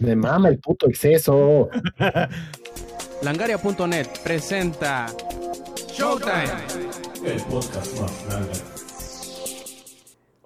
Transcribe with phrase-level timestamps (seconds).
[0.00, 1.68] Me mama el puto exceso.
[3.22, 5.06] Langaria.net presenta
[5.92, 6.48] Showtime.
[7.24, 8.79] El podcast más grande.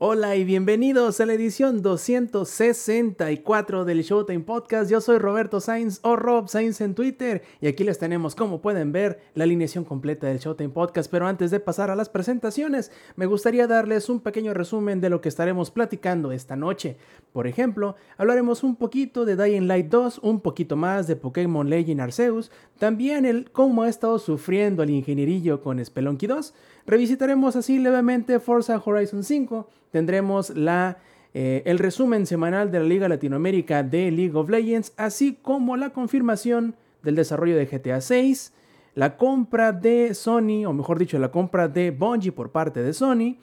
[0.06, 4.90] Hola y bienvenidos a la edición 264 del Showtime Podcast.
[4.90, 8.92] Yo soy Roberto Sainz o Rob Sainz en Twitter y aquí les tenemos, como pueden
[8.92, 11.10] ver, la alineación completa del Showtime Podcast.
[11.10, 15.22] Pero antes de pasar a las presentaciones, me gustaría darles un pequeño resumen de lo
[15.22, 16.98] que estaremos platicando esta noche.
[17.32, 22.02] Por ejemplo, hablaremos un poquito de Dying Light 2, un poquito más de Pokémon Legend
[22.02, 26.52] Arceus, también el cómo ha estado sufriendo el ingenierillo con Spelunky 2.
[26.86, 30.98] Revisitaremos así levemente Forza Horizon 5, tendremos la,
[31.34, 35.90] eh, el resumen semanal de la Liga Latinoamérica de League of Legends, así como la
[35.90, 38.52] confirmación del desarrollo de GTA 6,
[38.96, 43.36] la compra de Sony, o mejor dicho, la compra de Bungie por parte de Sony,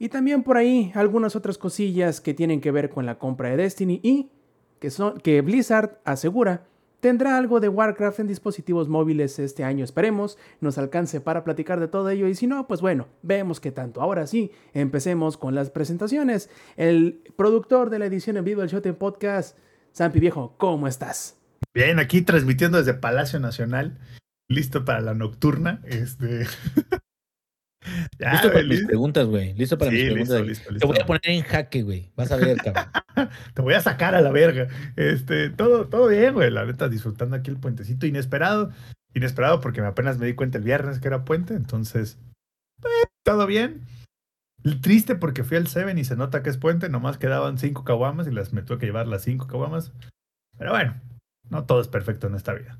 [0.00, 3.58] y también por ahí algunas otras cosillas que tienen que ver con la compra de
[3.58, 4.30] Destiny y
[4.80, 6.66] que, son, que Blizzard asegura
[7.00, 9.84] tendrá algo de Warcraft en dispositivos móviles este año.
[9.84, 13.72] Esperemos nos alcance para platicar de todo ello y si no, pues bueno, vemos que
[13.72, 14.00] tanto.
[14.00, 16.50] Ahora sí, empecemos con las presentaciones.
[16.76, 19.56] El productor de la edición en vivo del Showtime Podcast,
[19.92, 21.36] Sampi Viejo, ¿cómo estás?
[21.74, 23.98] Bien, aquí transmitiendo desde Palacio Nacional,
[24.48, 25.80] listo para la nocturna.
[25.84, 26.46] Este.
[28.18, 29.54] Ya, listo para mis preguntas, güey.
[29.54, 30.46] Listo para Sí, mis preguntas.
[30.46, 30.86] listo, listo.
[30.86, 32.10] Te voy a poner en jaque, güey.
[32.16, 32.86] Vas a ver, cabrón.
[33.54, 34.68] Te voy a sacar a la verga.
[34.96, 36.50] Este, todo, todo bien, güey.
[36.50, 38.70] La neta, disfrutando aquí el puentecito inesperado.
[39.14, 41.54] Inesperado porque apenas me di cuenta el viernes que era puente.
[41.54, 42.18] Entonces,
[42.84, 43.86] eh, todo bien.
[44.82, 46.88] Triste porque fui al Seven y se nota que es puente.
[46.88, 49.92] Nomás quedaban cinco caguamas y las me tuve que llevar las cinco caguamas.
[50.58, 51.00] Pero bueno,
[51.48, 52.78] no todo es perfecto en esta vida.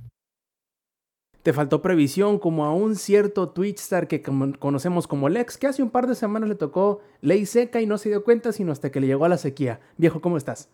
[1.49, 5.89] Te faltó previsión como a un cierto Twitchstar que conocemos como Lex, que hace un
[5.89, 9.01] par de semanas le tocó ley seca y no se dio cuenta sino hasta que
[9.01, 9.81] le llegó a la sequía.
[9.97, 10.69] Viejo, ¿cómo estás?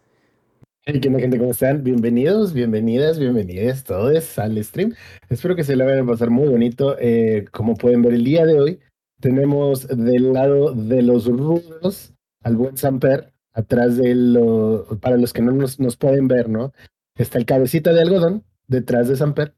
[0.85, 1.39] Hey, ¿Qué onda, gente?
[1.39, 1.85] ¿Cómo están?
[1.85, 4.95] Bienvenidos, bienvenidas, bienvenidas todos al stream.
[5.29, 6.97] Espero que se le vaya a pasar muy bonito.
[6.99, 8.81] Eh, como pueden ver el día de hoy,
[9.21, 15.41] tenemos del lado de los rudos al buen Samper, atrás de lo, para los que
[15.41, 16.73] no nos, nos pueden ver, ¿no?
[17.17, 19.55] Está el cabecita de algodón detrás de Samper.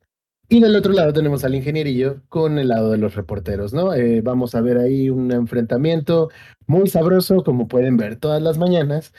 [0.49, 3.93] Y del otro lado tenemos al ingenierillo con el lado de los reporteros, ¿no?
[3.95, 6.31] Eh, vamos a ver ahí un enfrentamiento
[6.67, 9.13] muy sabroso, como pueden ver todas las mañanas.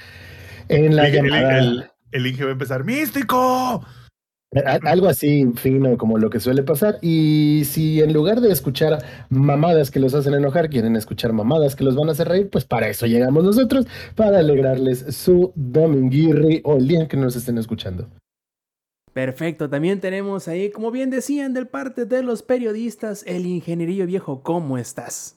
[0.69, 1.59] En la El- llamada...
[1.59, 2.85] el- el Inge va a empezar.
[2.85, 3.83] ¡Místico!
[4.83, 6.97] Algo así fino como lo que suele pasar.
[7.01, 11.83] Y si en lugar de escuchar mamadas que los hacen enojar, quieren escuchar mamadas que
[11.83, 16.77] los van a hacer reír, pues para eso llegamos nosotros, para alegrarles su dominguirri o
[16.77, 18.07] el día que nos estén escuchando.
[19.17, 24.43] Perfecto, también tenemos ahí, como bien decían, del parte de los periodistas, el ingenierillo viejo,
[24.43, 25.35] ¿cómo estás?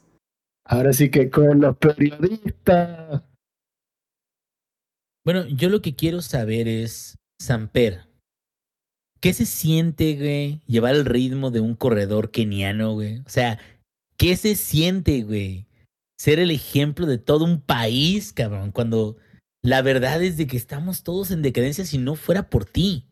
[0.67, 3.23] Ahora sí que con los periodistas.
[5.25, 8.07] Bueno, yo lo que quiero saber es, Samper,
[9.19, 13.21] ¿qué se siente, güey, llevar el ritmo de un corredor keniano, güey?
[13.21, 13.59] O sea,
[14.19, 15.65] ¿qué se siente, güey?
[16.19, 19.17] Ser el ejemplo de todo un país, cabrón, cuando
[19.63, 23.07] la verdad es de que estamos todos en decadencia si no fuera por ti.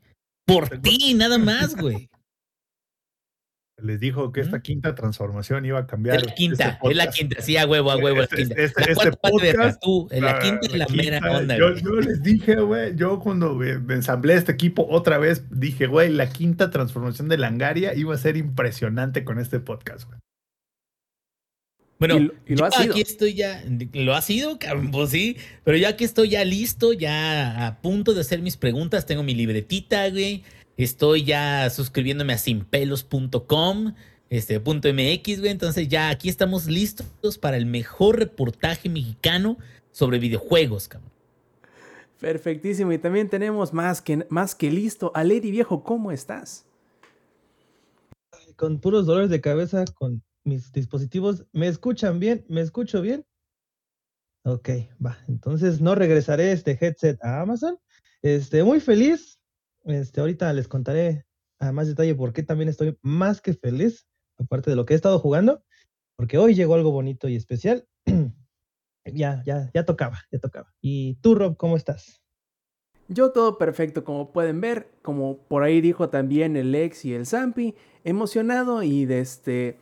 [0.49, 2.09] Por ti, nada más, güey.
[3.81, 6.17] Les dijo que esta quinta transformación iba a cambiar.
[6.17, 7.17] Es la quinta, este es la podcast.
[7.17, 8.55] quinta, sí, a huevo, a huevo, la Este- quinta.
[8.61, 11.71] este- La este parte de podcast, tú, la quinta es la mera quinta, onda, yo,
[11.71, 11.83] güey.
[11.85, 16.29] yo les dije, güey, yo cuando me ensamblé este equipo otra vez, dije, güey, la
[16.29, 20.19] quinta transformación de Langaria iba a ser impresionante con este podcast, güey.
[21.99, 22.93] Bueno, Y lo- y lo yo ha sido.
[22.93, 24.59] aquí estoy ya, lo ha sido,
[24.93, 29.05] pues sí, pero yo aquí estoy ya listo, ya a punto de hacer mis preguntas,
[29.05, 30.45] tengo mi libretita, güey,
[30.77, 33.95] estoy ya suscribiéndome a sinpelos.com,
[34.31, 39.59] este, punto MX, güey, entonces ya aquí estamos listos para el mejor reportaje mexicano
[39.91, 41.11] sobre videojuegos, cabrón.
[42.21, 46.65] Perfectísimo, y también tenemos más que, más que listo a Lady Viejo, ¿cómo estás?
[48.57, 51.47] con puros dolores de cabeza con mis dispositivos.
[51.53, 52.45] ¿Me escuchan bien?
[52.49, 53.25] ¿Me escucho bien?
[54.45, 54.71] Ok,
[55.05, 55.19] va.
[55.29, 57.79] Entonces no regresaré este headset a Amazon.
[58.23, 59.39] Este, muy feliz.
[59.85, 61.27] Este, ahorita les contaré
[61.59, 64.07] a más detalle por qué también estoy más que feliz,
[64.39, 65.63] aparte de lo que he estado jugando,
[66.17, 67.87] porque hoy llegó algo bonito y especial.
[69.05, 70.73] ya, ya, ya tocaba, ya tocaba.
[70.81, 72.23] ¿Y tú, Rob, cómo estás?
[73.09, 77.25] Yo todo perfecto, como pueden ver, como por ahí dijo también el ex y el
[77.25, 77.75] Zampi,
[78.05, 79.79] emocionado y de este,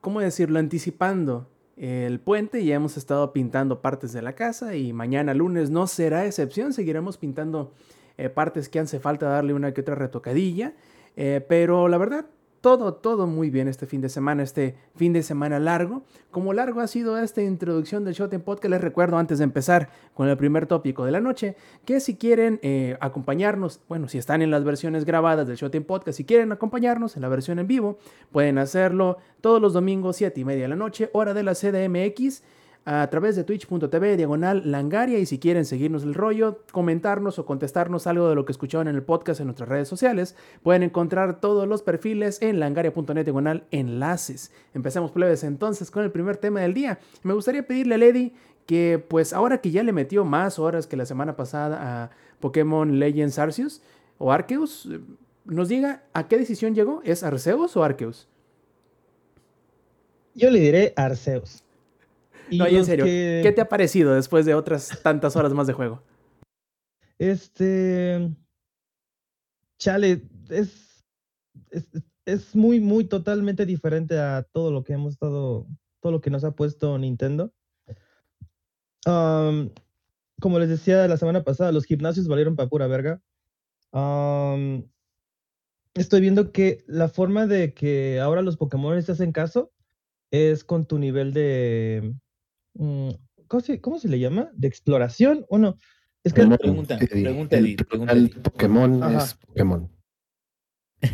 [0.00, 0.58] ¿cómo decirlo?
[0.58, 5.86] Anticipando el puente, ya hemos estado pintando partes de la casa y mañana lunes no
[5.86, 7.72] será excepción, seguiremos pintando
[8.16, 10.74] eh, partes que hace falta darle una que otra retocadilla,
[11.16, 12.26] eh, pero la verdad,
[12.60, 16.02] todo, todo muy bien este fin de semana, este fin de semana largo.
[16.30, 19.90] Como largo ha sido esta introducción del Shot en Podcast, les recuerdo antes de empezar
[20.14, 24.42] con el primer tópico de la noche, que si quieren eh, acompañarnos, bueno, si están
[24.42, 27.66] en las versiones grabadas del Shot en Podcast, si quieren acompañarnos en la versión en
[27.66, 27.98] vivo,
[28.32, 32.42] pueden hacerlo todos los domingos, 7 y media de la noche, hora de la CDMX
[32.90, 38.06] a través de twitch.tv diagonal langaria y si quieren seguirnos el rollo, comentarnos o contestarnos
[38.06, 41.68] algo de lo que escucharon en el podcast en nuestras redes sociales, pueden encontrar todos
[41.68, 44.52] los perfiles en langaria.net diagonal enlaces.
[44.72, 46.98] Empecemos plebes entonces con el primer tema del día.
[47.24, 48.32] Me gustaría pedirle a Lady
[48.64, 52.10] que pues ahora que ya le metió más horas que la semana pasada a
[52.40, 53.82] Pokémon Legends Arceus
[54.16, 54.88] o Arceus,
[55.44, 58.26] nos diga a qué decisión llegó, ¿es Arceus o Arceus?
[60.34, 61.67] Yo le diré Arceus.
[62.52, 65.72] No, y en serio, ¿qué te ha parecido después de otras tantas horas más de
[65.72, 66.02] juego?
[67.18, 68.30] Este.
[69.78, 71.04] Chale, es,
[72.24, 75.66] es, muy, muy totalmente diferente a todo lo que hemos estado,
[76.00, 77.52] todo lo que nos ha puesto Nintendo.
[79.04, 83.20] como les decía la semana pasada, los gimnasios valieron para pura verga.
[85.94, 89.72] estoy viendo que la forma de que ahora los Pokémon se hacen caso
[90.30, 92.14] es con tu nivel de,
[92.78, 93.10] Mm,
[93.48, 94.50] ¿cómo se, le llama?
[94.54, 95.76] ¿De exploración o no?
[96.24, 97.76] Es que pregunta, pregunta, el,
[98.08, 99.90] el Pokémon es Pokémon.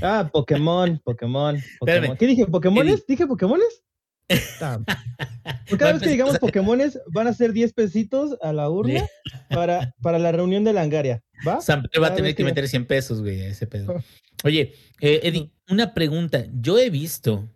[0.03, 2.17] Ah, Pokémon, Pokémon, Pokémon.
[2.17, 2.47] ¿Qué dije?
[2.47, 3.07] ¿Pokémones?
[3.07, 3.83] ¿Dije Pokémones?
[5.79, 9.07] cada vez que digamos Pokémones van a ser 10 pesitos a la urna
[9.51, 11.23] para, para la reunión de Langaria.
[11.47, 11.59] ¿Va?
[12.01, 14.03] va a tener que, meter 100 pesos, güey, ese pedo.
[14.45, 16.47] Oye, eh, Eddie, una pregunta.
[16.53, 17.49] Yo he visto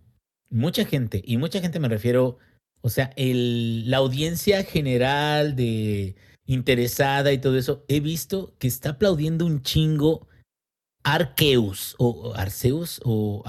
[0.50, 2.38] mucha gente, y mucha gente me refiero
[2.80, 6.16] o sea, el, la audiencia general de
[6.46, 10.26] interesada y todo eso, he visto que está aplaudiendo un chingo
[11.04, 13.44] Arceus o Arceus o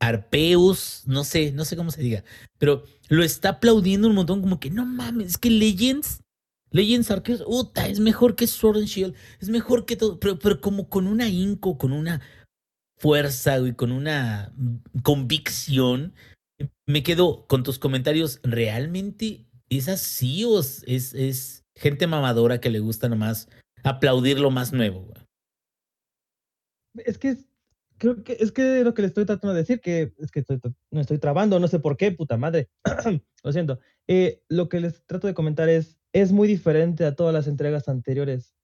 [0.00, 2.24] Arpeus, no sé, no sé cómo se diga,
[2.58, 6.22] pero lo está aplaudiendo un montón como que no mames, es que Legends,
[6.70, 10.60] Legends Arceus, puta, es mejor que Sword and Shield, es mejor que todo, pero, pero
[10.60, 12.20] como con una inco, con una
[12.96, 14.52] fuerza y con una
[15.02, 16.14] convicción
[16.86, 18.40] me quedo con tus comentarios.
[18.42, 23.48] ¿Realmente es así o es, es gente mamadora que le gusta nomás
[23.84, 25.12] aplaudir lo más nuevo?
[27.04, 27.36] Es que
[28.00, 30.42] creo que es que lo que le estoy tratando de decir, que es que
[30.90, 32.68] no estoy trabando, no sé por qué, puta madre.
[33.44, 33.78] lo siento.
[34.08, 37.88] Eh, lo que les trato de comentar es, es muy diferente a todas las entregas
[37.88, 38.54] anteriores.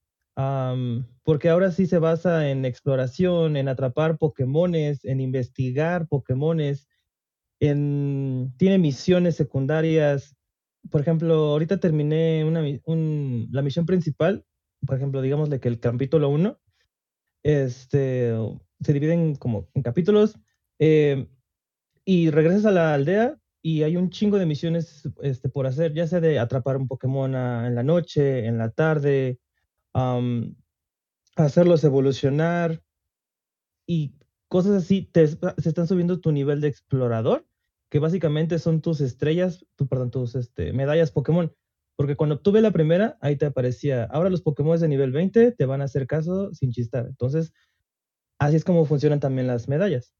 [1.22, 6.88] porque ahora sí se basa en exploración, en atrapar Pokémones, en investigar Pokémones,
[7.58, 10.36] tiene misiones secundarias.
[10.90, 12.62] Por ejemplo, ahorita terminé una,
[13.50, 14.44] la misión principal,
[14.86, 16.58] por ejemplo, digámosle que el capítulo 1
[17.42, 18.34] este,
[18.80, 20.38] se dividen como en capítulos
[20.78, 21.28] eh,
[22.04, 26.06] y regresas a la aldea y hay un chingo de misiones este, por hacer, ya
[26.06, 29.40] sea de atrapar un Pokémon en la noche, en la tarde,
[31.36, 32.82] hacerlos evolucionar
[33.86, 34.14] y
[34.48, 37.45] cosas así, te, se están subiendo tu nivel de explorador,
[37.90, 41.54] que básicamente son tus estrellas, tu, perdón, tus este, medallas Pokémon.
[41.96, 45.66] Porque cuando obtuve la primera, ahí te aparecía, ahora los Pokémon de nivel 20 te
[45.66, 47.06] van a hacer caso sin chistar.
[47.06, 47.52] Entonces,
[48.38, 50.14] así es como funcionan también las medallas.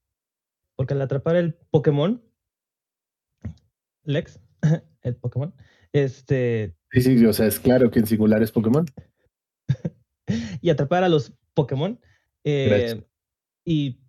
[0.75, 2.23] Porque al atrapar el Pokémon,
[4.05, 4.41] Lex,
[5.03, 5.55] el Pokémon,
[5.93, 6.75] este...
[6.93, 8.87] Sí, sí, o sea, es claro que en singular es Pokémon.
[10.63, 12.01] y atrapar a los Pokémon
[12.45, 13.03] eh,
[13.65, 14.01] y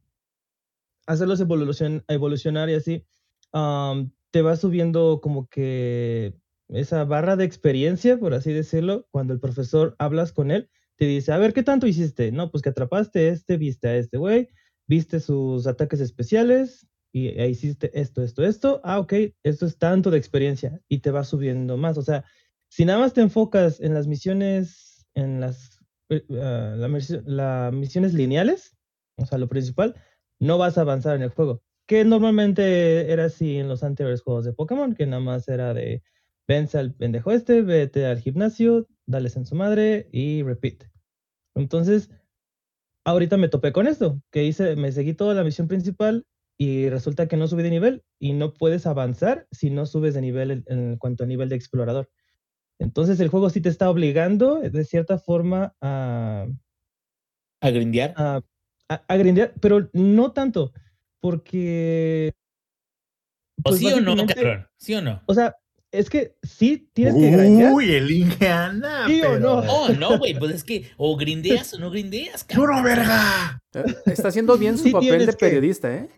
[1.07, 3.05] hacerlos evolucionar y así,
[3.51, 6.35] te va subiendo como que
[6.69, 11.31] esa barra de experiencia, por así decirlo, cuando el profesor hablas con él, te dice,
[11.31, 12.31] a ver, ¿qué tanto hiciste?
[12.31, 14.49] No, pues que atrapaste este, viste a este güey,
[14.87, 18.81] viste sus ataques especiales y hiciste esto, esto, esto.
[18.83, 19.13] Ah, ok,
[19.43, 21.97] esto es tanto de experiencia y te va subiendo más.
[21.97, 22.25] O sea,
[22.69, 28.75] si nada más te enfocas en las misiones, en las, las misiones lineales,
[29.17, 29.95] o sea, lo principal,
[30.39, 31.63] no vas a avanzar en el juego.
[31.87, 36.03] Que normalmente era así en los anteriores juegos de Pokémon, que nada más era de
[36.47, 40.83] vence al pendejo este, vete al gimnasio, dales en su madre y repeat.
[41.55, 42.09] Entonces,
[43.03, 46.25] ahorita me topé con esto, que hice, me seguí toda la misión principal
[46.57, 50.21] y resulta que no subí de nivel y no puedes avanzar si no subes de
[50.21, 52.09] nivel en, cuanto a nivel de explorador.
[52.79, 56.47] Entonces el juego sí te está obligando de cierta forma a...
[57.61, 58.13] ¿A grindear?
[58.17, 58.43] A,
[58.87, 60.73] a, grindear, pero no tanto,
[61.19, 62.33] porque...
[63.59, 64.67] ¿O pues, sí o no, cabrón?
[64.77, 65.21] ¿Sí o no?
[65.25, 65.55] O sea,
[65.91, 67.73] es que sí tienes que grindear.
[67.73, 69.07] Uy, el Inge anda.
[69.07, 69.59] ¿Sí o no?
[69.59, 72.67] Oh, no, güey, pues es que o grindeas o no grindeas, cabrón.
[72.67, 73.61] ¡Duro, verga!
[74.05, 76.09] Está haciendo bien su papel de periodista, ¿eh?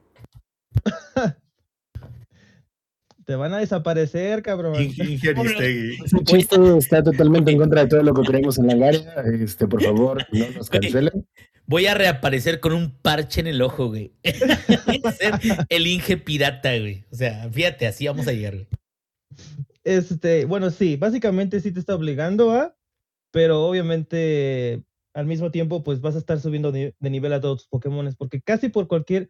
[3.30, 4.74] Te van a desaparecer, cabrón.
[4.74, 6.04] Inge- Inge Aristegui.
[6.04, 9.24] Ese chiste está totalmente en contra de todo lo que creemos en la área.
[9.40, 11.28] Este, por favor, no nos cancelen.
[11.68, 14.14] Voy a reaparecer con un parche en el ojo, güey.
[14.24, 15.34] Ser
[15.70, 17.06] el Inge pirata, güey.
[17.12, 18.68] O sea, fíjate, así vamos a llegar, güey.
[19.84, 22.76] Este, bueno, sí, básicamente sí te está obligando a,
[23.30, 24.82] pero obviamente
[25.14, 28.12] al mismo tiempo, pues vas a estar subiendo de, de nivel a todos tus Pokémon,
[28.18, 29.30] porque casi por cualquier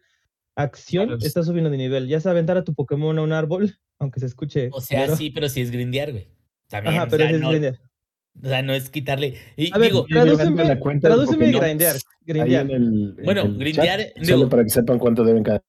[0.56, 1.22] acción Claro.
[1.24, 2.08] estás subiendo de nivel.
[2.08, 4.68] Ya sea aventar a tu Pokémon a un árbol, aunque se escuche.
[4.72, 6.28] O sea, sí, pero sí es grindear, güey.
[6.68, 7.80] También, Ajá, o pero sea, es no, grindear.
[8.42, 9.36] o sea, no es quitarle.
[9.56, 11.96] Y A ver, digo, tradúceme, la cuenta de tradúceme grindear.
[12.24, 12.66] Grindear.
[12.66, 15.62] en el, en Bueno, el grindear, chat, digo- solo para que sepan cuánto deben cada.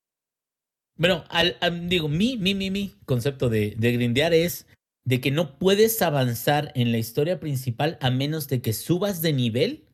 [0.98, 4.68] Bueno, al, al- digo, mi, mi, mi, mi concepto de, de grindear es
[5.04, 9.34] de que no puedes avanzar en la historia principal a menos de que subas de
[9.34, 9.86] nivel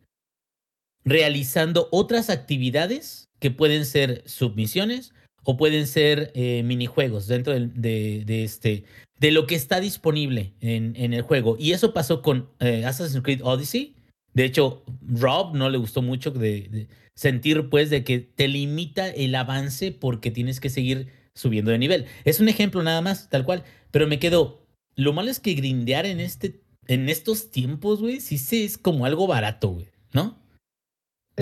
[1.06, 5.13] realizando otras actividades que pueden ser submisiones
[5.44, 8.84] o pueden ser eh, minijuegos dentro de, de este
[9.20, 11.58] de lo que está disponible en, el juego.
[11.60, 13.96] Y eso pasó con eh, Assassin's Creed Odyssey.
[14.34, 19.34] De hecho, Rob no le gustó mucho de, sentir pues de que te limita el
[19.34, 22.06] avance porque tienes que seguir subiendo de nivel.
[22.25, 23.63] Es un ejemplo nada más, tal cual.
[23.91, 28.38] Pero me quedo, lo malo es que grindear en este en estos tiempos, güey, sí
[28.38, 30.39] se es como algo barato, güey, ¿no?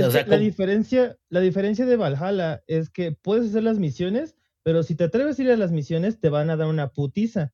[0.03, 4.35] O sea, la como- diferencia, la diferencia de Valhalla es que puedes hacer las misiones,
[4.63, 7.53] pero si te atreves a ir a las misiones, te van a dar una putiza.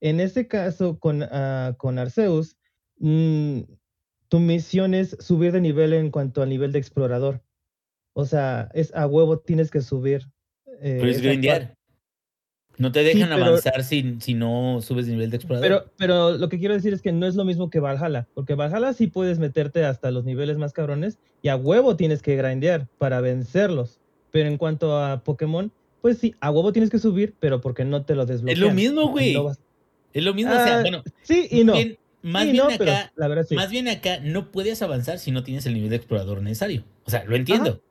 [0.00, 2.56] En este caso, con, ah, con Arceus,
[2.98, 3.60] mm,
[4.28, 7.42] tu misión es subir de nivel en cuanto al nivel de explorador.
[8.14, 10.22] O sea, es a huevo tienes que subir.
[10.82, 11.74] eh, Pero es grindear.
[12.80, 15.68] No te dejan pero- avanzar si, si no subes de nivel de explorador.
[15.68, 18.54] Pero, pero lo que quiero decir es que no es lo mismo que Valhalla, porque
[18.54, 22.88] Valhalla sí puedes meterte hasta los niveles más cabrones y a huevo tienes que grindear
[22.98, 23.98] para vencerlos.
[24.32, 25.70] Pero en cuanto a Pokémon,
[26.00, 28.74] pues sí, a huevo tienes que subir, pero porque no te lo desbloquean.
[28.74, 29.34] mismo, güey.
[29.34, 29.60] No vas-
[30.12, 31.74] es lo mismo, o sea, bueno, Sí y no.
[31.74, 33.54] bien- más Sí bien no, pero acá, la verdad sí.
[33.54, 36.84] más bien acá no puedes avanzar si no tienes el nivel de explorador necesario.
[37.04, 37.82] O sea, lo entiendo.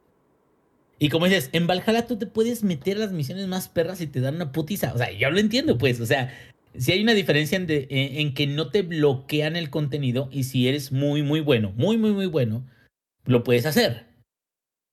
[1.00, 4.08] Y como dices, en Valhalla tú te puedes meter a las misiones más perras y
[4.08, 4.94] te dan una putiza.
[4.94, 6.00] O sea, yo lo entiendo, pues.
[6.02, 6.34] O sea,
[6.78, 10.44] si hay una diferencia en, de- en- en que no te bloquean el contenido y
[10.44, 12.68] si eres muy, muy bueno, muy, muy, muy bueno,
[13.26, 14.08] lo puedes hacer.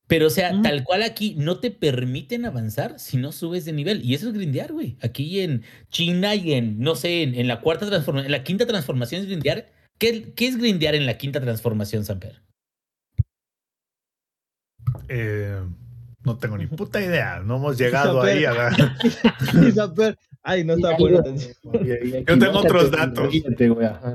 [0.09, 4.05] Pero, o sea, tal cual aquí no te permiten avanzar si no subes de nivel.
[4.05, 4.97] Y eso es grindear, güey.
[5.03, 8.67] Aquí en China y en, no sé, en, en la cuarta transformación, en la quinta
[8.67, 9.73] transformación es grindear.
[9.99, 12.41] ¿Qué, qué es grindear en la quinta transformación, Samper?
[15.09, 15.61] Eh,
[16.26, 17.40] no tengo ni puta idea.
[17.40, 18.76] No hemos llegado ahí a la...
[20.42, 21.23] Ay, no está bueno.
[21.25, 23.33] Yo tengo otros datos.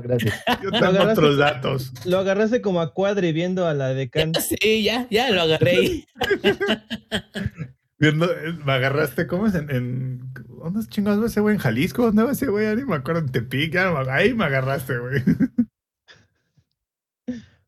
[0.02, 0.42] Gracias.
[0.62, 1.12] Yo Lo tengo agarraste.
[1.12, 1.92] otros datos.
[2.04, 4.32] Lo agarraste como a Cuadri viendo a la decán.
[4.34, 6.06] Sí, ya, ya lo agarré.
[7.98, 9.54] Viendo, eh, me agarraste, ¿cómo es?
[9.54, 11.54] En, en ¿Dónde es chingados va ese güey?
[11.54, 12.02] ¿En Jalisco?
[12.02, 12.64] ¿Dónde va ese güey?
[12.64, 13.20] Ya ni me acuerdo.
[13.20, 15.22] En Tepic, ya ahí me agarraste, güey.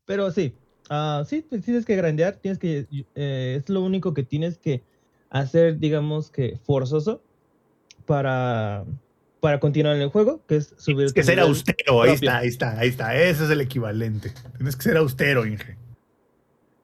[0.05, 0.57] Pero sí,
[0.91, 4.83] ah, sí, pues tienes que grandear, tienes que, eh, es lo único que tienes que
[5.31, 7.23] hacer, digamos que forzoso
[8.07, 8.85] para,
[9.41, 10.97] para continuar en el juego, que es subir.
[11.11, 13.17] Tienes que ser austero, ahí está, ahí está, ahí está.
[13.17, 14.33] Ese es el equivalente.
[14.57, 15.77] Tienes que ser austero, Inge.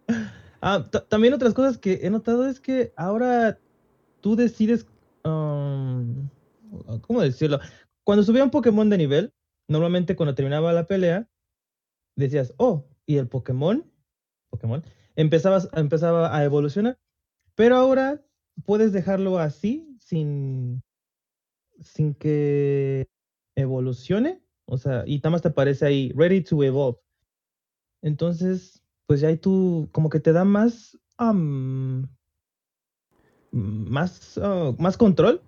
[0.63, 3.59] Ah, ta- también otras cosas que he notado es que ahora
[4.21, 4.87] tú decides,
[5.25, 6.29] um,
[7.01, 7.61] ¿cómo decirlo?
[8.05, 9.33] Cuando subía un Pokémon de nivel,
[9.69, 11.27] normalmente cuando terminaba la pelea,
[12.15, 13.85] decías, oh, y el Pokémon,
[14.51, 14.85] Pokémon,
[15.17, 16.97] empezaba, empezaba a evolucionar.
[17.57, 18.25] Pero ahora
[18.65, 20.81] puedes dejarlo así, sin,
[21.81, 23.09] sin que
[23.57, 24.45] evolucione.
[24.65, 27.01] O sea, y nada te aparece ahí, ready to evolve.
[28.01, 32.09] Entonces, pues ya ahí tú, como que te da más, am,
[33.51, 35.43] más, ah, más control.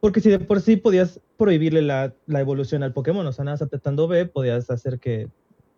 [0.00, 3.56] Porque si de por sí podías prohibirle la, la evolución al Pokémon, o sea, nada
[3.56, 5.28] más apretando B, podías hacer que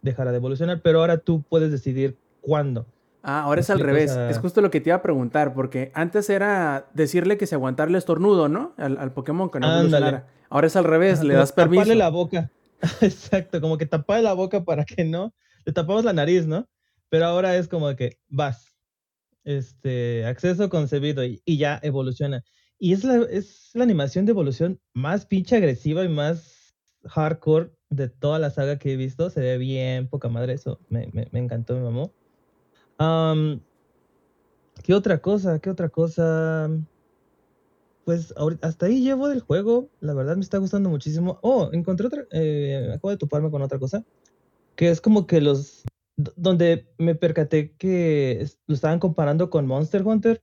[0.04, 2.86] dejara de evolucionar, pero ahora tú puedes decidir cuándo.
[3.22, 4.14] Ah, ahora es al revés.
[4.14, 7.88] Es justo lo que te iba a preguntar, porque antes era decirle que se aguantara
[7.88, 8.74] el estornudo, ¿no?
[8.76, 9.86] Al, al Pokémon que no Ándale.
[9.86, 10.26] evolucionara.
[10.50, 11.80] Ahora es al revés, Ajá, le das permiso.
[11.80, 12.50] Taparle la boca.
[13.00, 15.32] Exacto, como que taparle la boca para que no.
[15.64, 16.68] Le tapamos la nariz, ¿no?
[17.08, 18.76] Pero ahora es como que vas.
[19.44, 22.44] Este, acceso concebido y, y ya evoluciona.
[22.78, 26.74] Y es la, es la animación de evolución más pinche agresiva y más
[27.06, 29.30] hardcore de toda la saga que he visto.
[29.30, 30.80] Se ve bien poca madre eso.
[30.88, 32.12] Me, me, me encantó, me mamó.
[32.98, 33.62] Am,
[34.82, 35.58] ¿Qué otra cosa?
[35.60, 36.68] ¿Qué otra cosa?
[38.04, 39.90] Pues hasta ahí llevo del juego.
[40.00, 41.38] La verdad me está gustando muchísimo.
[41.42, 42.24] Oh, encontré otra.
[42.32, 44.04] eh, acabo de toparme con otra cosa.
[44.76, 45.84] Que es como que los.
[46.36, 50.42] Donde me percaté que lo estaban comparando con Monster Hunter.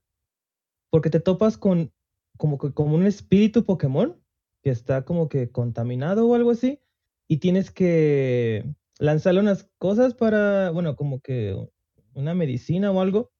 [0.90, 1.92] Porque te topas con.
[2.38, 4.20] Como como un espíritu Pokémon.
[4.62, 6.80] que está como que contaminado o algo así,
[7.32, 8.62] y tienes que
[8.98, 11.56] lanzarle unas cosas para, bueno, como que
[12.12, 13.32] una medicina o algo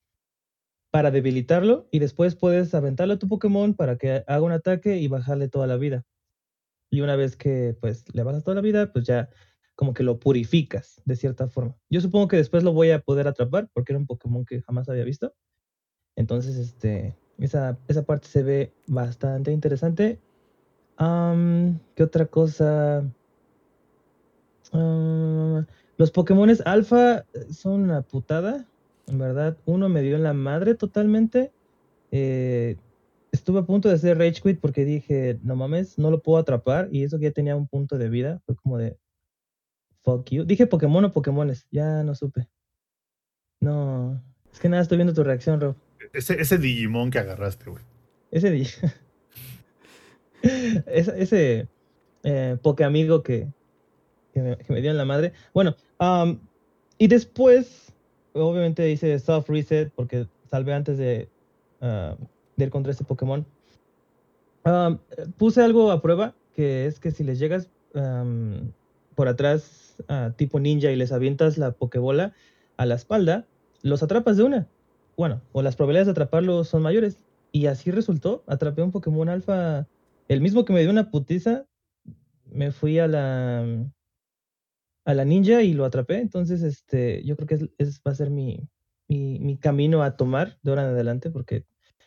[0.90, 5.08] para debilitarlo y después puedes aventarle a tu Pokémon para que haga un ataque y
[5.08, 6.06] bajarle toda la vida.
[6.90, 9.28] Y una vez que pues le bajas toda la vida, pues ya
[9.74, 11.76] como que lo purificas de cierta forma.
[11.90, 14.88] Yo supongo que después lo voy a poder atrapar porque era un Pokémon que jamás
[14.88, 15.34] había visto.
[16.16, 20.18] Entonces, este, esa, esa parte se ve bastante interesante.
[20.96, 23.04] Am, ¿Qué otra cosa?
[24.72, 25.64] Ah,
[25.96, 28.66] los Pokémones alfa son una putada.
[29.06, 31.52] En verdad, uno me dio en la madre totalmente.
[32.10, 32.76] Eh,
[33.30, 36.88] estuve a punto de hacer Rage Quit porque dije, no mames, no lo puedo atrapar.
[36.90, 38.40] Y eso que ya tenía un punto de vida.
[38.46, 38.98] Fue como de,
[40.02, 40.44] fuck you.
[40.44, 41.66] Dije Pokémon o Pokémones.
[41.70, 42.48] Ya no supe.
[43.60, 44.22] No.
[44.52, 45.76] Es que nada, estoy viendo tu reacción, Rob.
[46.12, 47.82] Ese, ese Digimon que agarraste, güey.
[48.30, 48.68] Ese día.
[50.86, 51.68] ese ese
[52.24, 53.48] eh, Pokéamigo que,
[54.32, 55.32] que, me, que me dio en la madre.
[55.54, 55.76] Bueno,
[56.98, 57.92] y después,
[58.32, 61.28] obviamente hice soft reset porque salvé antes de,
[61.80, 62.16] ah,
[62.56, 63.44] ir contra ese Pokémon.
[65.36, 67.68] Puse algo a prueba, que es que si les llegas
[69.14, 69.96] por atrás,
[70.36, 72.32] tipo ninja, y les avientas la Pokébola
[72.76, 73.46] a la espalda,
[73.82, 74.68] los atrapas de una.
[75.16, 77.24] Bueno, o las probabilidades de atraparlos son mayores.
[77.50, 78.42] Y así resultó.
[78.46, 79.86] Atrapé un Pokémon alfa,
[80.28, 81.66] el mismo que me dio una putiza.
[82.50, 83.66] Me fui a la
[85.04, 86.18] a la ninja y lo atrapé.
[86.20, 88.68] Entonces, este, yo creo que es, es- va a ser mi,
[89.08, 91.30] mi, mi camino a tomar de ahora en adelante.
[91.30, 91.64] Porque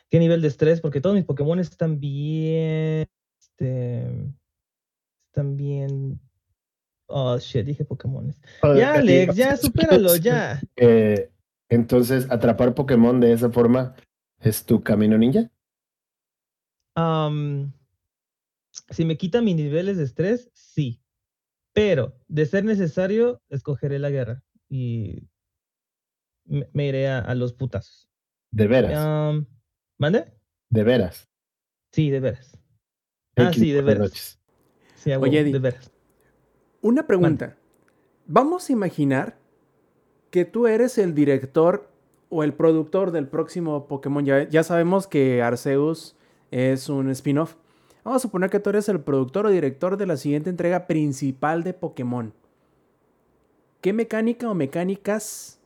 [0.10, 3.08] qué nivel de estrés, porque todos mis Pokémon están bien.
[3.40, 4.08] Este,
[5.30, 6.20] están bien.
[7.08, 8.40] Oh shit, dije Pokémones.
[8.62, 10.62] Joder, Ya, Alex, ya, ¿quieres supéralo, ya.
[11.70, 13.96] entonces, atrapar Pokémon de esa forma
[14.40, 15.50] es tu camino ninja.
[18.90, 21.02] Si me quita mis niveles de estrés, sí.
[21.76, 25.28] Pero, de ser necesario, escogeré la guerra y
[26.46, 28.10] me, me iré a, a los putazos.
[28.52, 29.44] De veras,
[29.98, 30.34] ¿Mande?
[30.70, 31.28] de veras.
[31.92, 32.58] Sí, de veras.
[33.36, 34.00] Ah, sí, de veras.
[34.10, 34.40] noches.
[34.96, 35.52] Sí, Oye, Eddie.
[35.54, 35.92] de veras.
[36.82, 37.58] Una pregunta.
[38.26, 39.38] Vamos a imaginar
[40.32, 41.92] que tú eres el director
[42.30, 44.26] o el productor del próximo Pokémon.
[44.26, 46.16] Ya, ya sabemos que Arceus
[46.52, 47.56] es un spin-off.
[48.06, 51.62] Vamos a suponer que tú eres el productor o director de la siguiente entrega principal
[51.64, 52.34] de Pokémon.
[53.82, 55.60] ¿Qué mecánica o mecánicas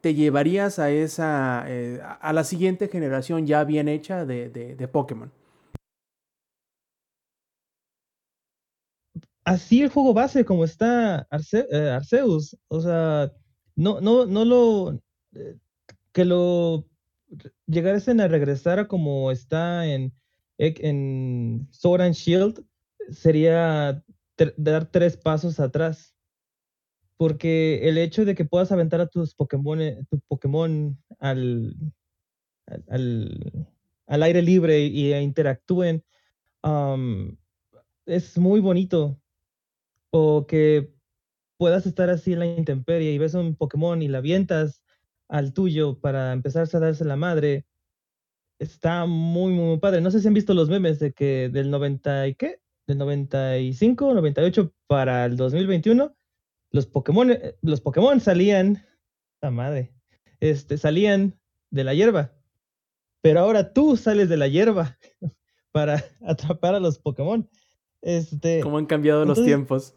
[0.00, 5.32] te llevarías a esa eh, a la siguiente generación ya bien hecha de, de- Pokémon?
[9.44, 11.26] Así el juego base, como está
[11.72, 12.56] eh, Arceus.
[12.68, 13.32] O sea,
[13.76, 15.00] no, no, no lo.
[15.34, 15.58] eh,
[16.12, 16.86] que lo
[17.66, 20.12] llegasen a regresar a como está en,
[20.60, 22.64] en Sword and Shield
[23.10, 24.04] sería
[24.56, 26.14] dar tres pasos atrás.
[27.16, 31.76] Porque el hecho de que puedas aventar a tus Pokémon, eh, tu Pokémon al,
[32.66, 33.64] al,
[34.06, 36.02] al- aire libre y interactúen
[38.06, 39.20] es muy bonito.
[40.12, 40.92] O que
[41.58, 44.82] puedas estar así en la intemperie y ves un Pokémon y la avientas
[45.28, 47.66] al tuyo para empezarse a darse la madre.
[48.60, 50.02] Está muy, muy padre.
[50.02, 54.12] No sé si han visto los memes de que del 90 y qué, del 95,
[54.12, 56.14] 98 para el 2021,
[56.70, 58.86] los Pokémon, eh, los Pokémon salían,
[59.40, 59.94] la madre,
[60.40, 62.34] este, salían de la hierba.
[63.22, 64.98] Pero ahora tú sales de la hierba
[65.72, 67.48] para atrapar a los Pokémon.
[68.02, 69.94] Este, ¿Cómo han cambiado los tiempos?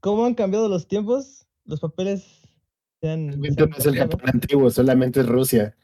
[0.00, 1.46] ¿Cómo han cambiado los tiempos?
[1.66, 2.40] Los papeles
[3.02, 3.96] se han, no es el.
[3.96, 5.76] Japón antiguo, solamente es Rusia.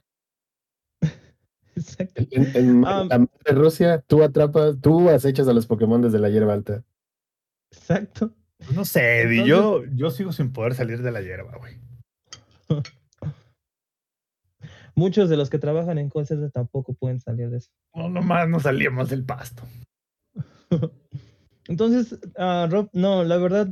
[1.76, 2.22] Exacto.
[2.30, 3.06] En, en Ah.
[3.08, 6.84] la madre Rusia, tú atrapas, tú acechas a los Pokémon desde la hierba alta.
[7.72, 8.32] Exacto.
[8.58, 11.76] Pues no sé, Eddie, yo, yo sigo sin poder salir de la hierba, güey.
[14.96, 17.70] Muchos de los que trabajan en call center tampoco pueden salir de eso.
[17.94, 19.64] No, nomás no salíamos del pasto.
[21.66, 23.68] Entonces, ah, Rob, no, la verdad,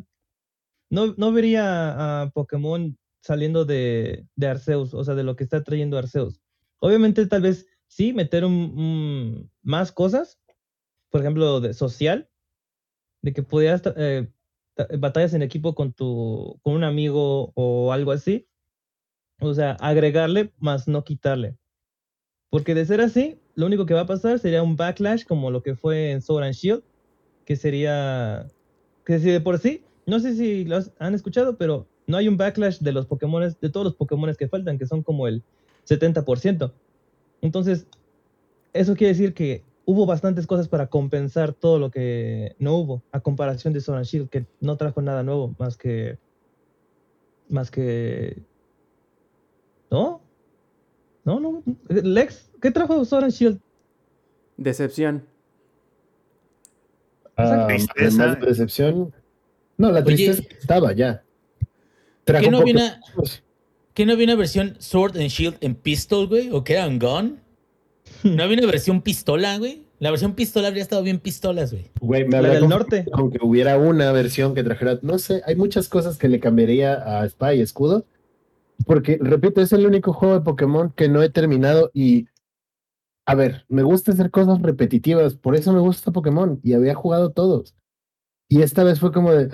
[0.91, 5.63] no, no vería a Pokémon saliendo de, de Arceus, o sea, de lo que está
[5.63, 6.41] trayendo Arceus.
[6.81, 10.41] Obviamente, tal vez sí, meter un, un- más cosas,
[11.11, 12.31] por ejemplo, de social,
[13.23, 14.29] de que pudieras eh,
[14.75, 18.49] ta- batallas en equipo con tu, con un amigo o algo así.
[19.41, 21.57] O sea, agregarle más no quitarle.
[22.51, 25.63] Porque de ser así, lo único que va a pasar sería un backlash como lo
[25.63, 26.85] que fue en Sword and Shield,
[27.45, 28.47] que sería
[29.05, 32.37] que si de por sí, no sé si lo han escuchado, pero no hay un
[32.37, 35.45] backlash de los Pokémon, de todos los Pokémon que faltan, que son como el
[35.85, 36.75] 70%.
[37.43, 37.87] Entonces,
[38.73, 43.21] eso quiere decir que hubo bastantes cosas para compensar todo lo que no hubo, a
[43.21, 46.19] comparación de Sword and Shield, que no trajo nada nuevo, más que.
[47.49, 48.43] Más que.
[49.91, 50.23] ¿No?
[51.25, 51.63] No, no.
[51.89, 53.61] Lex, ¿qué trajo Sword and Shield?
[54.57, 55.27] Decepción.
[57.37, 58.35] Ah, Tristeza.
[58.37, 59.13] de decepción.
[59.77, 60.15] No, la Oye.
[60.15, 61.25] tristeza estaba ya.
[62.25, 63.01] Trajo ¿Qué no una,
[63.95, 66.51] ¿qué no había una versión Sword and Shield en Pistol, güey?
[66.51, 67.41] ¿O que era en Gun?
[68.23, 69.83] ¿No había una versión pistola, güey?
[69.99, 71.85] La versión pistola habría estado bien pistolas, güey.
[72.01, 73.05] Güey, me La habría del norte.
[73.13, 74.99] Con que hubiera una versión que trajera.
[75.03, 78.05] No sé, hay muchas cosas que le cambiaría a Espada y Escudo.
[78.85, 82.27] Porque, repito, es el único juego de Pokémon que no he terminado y.
[83.27, 87.31] A ver, me gusta hacer cosas repetitivas, por eso me gusta Pokémon y había jugado
[87.31, 87.77] todos.
[88.49, 89.49] Y esta vez fue como de.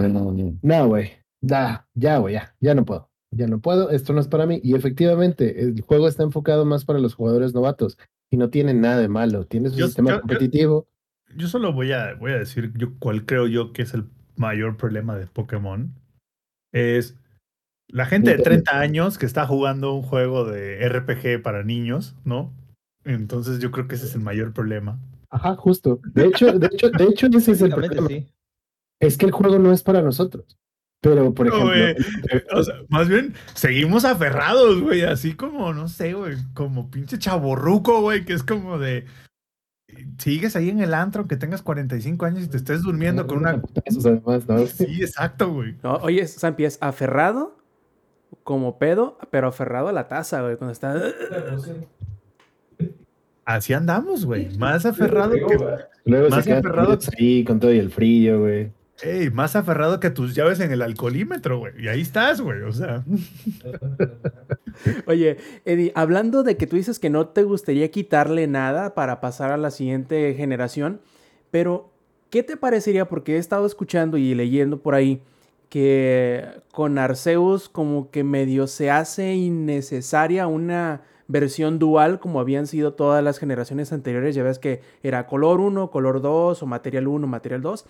[0.62, 1.10] No, güey.
[1.42, 3.10] Da, ya, güey, ya, ya no puedo.
[3.30, 4.60] Ya no puedo, esto no es para mí.
[4.62, 7.98] Y efectivamente, el juego está enfocado más para los jugadores novatos
[8.30, 9.44] y no tiene nada de malo.
[9.46, 10.86] Tiene su Yo- sistema yo- competitivo.
[11.36, 14.04] Yo solo voy a, voy a decir yo cuál creo yo que es el
[14.36, 15.92] mayor problema de Pokémon.
[16.72, 17.16] Es
[17.86, 18.62] la gente de Nintendo.
[18.64, 22.50] 30 años que está jugando un juego de RPG para niños, ¿no?
[23.04, 24.98] Entonces yo creo que ese es el mayor problema.
[25.30, 26.00] Ajá, justo.
[26.14, 28.08] De hecho, de hecho, de hecho, ese es el problema.
[28.08, 28.26] sí.
[29.00, 30.56] Es que el juego no es para nosotros.
[31.00, 32.42] Pero, por No, ejemplo, güey.
[32.52, 38.00] O sea, más bien seguimos aferrados, güey, así como, no sé, güey, como pinche chaborruco,
[38.00, 39.04] güey, que es como de...
[40.18, 43.58] Sigues ahí en el antro que tengas 45 años y te estés durmiendo con una...
[43.62, 44.66] putazos, además, ¿no?
[44.66, 45.76] Sí, exacto, güey.
[45.82, 47.56] No, oye, Sampi es aferrado
[48.44, 50.56] como pedo, pero aferrado a la taza, güey.
[50.56, 51.00] Cuando está.
[53.44, 54.56] Así andamos, güey.
[54.58, 55.58] Más aferrado que...
[56.04, 58.72] Luego Más se aferrado- ahí con todo y el frío, güey.
[59.32, 61.72] Más aferrado que tus llaves en el alcoholímetro, güey.
[61.78, 62.62] Y ahí estás, güey.
[62.62, 63.04] O sea,
[65.06, 69.50] Oye, Eddie, hablando de que tú dices que no te gustaría quitarle nada para pasar
[69.52, 71.00] a la siguiente generación,
[71.50, 71.90] pero
[72.30, 73.08] ¿qué te parecería?
[73.08, 75.22] Porque he estado escuchando y leyendo por ahí
[75.68, 82.94] que con Arceus como que medio se hace innecesaria una versión dual como habían sido
[82.94, 84.34] todas las generaciones anteriores.
[84.34, 87.84] Ya ves que era color 1, color 2 o material 1, material 2.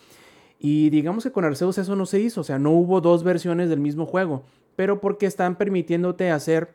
[0.58, 3.68] Y digamos que con Arceus eso no se hizo, o sea, no hubo dos versiones
[3.68, 4.42] del mismo juego,
[4.76, 6.74] pero porque están permitiéndote hacer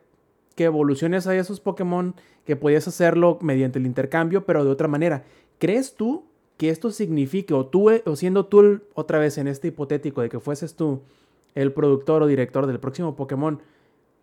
[0.55, 2.15] que evoluciones a esos Pokémon,
[2.45, 5.23] que podías hacerlo mediante el intercambio, pero de otra manera.
[5.59, 6.25] ¿Crees tú
[6.57, 10.29] que esto signifique, o tú, o siendo tú el- otra vez en este hipotético de
[10.29, 11.01] que fueses tú
[11.55, 13.61] el productor o director del próximo Pokémon,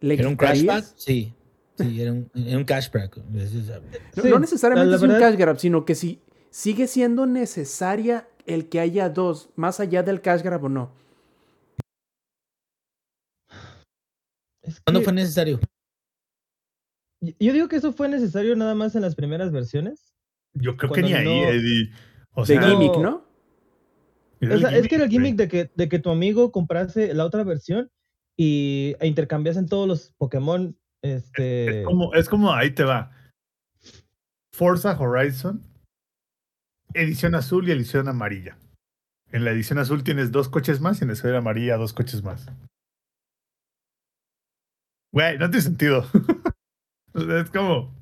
[0.01, 0.85] le ¿Era un cashback?
[0.97, 1.35] Sí.
[1.77, 3.55] Sí, era un, era un es-
[4.17, 6.21] No, Sí, no necesariamente la- la es un verdad- cash grab, sino que si
[6.51, 10.93] sigue siendo necesaria el que haya dos, más allá del cash grab o no.
[14.85, 15.61] ¿Cuándo fue necesario?
[17.21, 20.15] Yo digo que eso fue necesario nada más en las primeras versiones.
[20.55, 21.93] yo creo que ni ahí, Eddie.
[22.33, 23.27] O De sea, gimmick, ¿no?
[24.43, 27.45] O es que era el gimmick de que, de que tu amigo comprase la otra
[27.45, 27.91] versión
[28.39, 30.77] y e intercambiasen todos los Pokémon.
[31.03, 33.11] Este, Es como, es como, ahí te va.
[34.55, 35.63] Forza Horizon,
[36.95, 38.57] edición azul y edición amarilla.
[39.33, 42.23] En la edición azul tienes dos coches más y en la edición amarilla dos coches
[42.23, 42.47] más.
[45.13, 46.07] Güey, no tiene sentido.
[47.13, 47.93] Es como,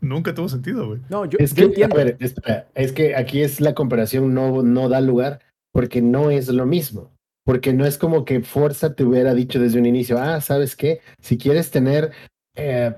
[0.00, 1.00] nunca tuvo sentido, güey.
[1.08, 1.94] No, yo, Es yo que, a entiendo.
[1.96, 5.38] ver, espera, es que aquí es la comparación no, no da lugar
[5.72, 7.12] porque no es lo mismo.
[7.44, 11.00] Porque no es como que Forza te hubiera dicho desde un inicio, ah, ¿sabes qué?
[11.20, 12.10] Si quieres tener,
[12.56, 12.96] eh,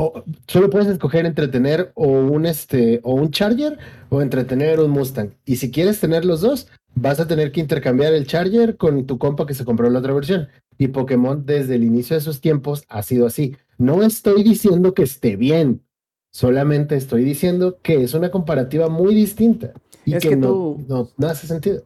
[0.00, 4.80] o- solo puedes escoger entre tener o un, este, o un Charger o entre tener
[4.80, 5.30] un Mustang.
[5.44, 9.18] Y si quieres tener los dos, vas a tener que intercambiar el Charger con tu
[9.18, 10.48] compa que se compró la otra versión.
[10.78, 13.56] Y Pokémon desde el inicio de sus tiempos ha sido así.
[13.78, 15.82] No estoy diciendo que esté bien,
[16.32, 19.72] solamente estoy diciendo que es una comparativa muy distinta
[20.04, 21.82] y Es que, que no, tú- no, no hace sentido.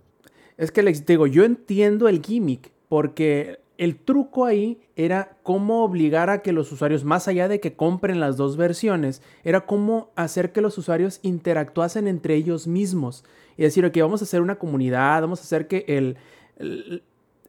[0.56, 6.30] Es que les digo, yo entiendo el gimmick, porque el truco ahí era cómo obligar
[6.30, 10.52] a que los usuarios, más allá de que compren las dos versiones, era cómo hacer
[10.52, 13.24] que los usuarios interactuasen entre ellos mismos.
[13.56, 16.16] Y decir, ok, vamos a hacer una comunidad, vamos a hacer que el,
[16.58, 17.02] el-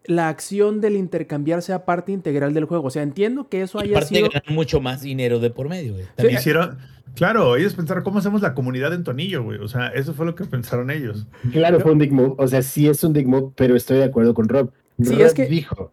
[0.07, 2.85] la acción del intercambiar sea parte integral del juego.
[2.87, 4.29] O sea, entiendo que eso Y haya aparte sido...
[4.29, 6.05] ganar mucho más dinero de por medio, güey.
[6.15, 6.37] También.
[6.37, 6.77] Hicieron,
[7.15, 9.57] claro, ellos pensaron cómo hacemos la comunidad en Tonillo, güey.
[9.57, 11.25] O sea, eso fue lo que pensaron ellos.
[11.51, 14.03] Claro, fue un dick move, o sea, sí es un dick move, pero estoy de
[14.03, 14.69] acuerdo con Rob.
[15.01, 15.91] Sí, Rob es que- dijo,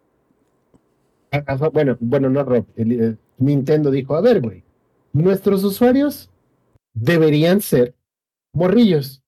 [1.71, 4.63] bueno, bueno, no Rob, el Nintendo dijo, a ver, güey,
[5.13, 6.29] nuestros usuarios
[6.93, 7.95] deberían ser
[8.53, 9.21] morrillos.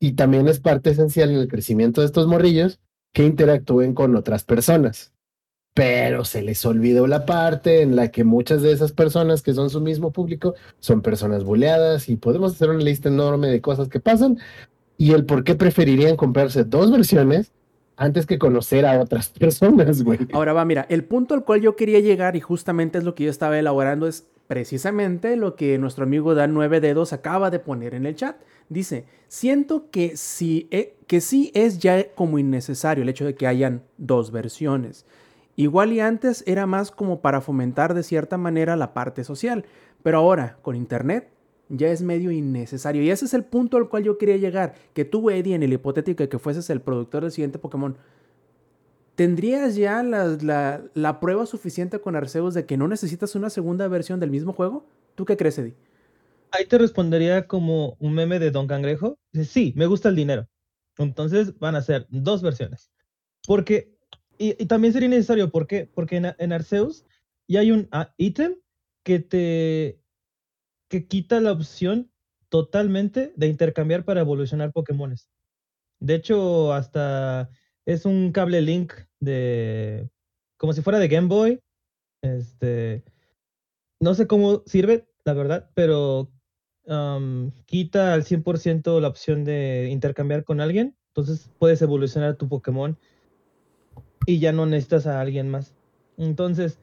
[0.00, 2.78] Y también es parte esencial en el crecimiento de estos morrillos
[3.12, 5.12] que interactúen con otras personas.
[5.74, 9.70] pero se les olvidó la parte en la que muchas de esas personas que son
[9.70, 14.00] su mismo público son personas buleadas y podemos hacer una lista enorme de cosas que
[14.00, 14.38] pasan
[14.96, 17.52] y el por qué preferirían comprarse dos versiones
[17.98, 20.20] antes que conocer a otras personas, güey.
[20.32, 23.24] Ahora va, mira, el punto al cual yo quería llegar y justamente es lo que
[23.24, 27.94] yo estaba elaborando es precisamente lo que nuestro amigo Dan Nueve Dedos acaba de poner
[27.94, 28.36] en el chat.
[28.70, 33.46] Dice, siento que sí, eh, que sí es ya como innecesario el hecho de que
[33.46, 35.04] hayan dos versiones.
[35.56, 39.64] Igual y antes era más como para fomentar de cierta manera la parte social,
[40.02, 41.30] pero ahora con Internet
[41.68, 43.02] ya es medio innecesario.
[43.02, 45.72] Y ese es el punto al cual yo quería llegar, que tú, Eddie, en el
[45.72, 47.96] hipotético de que fueses el productor del siguiente Pokémon,
[49.14, 54.20] ¿tendrías ya la, la, prueba suficiente con Arceus de que no necesitas una segunda versión
[54.20, 54.86] del mismo juego?
[55.14, 55.74] ¿Tú qué crees, Eddie?
[56.50, 59.18] Ahí te respondería como un meme de Don Cangrejo.
[59.44, 60.48] Sí, me gusta el dinero.
[60.96, 62.90] Entonces van a ser dos versiones.
[63.46, 63.98] Porque
[64.38, 65.90] y, también sería necesario, ¿por qué?
[65.92, 67.04] Porque en, Arceus
[67.48, 68.54] ya hay un ah, ítem
[69.04, 70.00] que te
[70.88, 72.10] que quita la opción
[72.48, 75.30] totalmente de intercambiar para evolucionar Pokémones.
[76.00, 77.50] De hecho, hasta
[77.86, 80.08] es un cable link de
[80.56, 81.60] como si fuera de Game Boy.
[82.22, 83.04] Este
[84.00, 86.30] no sé cómo sirve, la verdad, pero
[87.66, 90.96] quita al 100% la opción de intercambiar con alguien.
[91.08, 92.96] Entonces puedes evolucionar tu Pokémon
[94.24, 95.74] y ya no necesitas a alguien más.
[96.16, 96.78] Entonces,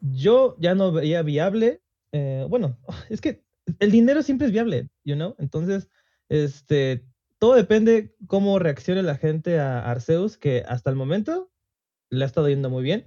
[0.00, 1.80] yo ya no veía viable,
[2.16, 2.78] eh, bueno,
[3.10, 3.44] es que
[3.78, 5.34] el dinero siempre es viable, you know?
[5.38, 5.88] Entonces,
[6.28, 7.04] este,
[7.38, 11.50] todo depende cómo reaccione la gente a Arceus, que hasta el momento
[12.10, 13.04] le ha estado yendo muy bien.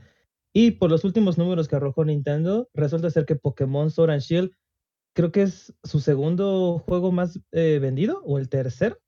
[0.54, 4.52] Y por los últimos números que arrojó Nintendo, resulta ser que Pokémon Sword and Shield
[5.16, 9.00] creo que es su segundo juego más eh, vendido o el tercer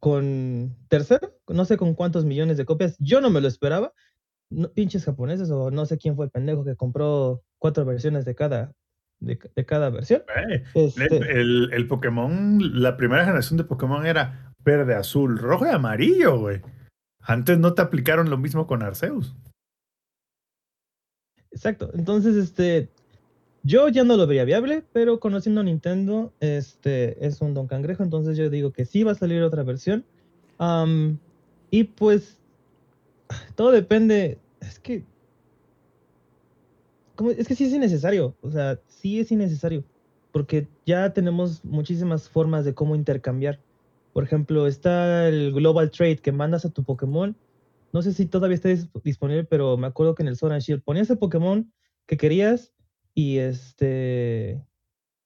[0.00, 3.92] con tercero, no sé con cuántos millones de copias, yo no me lo esperaba.
[4.74, 8.72] pinches japoneses o no sé quién fue el pendejo que compró cuatro versiones de cada,
[9.20, 10.22] de, cada versión.
[10.74, 16.38] Este el, el, Pokémon, la primera generación de Pokémon era verde, azul, rojo y amarillo,
[16.38, 16.60] güey.
[17.20, 19.34] Antes no te aplicaron lo mismo con Arceus.
[21.50, 21.90] Exacto.
[21.94, 22.88] Entonces, este,
[23.62, 28.02] yo ya no lo vería viable, pero conociendo a Nintendo, este es un Don Cangrejo,
[28.02, 30.04] entonces yo digo que sí va a salir otra versión.
[31.70, 32.38] y pues
[33.56, 35.04] todo depende, es que
[37.36, 39.84] es que sí es innecesario, o sea, sí es innecesario,
[40.32, 43.60] porque ya tenemos muchísimas formas de cómo intercambiar.
[44.12, 47.36] Por ejemplo, está el Global Trade que mandas a tu Pokémon.
[47.92, 48.68] No sé si todavía está
[49.04, 51.72] disponible, pero me acuerdo que en el Sword and Shield ponías el Pokémon
[52.06, 52.72] que querías
[53.14, 54.64] y este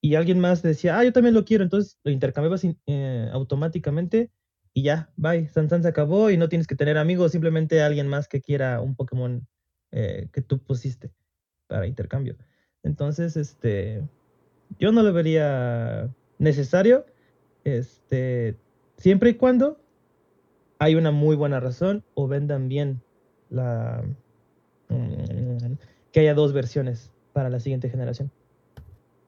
[0.01, 4.31] y alguien más decía, ah, yo también lo quiero, entonces lo intercambiabas eh, automáticamente
[4.75, 8.27] y ya, bye, San se acabó y no tienes que tener amigos, simplemente alguien más
[8.29, 9.47] que quiera un Pokémon
[9.93, 11.13] eh, que tú pusiste
[11.73, 12.37] para intercambio.
[12.83, 14.03] Entonces, este,
[14.79, 17.07] yo no lo vería necesario,
[17.65, 18.57] este,
[18.99, 19.81] siempre y cuando
[20.79, 23.01] hay una muy buena razón o vendan bien
[23.49, 24.03] la
[24.89, 25.75] mm,
[26.13, 28.31] que haya dos versiones para la siguiente generación.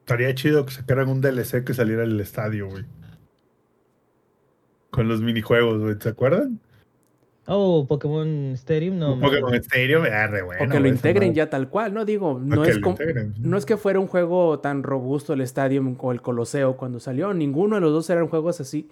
[0.01, 2.85] Estaría chido que sacaran un DLC que saliera del estadio, güey.
[4.91, 6.61] Con los minijuegos, güey, ¿se acuerdan?
[7.47, 9.21] Oh, Pokémon Stadium, no.
[9.21, 10.65] Pokémon Stadium, ah, re bueno.
[10.65, 12.05] O que lo integren ya tal cual, ¿no?
[12.05, 12.81] Digo, no es,
[13.39, 17.35] no es que fuera un juego tan robusto el Stadium o el Coloseo cuando salió.
[17.35, 18.89] Ninguno de los dos eran juegos así.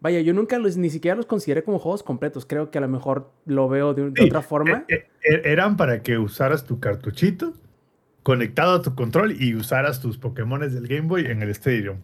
[0.00, 2.46] Vaya, yo nunca los, ni siquiera los consideré como juegos completos.
[2.46, 4.84] Creo que a lo mejor lo veo de, otra forma.
[4.88, 7.52] E, e, eran para que usaras tu cartuchito
[8.22, 11.98] conectado a tu control y usaras tus Pokémon del Game Boy en el Stadium.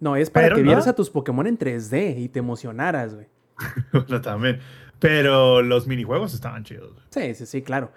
[0.00, 3.26] No, es para que vieras a tus Pokémon en 3D y te emocionaras, güey.
[3.92, 4.58] bueno, también.
[5.00, 6.92] Pero los minijuegos estaban chidos.
[7.10, 7.90] Sí, sí, sí, claro.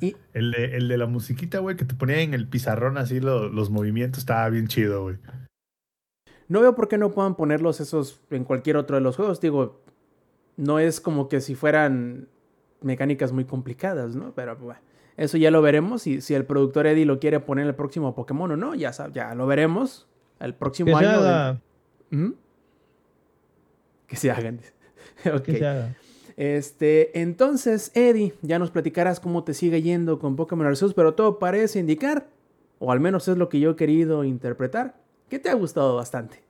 [0.00, 0.16] Y...
[0.32, 3.70] El, de, el de la musiquita, güey, que te ponía en el pizarrón así los
[3.70, 5.16] movimientos, estaba bien chido, güey.
[6.48, 9.40] No veo por qué no puedan ponerlos esos en cualquier otro de los juegos.
[9.40, 9.82] Digo,
[10.56, 12.28] no es como que si fueran
[12.80, 14.32] mecánicas muy complicadas, ¿no?
[14.34, 14.80] Pero bueno.
[15.16, 16.06] Eso ya lo veremos.
[16.06, 18.92] Y si el productor Eddie lo quiere poner en el próximo Pokémon o no, ya,
[19.12, 20.08] ya lo veremos.
[20.40, 21.60] El próximo año.
[22.10, 22.32] ¿Mm?
[24.06, 24.60] Que se hagan.
[25.44, 25.96] Que se hagan.
[26.36, 31.38] Este, entonces, Eddie, ya nos platicarás cómo te sigue yendo con Pokémon Arceus, pero todo
[31.38, 32.26] parece indicar,
[32.78, 34.96] o al menos es lo que yo he querido interpretar,
[35.28, 36.42] que te ha gustado bastante.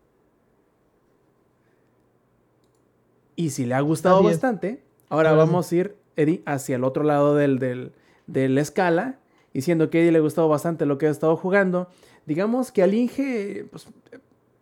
[3.36, 7.34] Y si le ha gustado bastante, ahora vamos a ir, Eddie, hacia el otro lado
[7.34, 7.92] del, del,
[8.26, 9.18] de la escala,
[9.52, 11.88] diciendo que a Eddie le gustó bastante lo que ha estado jugando.
[12.26, 13.86] Digamos que al Inge, pues,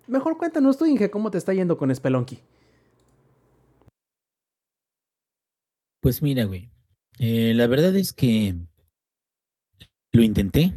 [0.06, 2.40] mejor cuéntanos tú, Inge, cómo te está yendo con Spelunky.
[6.02, 6.68] Pues mira, güey,
[7.20, 8.56] Eh, la verdad es que
[10.12, 10.74] lo intenté.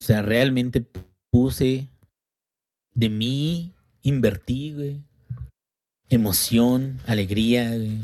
[0.00, 0.86] O sea, realmente
[1.32, 1.88] puse
[2.94, 5.02] de mí, invertí, güey.
[6.08, 7.98] Emoción, alegría, güey.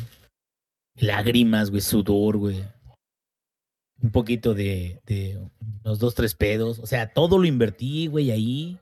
[0.96, 2.64] Lágrimas, güey, sudor, güey.
[4.02, 5.40] Un poquito de, de
[5.84, 6.80] los dos, tres pedos.
[6.80, 8.78] O sea, todo lo invertí, güey, ahí.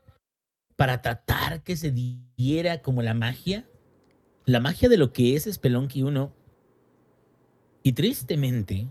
[0.75, 3.69] Para tratar que se diera como la magia.
[4.45, 6.42] La magia de lo que es Spelunky 1.
[7.83, 8.87] Y tristemente,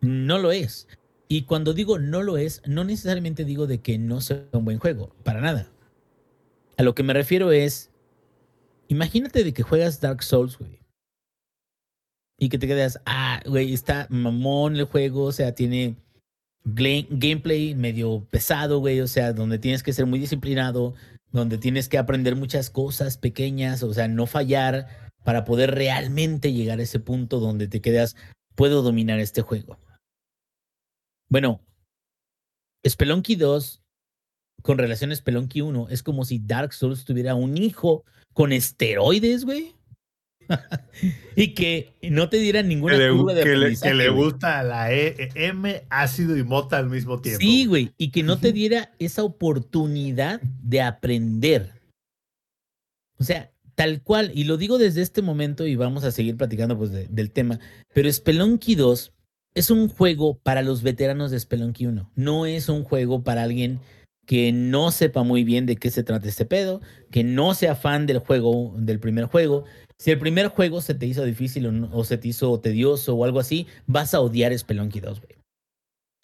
[0.00, 0.86] no lo es.
[1.28, 4.78] Y cuando digo no lo es, no necesariamente digo de que no sea un buen
[4.78, 5.68] juego, para nada.
[6.76, 7.90] A lo que me refiero es,
[8.86, 10.78] imagínate de que juegas Dark Souls, güey.
[12.38, 15.96] Y que te quedas, ah, güey, está mamón el juego, o sea, tiene
[16.64, 20.94] gameplay medio pesado, güey, o sea, donde tienes que ser muy disciplinado,
[21.32, 26.78] donde tienes que aprender muchas cosas pequeñas, o sea, no fallar para poder realmente llegar
[26.78, 28.16] a ese punto donde te quedas,
[28.54, 29.78] puedo dominar este juego.
[31.28, 31.60] Bueno,
[32.88, 33.82] Spelunky 2
[34.62, 39.44] con relación a Spelunky 1 es como si Dark Souls tuviera un hijo con esteroides,
[39.44, 39.74] güey.
[41.36, 43.56] y que no te diera ninguna que le, de que
[43.94, 47.40] le, que gusta la E- M, ácido y mota al mismo tiempo.
[47.42, 51.74] Sí, güey, y que no te diera esa oportunidad de aprender.
[53.18, 56.76] O sea, tal cual, y lo digo desde este momento y vamos a seguir platicando
[56.76, 57.60] pues de- del tema,
[57.94, 59.12] pero Spelunky 2
[59.54, 63.78] es un juego para los veteranos de Spelunky 1, no es un juego para alguien
[64.26, 66.80] que no sepa muy bien de qué se trata este pedo,
[67.12, 69.64] que no sea fan del juego, del primer juego.
[69.96, 73.24] Si el primer juego se te hizo difícil o, o se te hizo tedioso o
[73.24, 75.36] algo así, vas a odiar Spelunky 2, güey.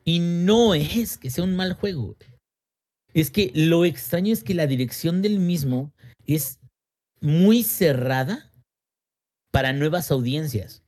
[0.04, 2.16] Y no es que sea un mal juego.
[3.14, 5.92] Es que lo extraño es que la dirección del mismo
[6.26, 6.58] es
[7.24, 8.52] muy cerrada
[9.50, 10.82] para nuevas audiencias.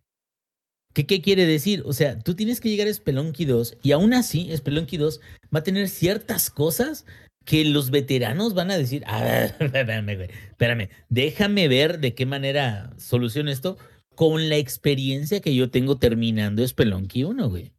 [0.92, 1.82] ¿Qué, ¿Qué quiere decir?
[1.86, 5.20] O sea, tú tienes que llegar a Spelunky 2 y aún así Spelunky 2
[5.54, 7.06] va a tener ciertas cosas
[7.46, 12.92] que los veteranos van a decir, a ver, espérame, espérame, déjame ver de qué manera
[12.98, 13.78] soluciono esto
[14.14, 17.72] con la experiencia que yo tengo terminando Spelunky 1, güey.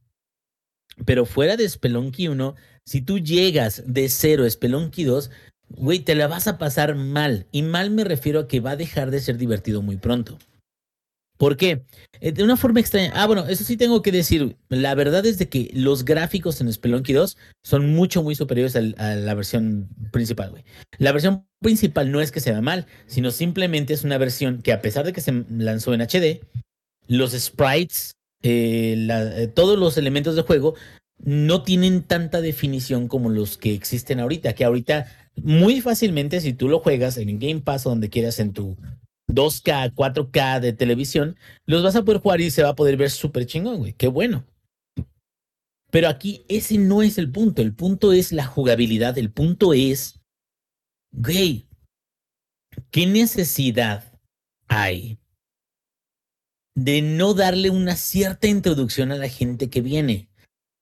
[1.06, 5.30] Pero fuera de Spelunky 1, si tú llegas de cero a Spelunky 2,
[5.69, 7.47] güey, te la vas a pasar mal.
[7.51, 10.38] Y mal me refiero a que va a dejar de ser divertido muy pronto.
[11.38, 11.84] ¿Por qué?
[12.19, 13.12] Eh, De una forma extraña.
[13.13, 14.58] Ah, bueno, eso sí tengo que decir.
[14.69, 18.82] La verdad es de que los gráficos en Spelunky 2 son mucho, muy superiores a
[18.82, 20.63] la versión principal, güey.
[20.97, 24.73] La versión principal no es que se vea mal, sino simplemente es una versión que
[24.73, 26.41] a pesar de que se lanzó en HD,
[27.08, 30.75] los sprites, eh, eh, todos los elementos de juego
[31.19, 35.08] no tienen tanta definición como los que existen ahorita, que ahorita
[35.43, 38.78] muy fácilmente si tú lo juegas en Game Pass o donde quieras en tu
[39.28, 43.10] 2K, 4K de televisión, los vas a poder jugar y se va a poder ver
[43.10, 43.93] súper chingón, güey.
[43.93, 44.45] Qué bueno.
[45.91, 47.62] Pero aquí ese no es el punto.
[47.62, 49.17] El punto es la jugabilidad.
[49.17, 50.19] El punto es,
[51.12, 51.67] güey,
[52.91, 54.13] ¿qué necesidad
[54.67, 55.19] hay
[56.76, 60.30] de no darle una cierta introducción a la gente que viene?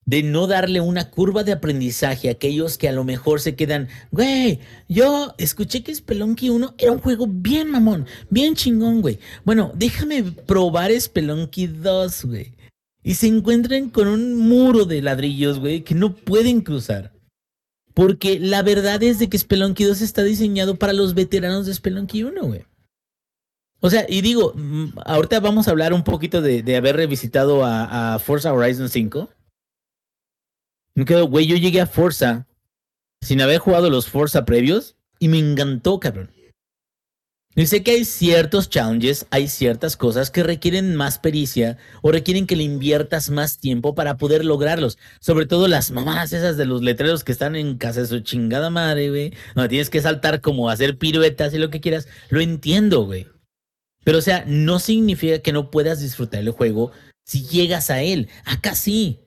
[0.05, 3.87] De no darle una curva de aprendizaje a aquellos que a lo mejor se quedan,
[4.11, 9.17] güey, yo escuché que Spelunky 1 era un juego bien mamón, bien chingón, güey.
[9.43, 12.53] Bueno, déjame probar Spelunky 2, güey.
[13.01, 17.11] Y se encuentran con un muro de ladrillos, güey, que no pueden cruzar.
[17.95, 22.23] Porque la verdad es de que Spelunky 2 está diseñado para los veteranos de Spelunky
[22.23, 22.65] 1, güey.
[23.79, 28.15] O sea, y digo, mm, ahorita vamos a hablar un poquito de, haber revisitado a,
[28.15, 29.29] a Forza Horizon 5.
[30.95, 32.47] Me quedo, güey, yo llegué a Forza
[33.21, 36.31] sin haber jugado los Forza previos y me encantó, cabrón.
[37.57, 42.47] Y sé que hay ciertos challenges, hay ciertas cosas que requieren más pericia o requieren
[42.47, 44.97] que le inviertas más tiempo para poder lograrlos.
[45.21, 48.69] Sobre todo las mamás esas de los letreros que están en casa de su chingada
[48.69, 49.33] madre, güey.
[49.53, 52.09] Donde tienes que saltar como hacer piruetas y lo que quieras.
[52.29, 53.27] Lo entiendo, güey.
[54.03, 56.91] Pero o sea, no significa que no puedas disfrutar el juego
[57.25, 58.27] si llegas a él.
[58.43, 59.24] Acá sí.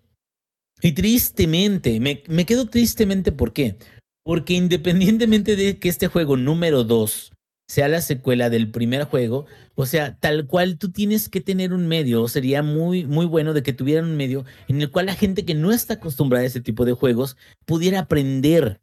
[0.80, 3.76] Y tristemente, me, me quedo tristemente, ¿por qué?
[4.24, 7.32] Porque independientemente de que este juego número 2
[7.68, 11.86] sea la secuela del primer juego, o sea, tal cual tú tienes que tener un
[11.86, 15.44] medio, sería muy, muy bueno de que tuvieran un medio en el cual la gente
[15.44, 17.36] que no está acostumbrada a ese tipo de juegos
[17.66, 18.80] pudiera aprender.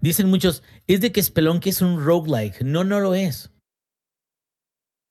[0.00, 2.62] Dicen muchos, es de que Spelunky es un roguelike.
[2.62, 3.53] No, no lo es.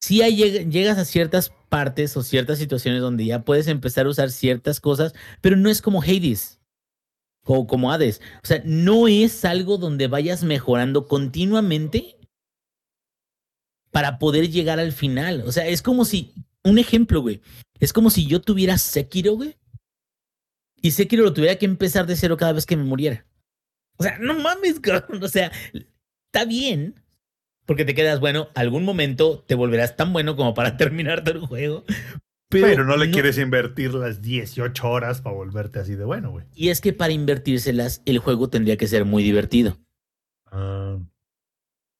[0.03, 4.09] Sí hay, lleg- llegas a ciertas partes o ciertas situaciones donde ya puedes empezar a
[4.09, 6.59] usar ciertas cosas, pero no es como Hades
[7.45, 8.19] o como Hades.
[8.43, 12.17] O sea, no es algo donde vayas mejorando continuamente
[13.91, 15.41] para poder llegar al final.
[15.47, 16.33] O sea, es como si
[16.65, 17.41] un ejemplo, güey.
[17.79, 19.55] Es como si yo tuviera Sekiro, güey.
[20.81, 23.25] Y Sekiro lo tuviera que empezar de cero cada vez que me muriera.
[23.95, 24.81] O sea, no mames.
[25.21, 25.49] O sea,
[26.25, 27.01] está bien.
[27.65, 31.85] Porque te quedas, bueno, algún momento te volverás tan bueno como para terminar el juego.
[32.49, 36.45] Pero, no le quieres invertir las 18 horas para volverte así de bueno, güey.
[36.53, 39.79] Y es que para invertírselas, el juego tendría que ser muy divertido.
[40.51, 40.99] Ah,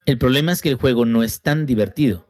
[0.05, 2.27] El problema es que el juego no es tan divertido.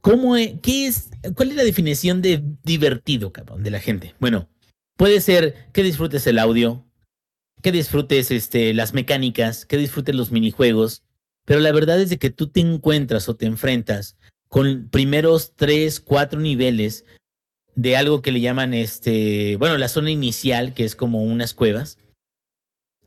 [0.00, 4.14] ¿Cómo es, qué es, ¿Cuál es la definición de divertido, cabrón, de la gente?
[4.20, 4.48] Bueno,
[4.96, 6.86] puede ser que disfrutes el audio,
[7.62, 11.02] que disfrutes este, las mecánicas, que disfrutes los minijuegos,
[11.46, 14.18] pero la verdad es de que tú te encuentras o te enfrentas
[14.48, 17.06] con primeros tres, cuatro niveles
[17.74, 21.98] de algo que le llaman este, bueno, la zona inicial, que es como unas cuevas.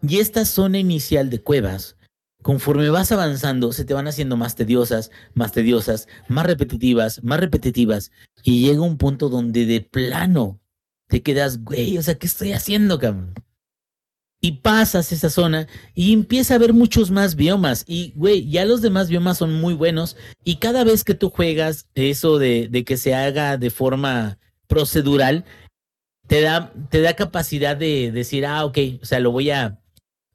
[0.01, 1.97] Y esta zona inicial de cuevas,
[2.41, 8.11] conforme vas avanzando, se te van haciendo más tediosas, más tediosas, más repetitivas, más repetitivas,
[8.43, 10.59] y llega un punto donde de plano
[11.07, 13.33] te quedas, güey, o sea, ¿qué estoy haciendo, cabrón?
[14.41, 17.83] Y pasas esa zona y empieza a haber muchos más biomas.
[17.87, 20.15] Y, güey, ya los demás biomas son muy buenos.
[20.45, 25.43] Y cada vez que tú juegas eso de, de que se haga de forma procedural,
[26.27, 29.81] te da, te da capacidad de decir, ah, ok, o sea, lo voy a,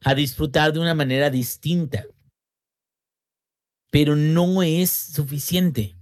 [0.03, 2.05] a disfrutar de una manera distinta.
[3.91, 5.95] Pero no es suficiente.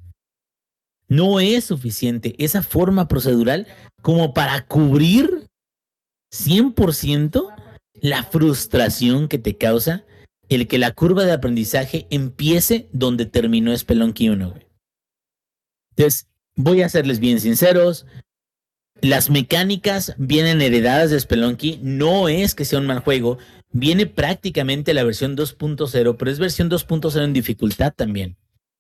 [1.08, 3.68] No es suficiente esa forma procedural
[4.02, 5.48] como para cubrir
[6.34, 7.53] 100%
[8.04, 10.04] la frustración que te causa
[10.50, 14.52] el que la curva de aprendizaje empiece donde terminó Spelunky 1.
[14.52, 14.68] güey.
[15.96, 18.06] Entonces, voy a serles bien sinceros.
[19.02, 21.80] Las mecánicas vienen heredadas de Spelunky.
[21.82, 23.38] No es que sea un mal juego.
[23.72, 28.36] Viene prácticamente la versión 2.0, pero es versión 2.0 en dificultad también.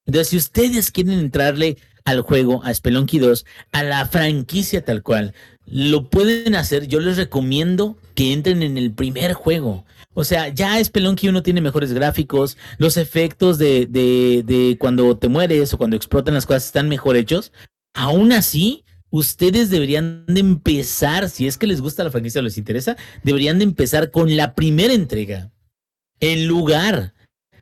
[0.06, 5.34] Entonces, si ustedes quieren entrarle al juego, a Spelunky 2, a la franquicia tal cual,
[5.66, 6.88] lo pueden hacer.
[6.88, 9.86] Yo les recomiendo que entren en el primer juego.
[10.14, 15.28] O sea, ya Spelunky 1 tiene mejores gráficos, los efectos de, de, de cuando te
[15.28, 17.52] mueres o cuando explotan las cosas están mejor hechos.
[17.96, 22.58] Aún así, ustedes deberían de empezar, si es que les gusta la franquicia o les
[22.58, 25.52] interesa, deberían de empezar con la primera entrega.
[26.20, 27.14] En lugar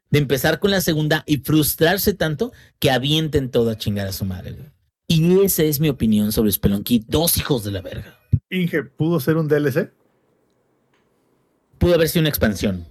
[0.09, 4.25] de empezar con la segunda y frustrarse tanto que avienten todo a chingar a su
[4.25, 4.57] madre.
[5.11, 7.03] Y esa es mi opinión sobre Spelunky.
[7.05, 8.17] Dos hijos de la verga.
[8.49, 9.91] Inge, ¿pudo ser un DLC?
[11.77, 12.85] Pudo haber sido una expansión.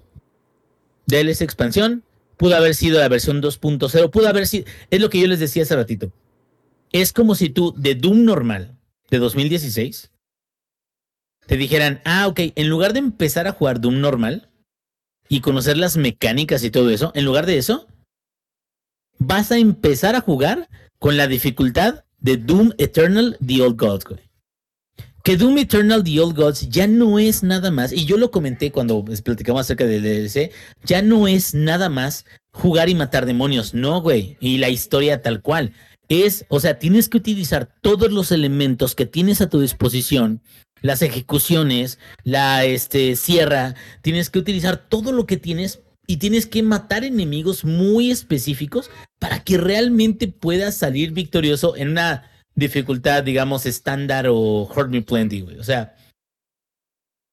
[1.07, 2.05] DLC expansión.
[2.37, 4.11] Pudo haber sido la versión 2.0.
[4.11, 4.67] Pudo haber sido.
[4.91, 6.13] Es lo que yo les decía hace ratito.
[6.93, 8.77] Es como si tú, de Doom normal,
[9.09, 10.13] de 2016,
[11.47, 14.51] te dijeran, ah, ok, en lugar de empezar a jugar Doom normal
[15.27, 17.87] y conocer las mecánicas y todo eso, en lugar de eso,
[19.17, 20.69] vas a empezar a jugar
[20.99, 24.21] con la dificultad de Doom Eternal The Old Gods, güey.
[25.23, 28.73] Que Doom Eternal The Old Gods ya no es nada más, y yo lo comenté
[28.73, 30.51] cuando platicamos acerca del DLC,
[30.85, 35.43] ya no es nada más jugar y matar demonios, no, güey, y la historia tal
[35.43, 35.75] cual.
[36.09, 40.41] Es, o sea, tienes que utilizar todos los elementos que tienes a tu disposición,
[40.81, 46.65] las ejecuciones, la este, sierra, tienes que utilizar todo lo que tienes y tienes que
[46.65, 48.91] matar enemigos muy específicos
[49.21, 55.43] para que realmente puedas salir victorioso en una dificultad, digamos, estándar o Hurt Me Plenty,
[55.43, 55.59] güey.
[55.61, 55.95] O sea,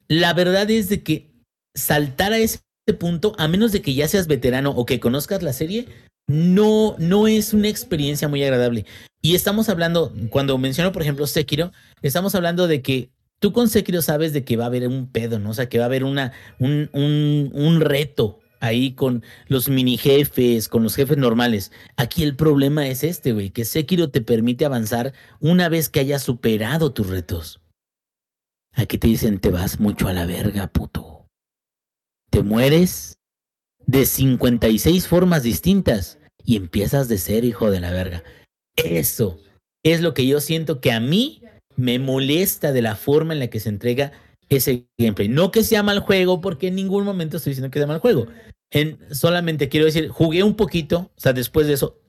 [0.07, 1.31] la verdad es de que
[1.73, 2.59] saltar a ese
[2.99, 5.87] punto, a menos de que ya seas veterano o que conozcas la serie,
[6.27, 8.85] no, no es una experiencia muy agradable.
[9.23, 11.71] Y estamos hablando, cuando menciono, por ejemplo, Sekiro,
[12.03, 13.09] estamos hablando de que
[13.39, 15.49] tú con Sekiro sabes de que va a haber un pedo, ¿no?
[15.49, 19.97] O sea, que va a haber una, un, un, un reto ahí con los mini
[19.97, 21.71] jefes, con los jefes normales.
[21.95, 26.23] Aquí el problema es este, güey, que Sekiro te permite avanzar una vez que hayas
[26.23, 27.61] superado tus retos.
[28.73, 31.27] Aquí te dicen, te vas mucho a la verga, puto.
[32.29, 33.17] Te mueres
[33.85, 38.23] de 56 formas distintas y empiezas de ser hijo de la verga.
[38.75, 39.39] Eso
[39.83, 41.41] es lo que yo siento que a mí
[41.75, 44.11] me molesta de la forma en la que se entrega
[44.49, 45.27] ese gameplay.
[45.27, 48.27] No que sea mal juego, porque en ningún momento estoy diciendo que sea mal juego.
[48.71, 52.01] En, solamente quiero decir, jugué un poquito, o sea, después de eso,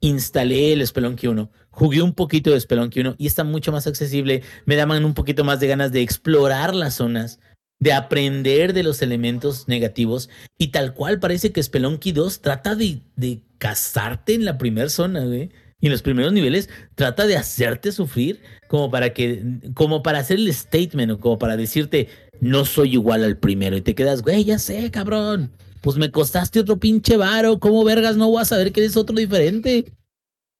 [0.00, 4.42] instalé el Spelunky 1, jugué un poquito de Spelunky 1 y está mucho más accesible,
[4.64, 7.40] me daban un poquito más de ganas de explorar las zonas,
[7.78, 13.00] de aprender de los elementos negativos y tal cual parece que Spelunky 2 trata de,
[13.16, 15.50] de cazarte en la primera zona, güey.
[15.80, 19.42] Y en los primeros niveles trata de hacerte sufrir como para que,
[19.74, 22.08] como para hacer el statement o como para decirte,
[22.40, 23.76] no soy igual al primero.
[23.76, 25.52] Y te quedas, güey, ya sé, cabrón.
[25.82, 27.60] Pues me costaste otro pinche varo.
[27.60, 29.92] ¿Cómo vergas no voy a saber que eres otro diferente?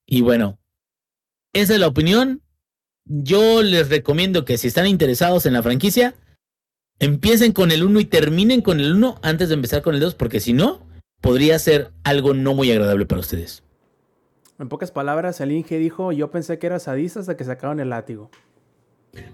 [0.06, 0.58] Y bueno,
[1.52, 2.42] esa es la opinión.
[3.06, 6.14] Yo les recomiendo que si están interesados en la franquicia,
[6.98, 10.14] empiecen con el 1 y terminen con el 1 antes de empezar con el 2,
[10.14, 10.86] porque si no,
[11.20, 13.62] podría ser algo no muy agradable para ustedes.
[14.58, 17.90] En pocas palabras, el Inge dijo, yo pensé que era sadista hasta que sacaron el
[17.90, 18.30] látigo.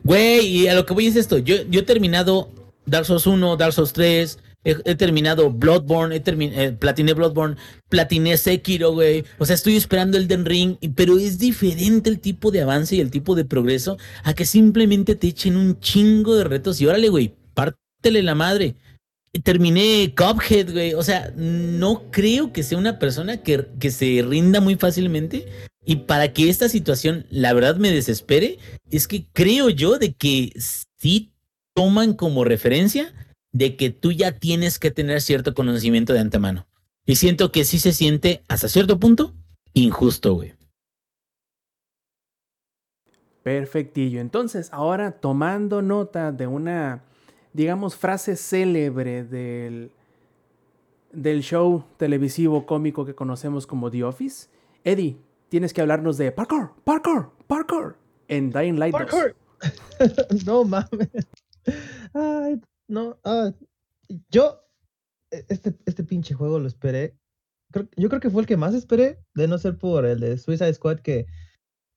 [0.04, 2.50] Güey, y a lo que voy es esto, yo, yo he terminado
[2.86, 7.56] Dark Souls 1, Dark Souls 3, he, terminado Bloodborne, he eh, platiné Bloodborne,
[7.88, 9.24] platiné Sekiro, güey.
[9.38, 13.00] O sea, estoy esperando el Den Ring, pero es diferente el tipo de avance y
[13.00, 17.08] el tipo de progreso a que simplemente te echen un chingo de retos y órale,
[17.08, 18.76] güey, pártele la madre.
[19.40, 20.94] Terminé Cuphead, güey.
[20.94, 25.46] O sea, no creo que sea una persona que, que se rinda muy fácilmente.
[25.84, 28.58] Y para que esta situación, la verdad, me desespere,
[28.90, 30.52] es que creo yo de que
[30.98, 31.32] sí
[31.74, 33.12] toman como referencia
[33.52, 36.66] de que tú ya tienes que tener cierto conocimiento de antemano.
[37.04, 39.34] Y siento que sí se siente, hasta cierto punto,
[39.74, 40.54] injusto, güey.
[43.42, 44.20] Perfectillo.
[44.20, 47.02] Entonces, ahora tomando nota de una,
[47.53, 49.90] digamos, frase célebre del,
[51.12, 54.48] del show televisivo cómico que conocemos como The Office,
[54.84, 55.16] Eddie,
[55.48, 57.96] tienes que hablarnos de parkour, parkour, parkour
[58.28, 59.03] en Dying Light 2.
[59.03, 59.36] Parkour.
[60.46, 61.11] no mames.
[62.14, 63.18] Ay, no.
[63.24, 63.53] ah,
[64.30, 64.61] yo,
[65.30, 67.16] e- este, este pinche juego lo esperé.
[67.70, 70.38] Creo- yo creo que fue el que más esperé, de no ser por el de
[70.38, 71.26] Suicide Squad, que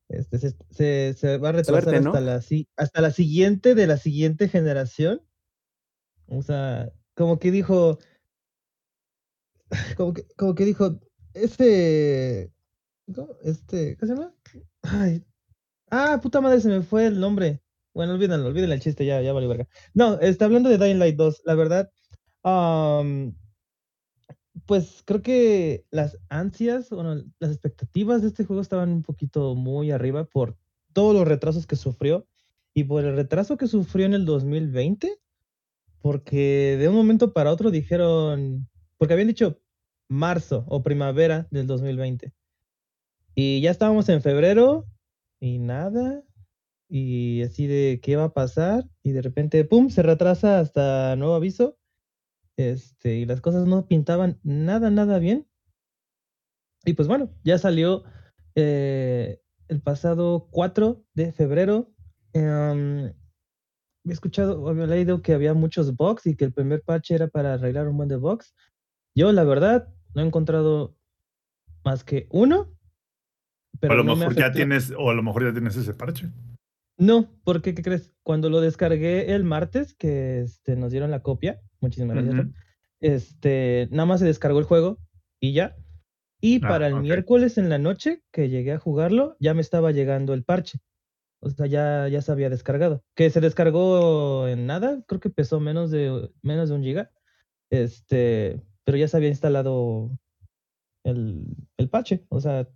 [0.09, 2.09] este, se, se- se va a retrasar Suerte, ¿no?
[2.11, 2.41] hasta, la,
[2.77, 5.21] hasta la siguiente de la siguiente generación.
[6.27, 7.99] O sea, como que dijo.
[9.97, 10.99] Como que, como que dijo.
[11.33, 12.51] Este.
[13.13, 13.35] ¿cómo?
[13.43, 13.97] Este.
[13.97, 14.33] ¿Qué se llama?
[15.91, 17.61] Ah, puta madre, se me fue el nombre.
[17.93, 19.67] Bueno, olvídenlo, olvídenlo el chiste, ya, ya valió verga.
[19.93, 21.91] No, está hablando de Dying Light 2, la verdad.
[22.43, 23.35] am,
[24.65, 29.91] pues creo que las ansias, bueno, las expectativas de este juego estaban un poquito muy
[29.91, 30.57] arriba por
[30.93, 32.27] todos los retrasos que sufrió
[32.73, 35.17] y por el retraso que sufrió en el 2020,
[36.05, 39.59] porque de un momento para otro dijeron, porque habían dicho
[40.07, 42.31] marzo o primavera del 2020.
[43.33, 44.85] Y ya estábamos en febrero
[45.39, 46.23] y nada.
[46.87, 48.87] Y así de qué va a pasar.
[49.01, 51.79] Y de repente, pum, se retrasa hasta nuevo aviso.
[52.55, 55.47] Este, y las cosas no pintaban nada, nada bien.
[56.85, 58.03] Y pues bueno, ya salió
[58.53, 61.91] eh, el pasado 4 de febrero.
[62.33, 63.11] Em,
[64.11, 67.27] he escuchado, o había leído que había muchos bugs y que el primer parche era
[67.27, 68.53] para arreglar un buen de bugs.
[69.15, 70.95] Yo, la verdad, no he encontrado
[71.83, 72.59] más que uno.
[72.59, 75.75] o Pero a lo no me mejor ya tienes, o a lo mejor ya tienes
[75.75, 76.29] ese parche.
[76.97, 78.13] No, porque ¿qué crees?
[78.23, 82.47] Cuando lo descargué el martes, que este, nos dieron la copia, muchísimas gracias,
[83.01, 84.99] este, nada más se descargó el juego
[85.39, 85.75] y ya.
[86.41, 89.91] Y Ah, para el miércoles en la noche que llegué a jugarlo, ya me estaba
[89.91, 90.79] llegando el parche.
[91.45, 93.03] O sea, ya, ya se había descargado.
[93.15, 97.11] Que se descargó en nada, creo que pesó menos de, menos de un giga.
[97.69, 100.09] Este, pero ya se había instalado
[101.03, 101.45] el,
[101.77, 102.25] el parche.
[102.29, 102.67] O sea,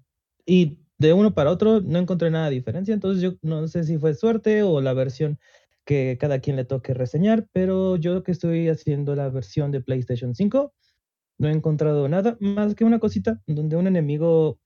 [0.45, 2.93] y de uno para otro no encontré nada de diferencia.
[2.93, 5.39] Entonces yo no sé si fue suerte o la versión
[5.83, 10.35] que cada quien le toque reseñar, pero yo que estoy haciendo la versión de PlayStation
[10.35, 10.73] 5,
[11.39, 14.59] no he encontrado nada más que una cosita donde un enemigo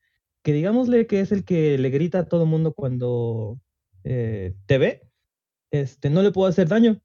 [0.44, 3.58] que digámosle que es el que le grita a todo mundo cuando
[4.04, 5.02] eh, te ve,
[5.72, 7.02] este, no le puedo hacer daño.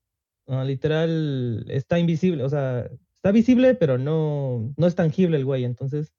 [0.46, 5.64] Ah, literal, está invisible, o sea, está visible, pero no, no es tangible el güey,
[5.64, 6.14] entonces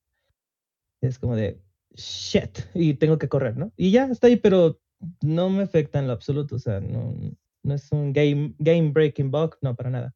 [1.02, 1.60] es como de
[1.96, 3.72] shit, y tengo que correr, ¿no?
[3.76, 4.80] Y ya está ahí, pero
[5.22, 7.16] no me afecta en lo absoluto, o sea, no,
[7.64, 10.16] no es un game, game breaking bug, no, para nada.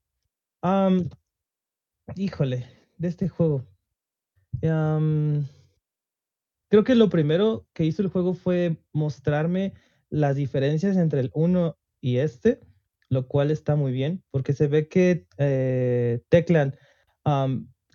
[0.61, 1.09] Am,
[2.15, 3.65] híjole, de este juego.
[6.69, 9.73] Creo que lo primero que hizo el juego fue mostrarme
[10.13, 12.59] las diferencias entre el 1 y este,
[13.09, 16.75] lo cual está muy bien, porque se ve que eh, Teclan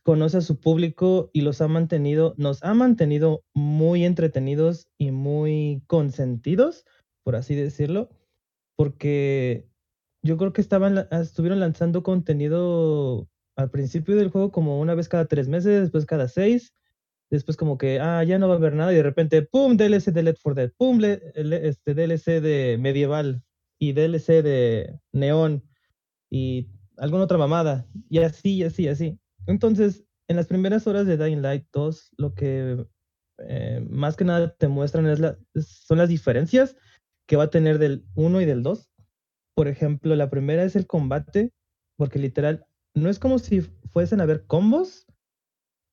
[0.03, 5.83] conoce a su público y los ha mantenido, nos ha mantenido muy entretenidos y muy
[5.87, 6.85] consentidos,
[7.25, 8.09] por así decirlo,
[8.77, 9.69] porque
[10.23, 15.09] yo creo que estaban, la- estuvieron lanzando contenido al principio del juego como una vez
[15.09, 16.73] cada tres meses, después cada seis,
[17.31, 19.77] después como que, ah, ya no va a haber nada, y de repente, ¡pum!
[19.77, 21.01] DLC de Left 4 Dead, ¡pum!
[21.03, 23.43] este DLC de Medieval,
[23.79, 25.65] y DLC de Neón,
[26.31, 29.19] y alguna otra mamada, y así, y así, y así.
[29.47, 32.87] Entonces, en las primeras horas de Dying Light 2, lo que
[33.39, 36.77] eh, más que nada te muestran es la- son las diferencias
[37.27, 38.91] que va a tener del 1 y del 2.
[39.55, 41.53] Por ejemplo, la primera es el combate,
[41.97, 45.07] porque literal, no es como si fuesen a haber combos,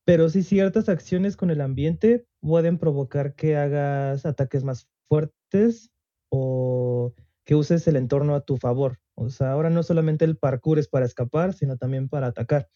[0.06, 5.90] pero sí ciertas acciones con el ambiente pueden provocar que hagas ataques más fuertes
[6.30, 7.12] o
[7.44, 9.00] que uses el entorno a tu favor.
[9.16, 12.70] O sea, ahora no solamente el parkour es para escapar, sino también para atacar.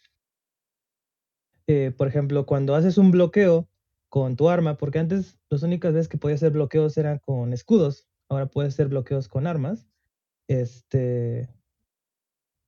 [1.69, 3.69] Eh, por ejemplo, cuando haces un bloqueo
[4.09, 8.09] con tu arma, porque antes las únicas veces que podías hacer bloqueos eran con escudos,
[8.29, 9.87] ahora puedes hacer bloqueos con armas.
[10.49, 11.49] Este,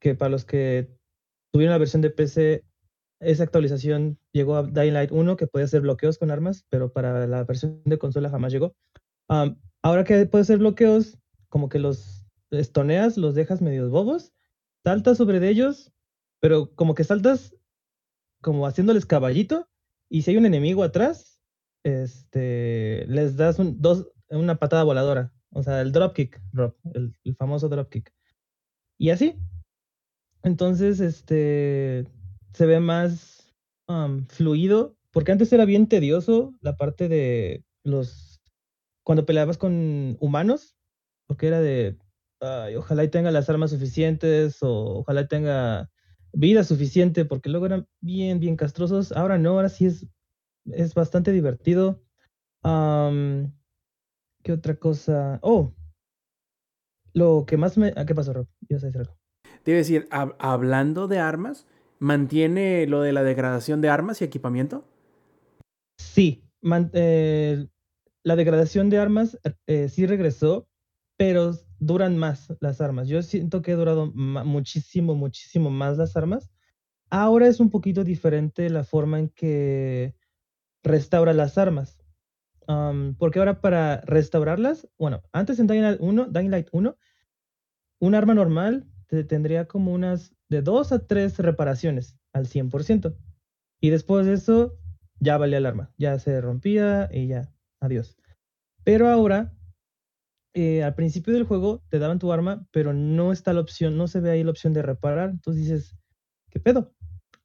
[0.00, 0.88] que para los que
[1.52, 2.64] tuvieron la versión de PC,
[3.22, 7.26] esa actualización llegó a Dying Light 1, que podía hacer bloqueos con armas, pero para
[7.26, 8.74] la versión de consola jamás llegó.
[9.28, 11.18] ahora que puedes hacer bloqueos,
[11.48, 14.32] como que los estoneas, los dejas medios bobos,
[14.84, 15.92] saltas sobre ellos,
[16.40, 17.54] pero como que saltas
[18.42, 19.68] como haciéndoles caballito,
[20.08, 21.40] y si hay un enemigo atrás,
[21.84, 27.68] este, les das dos, una patada voladora, o sea, el dropkick, drop, el, el famoso
[27.68, 28.12] dropkick.
[28.98, 29.38] Y así.
[30.42, 32.06] Entonces, este,
[32.54, 33.52] se ve más
[34.28, 38.40] fluido, porque antes era bien tedioso la parte de los,
[39.04, 40.76] cuando peleabas con humanos,
[41.26, 41.98] porque era de,
[42.76, 45.90] ojalá y tenga las armas suficientes o ojalá tenga
[46.32, 49.12] vida suficiente, porque luego eran bien, bien castrosos.
[49.12, 50.06] Ahora no, ahora sí es,
[50.64, 52.02] es bastante divertido.
[54.42, 55.38] ¿Qué otra cosa?
[55.42, 55.74] Oh,
[57.12, 57.92] lo que más me...
[57.92, 58.48] ¿Qué pasó, Rob?
[58.68, 59.18] Yo sé algo.
[59.44, 61.66] A decir, hablando de armas,
[62.02, 64.84] ¿mantiene lo de la degradación de armas y equipamiento?
[65.96, 66.44] Sí,
[66.92, 67.66] eh,
[68.24, 70.68] la degradación de armas eh, sí regresó,
[71.16, 73.08] pero duran más las armas.
[73.08, 76.50] Yo siento que he durado muchísimo, muchísimo más las armas.
[77.08, 80.14] Ahora es un poquito diferente la forma en que
[80.82, 81.98] restaura las armas.
[83.18, 86.96] porque ahora para restaurarlas, bueno, antes en Dying Light 1, Dying Light 1
[88.00, 93.16] un arma normal te tendría como unas de dos a tres reparaciones al 100%.
[93.80, 94.78] Y después de eso,
[95.18, 98.16] ya valía el arma, ya se rompía y ya, adiós.
[98.84, 99.52] Pero ahora
[100.54, 104.06] eh, al principio del juego te daban tu arma, pero no está la opción, no
[104.06, 105.30] se ve ahí la opción de reparar.
[105.30, 105.96] Entonces dices,
[106.50, 106.92] ¿qué pedo?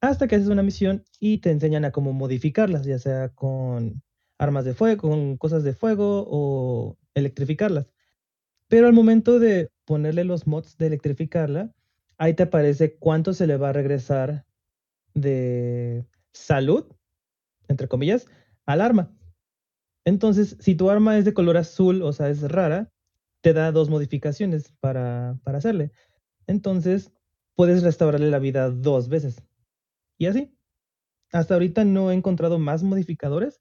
[0.00, 4.02] Hasta que haces una misión y te enseñan a cómo modificarlas, ya sea con
[4.38, 7.90] armas de fuego, con cosas de fuego o electrificarlas.
[8.68, 11.72] Pero al momento de ponerle los mods de electrificarla,
[12.18, 14.44] ahí te aparece cuánto se le va a regresar
[15.14, 16.86] de salud,
[17.68, 18.26] entre comillas,
[18.66, 19.16] al arma.
[20.04, 22.92] Entonces, si tu arma es de color azul, o sea, es rara,
[23.40, 25.92] te da dos modificaciones para, para hacerle.
[26.46, 27.12] Entonces,
[27.54, 29.42] puedes restaurarle la vida dos veces.
[30.18, 30.54] Y así.
[31.30, 33.60] Hasta ahorita no he encontrado más modificadores,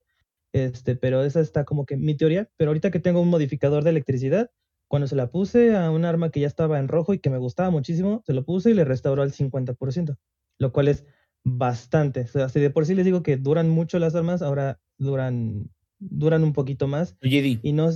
[0.53, 2.49] este, pero esa está como que mi teoría.
[2.55, 4.51] Pero ahorita que tengo un modificador de electricidad,
[4.88, 7.38] cuando se la puse a un arma que ya estaba en rojo y que me
[7.38, 10.18] gustaba muchísimo, se lo puse y le restauró al 50%,
[10.60, 11.06] lo cual es
[11.44, 12.22] bastante.
[12.22, 15.70] O sea, si de por sí les digo que duran mucho las armas, ahora duran,
[16.00, 17.16] duran un poquito más.
[17.24, 17.90] Oye, Y no...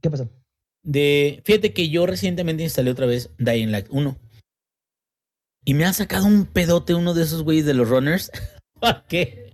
[0.00, 0.30] ¿Qué pasó?
[0.82, 4.16] De, fíjate que yo recientemente instalé otra vez Dying Light 1.
[5.64, 8.30] Y me ha sacado un pedote uno de esos güeyes de los runners.
[8.80, 9.52] ¿Por qué?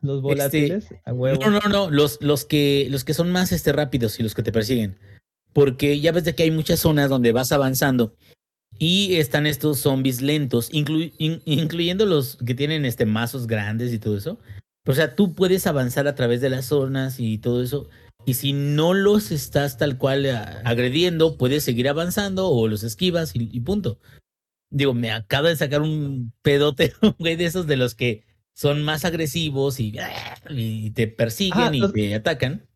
[0.00, 1.40] Los este, volátiles, a huevo.
[1.40, 4.42] No, no, no, los, los, que, los que son más este, rápidos y los que
[4.42, 4.98] te persiguen.
[5.54, 8.14] Porque ya ves de que hay muchas zonas donde vas avanzando
[8.78, 14.38] y están estos zombies lentos, incluyendo los que tienen este, mazos grandes y todo eso.
[14.86, 17.88] O sea, tú puedes avanzar a través de las zonas y todo eso.
[18.26, 20.32] Y si no los estás tal cual eh,
[20.64, 23.98] agrediendo, puedes seguir avanzando o los esquivas y, punto.
[24.70, 28.24] Digo, me acaba de sacar un pedote, güey, de esos de los que
[28.54, 29.94] son más agresivos y,
[30.50, 32.66] y te persiguen y te atacan.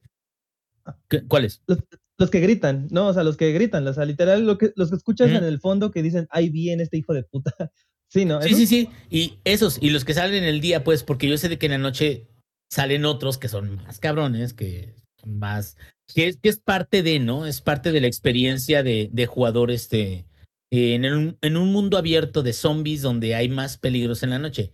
[1.28, 1.62] ¿Cuáles?
[1.66, 1.78] Los,
[2.18, 4.90] los, que gritan, no, o sea, los que gritan, o sea, literal, lo que, los
[4.90, 7.52] que escuchas en el fondo que dicen, ahí viene este hijo de puta.
[8.10, 8.40] Sí, ¿no?
[8.40, 8.88] Sí, sí, sí.
[9.10, 11.66] Y esos, y los que salen en el día, pues, porque yo sé de que
[11.66, 12.26] en la noche
[12.70, 14.94] salen otros que son más cabrones, que
[15.26, 15.76] más,
[16.14, 17.44] que es, es parte de, ¿no?
[17.44, 20.24] Es parte de la experiencia de, de jugador este,
[20.70, 24.72] en, en un mundo abierto de zombies donde hay más peligros en la noche.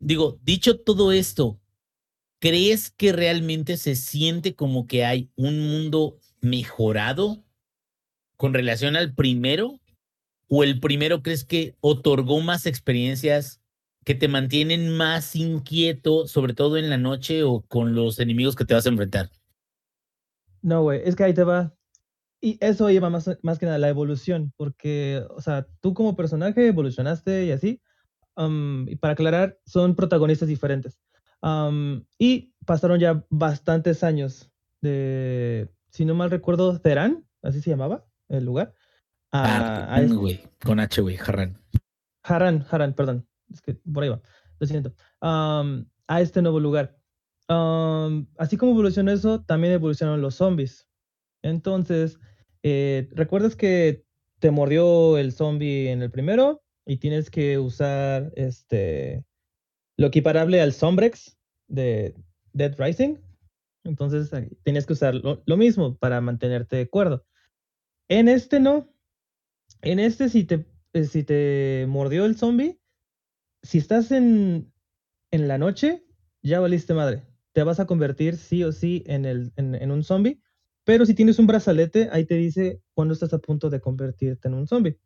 [0.00, 1.60] Digo, dicho todo esto,
[2.40, 6.18] ¿crees que realmente se siente como que hay un mundo
[6.48, 7.44] mejorado
[8.36, 9.80] con relación al primero?
[10.48, 13.60] ¿O el primero crees que otorgó más experiencias
[14.06, 18.64] que te mantienen más inquieto, sobre todo en la noche o con los enemigos que
[18.64, 19.30] te vas a enfrentar.
[20.62, 21.74] No, güey, es que ahí te va.
[22.40, 26.68] Y eso lleva más, más que nada la evolución, porque, o sea, tú como personaje
[26.68, 27.82] evolucionaste y así.
[28.86, 31.00] y para aclarar, son protagonistas diferentes.
[32.16, 38.44] y pasaron ya bastantes años de, si no mal recuerdo, Terán, así se llamaba el
[38.44, 38.74] lugar.
[39.32, 41.58] A, este güey, con H, güey, Harran.
[42.22, 44.20] Harran, Harran, perdón es que por ahí va,
[44.58, 46.96] lo siento, a este nuevo lugar.
[47.48, 50.88] así como evolucionó eso, también evolucionaron los zombies.
[51.42, 52.18] Entonces,
[52.62, 54.04] eh, ¿recuerdas que
[54.38, 56.62] te mordió el zombie en el primero?
[56.84, 59.24] Y tienes que usar este
[59.96, 61.38] lo equiparable al Sombrex
[61.68, 62.14] de
[62.52, 63.16] Dead Rising.
[63.86, 64.30] Entonces,
[64.62, 67.24] tienes que usar lo, mismo para mantenerte cuerdo.
[68.08, 68.92] En este no.
[69.82, 72.80] En este, si te, eh, si te mordió el zombie,
[73.62, 74.72] si estás en,
[75.30, 76.04] en la noche,
[76.42, 77.24] ya valiste madre.
[77.52, 80.40] Te vas a convertir sí o sí en, el, en, en un zombie.
[80.84, 84.54] Pero si tienes un brazalete, ahí te dice cuando estás a punto de convertirte en
[84.54, 84.98] un zombie.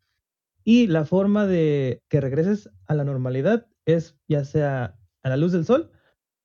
[0.63, 5.51] Y la forma de que regreses a la normalidad es ya sea a la luz
[5.51, 5.91] del sol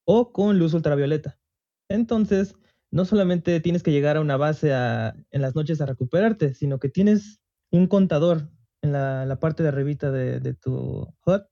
[0.05, 1.39] o con luz ultravioleta.
[1.89, 2.55] Entonces,
[2.91, 6.79] no solamente tienes que llegar a una base a- en las noches a recuperarte, sino
[6.79, 8.49] que tienes un contador
[8.83, 11.43] en la, la parte de arribita de, de tu HUD.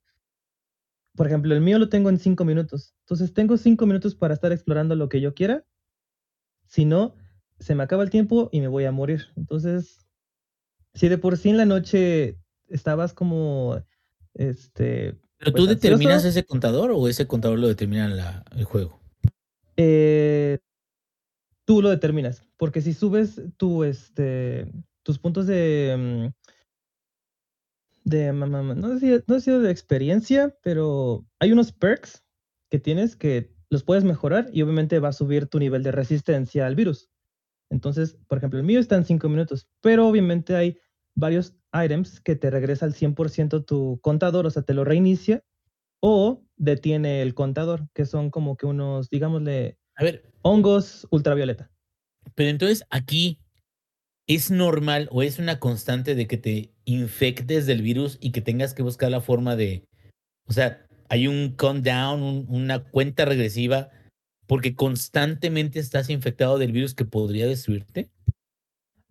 [1.17, 2.95] Por ejemplo, el mío lo tengo en cinco minutos.
[3.01, 5.65] Entonces, tengo cinco minutos para estar explorando lo que yo quiera.
[6.67, 7.15] Si no,
[7.61, 9.27] se me acaba el tiempo y me voy a morir.
[9.37, 10.07] Entonces,
[10.95, 12.37] si de por sí en la noche
[12.69, 13.81] estabas como,
[14.35, 16.29] este, ¿Pero pues, tú determinas ansioso.
[16.39, 19.01] ese contador o ese contador lo determina la- el juego?
[19.77, 20.59] Eh,
[21.65, 22.47] tú lo determinas.
[22.57, 23.41] Porque si subes
[23.85, 24.71] este,
[25.03, 26.31] tus puntos de.
[26.33, 26.49] mm,
[28.05, 32.23] de no sé si de experiencia, pero hay unos perks
[32.71, 36.67] que tienes que los puedes mejorar y obviamente va a subir tu nivel de resistencia
[36.67, 37.11] al virus.
[37.71, 40.79] Entonces, por ejemplo, el mío está en 5 minutos, pero obviamente hay
[41.17, 45.43] varios items que te regresa al 100% tu contador, o sea, te lo reinicia
[46.01, 51.71] o detiene el contador, que son como que unos, digámosle, A ver, hongos ultravioleta.
[52.35, 53.41] pero entonces aquí
[54.27, 58.73] es normal o es una constante de que te infectes del virus y que tengas
[58.75, 59.85] que buscar la forma de,
[60.47, 63.91] o sea, hay un countdown, un- una cuenta regresiva,
[64.47, 68.11] porque constantemente estás infectado del virus que podría destruirte.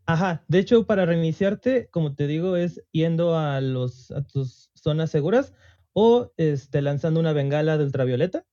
[0.05, 5.11] Ajá, de hecho, para reiniciarte, como te digo, es yendo a, los, a tus zonas
[5.11, 5.53] seguras
[5.93, 8.45] o este, lanzando una bengala de ultravioleta.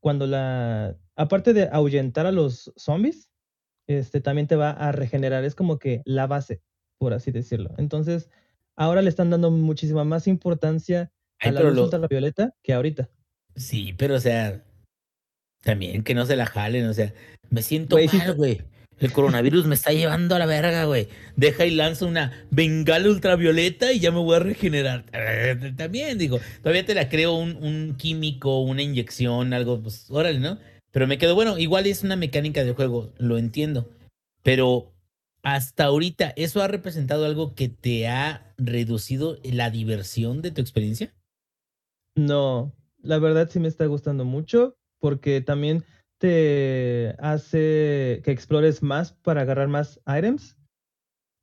[0.00, 3.30] Cuando la, aparte de ahuyentar a los zombies,
[3.88, 5.44] este, también te va a regenerar.
[5.44, 6.62] Es como que la base,
[6.98, 7.74] por así decirlo.
[7.78, 8.30] Entonces,
[8.76, 13.10] ahora le están dando muchísima más importancia a la luz lo- ultravioleta que ahorita.
[13.56, 14.64] Sí, pero o sea,
[15.62, 17.12] también que no se la jalen, o sea,
[17.50, 18.62] me siento mal, güey.
[19.00, 21.08] El coronavirus me está llevando a la verga, güey.
[21.36, 25.04] Deja y lanza una bengala ultravioleta y ya me voy a regenerar.
[25.76, 30.58] También, digo, todavía te la creo un, un químico, una inyección, algo, pues, órale, ¿no?
[30.90, 33.88] Pero me quedo, bueno, igual es una mecánica de juego, lo entiendo.
[34.42, 34.92] Pero
[35.42, 41.14] hasta ahorita, ¿eso ha representado algo que te ha reducido la diversión de tu experiencia?
[42.16, 45.84] No, la verdad sí me está gustando mucho porque también
[46.18, 50.56] te hace que explores más para agarrar más items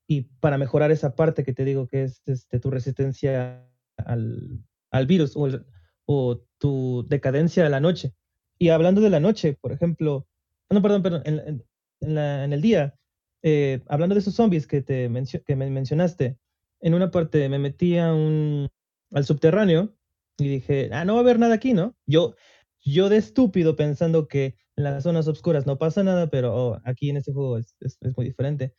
[0.07, 3.67] y para mejorar esa parte que te digo que es este, tu resistencia
[3.97, 5.65] al, al virus o, el-
[6.05, 8.13] o tu decadencia a la noche.
[8.59, 10.27] Y hablando de la noche, por ejemplo,
[10.69, 11.63] no, perdón, perdón, en-
[12.01, 12.95] en la- en el día,
[13.41, 16.37] eh, hablando de esos zombies que, te mencio- que me mencionaste,
[16.81, 18.69] en una parte me metí a un,
[19.11, 19.95] al subterráneo
[20.37, 21.95] y dije, ah, no va a haber nada aquí, ¿no?
[22.05, 22.35] Yo,
[22.83, 27.09] yo de estúpido pensando que en las zonas oscuras no pasa nada, pero oh, aquí
[27.09, 28.75] en este juego es, es- muy diferente.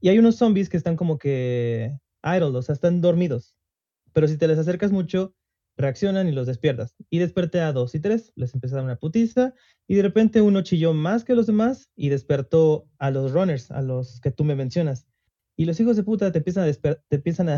[0.00, 1.92] Y hay unos zombies que están como que
[2.24, 3.56] idle, o sea, están dormidos.
[4.12, 5.34] Pero si te les acercas mucho,
[5.76, 6.94] reaccionan y los despiertas.
[7.10, 9.54] Y desperté a dos y tres, les empecé a dar una putiza,
[9.88, 13.82] y de repente uno chilló más que los demás y despertó a los runners, a
[13.82, 15.06] los que tú me mencionas.
[15.56, 17.48] Y los hijos de puta te empiezan a, te empiezan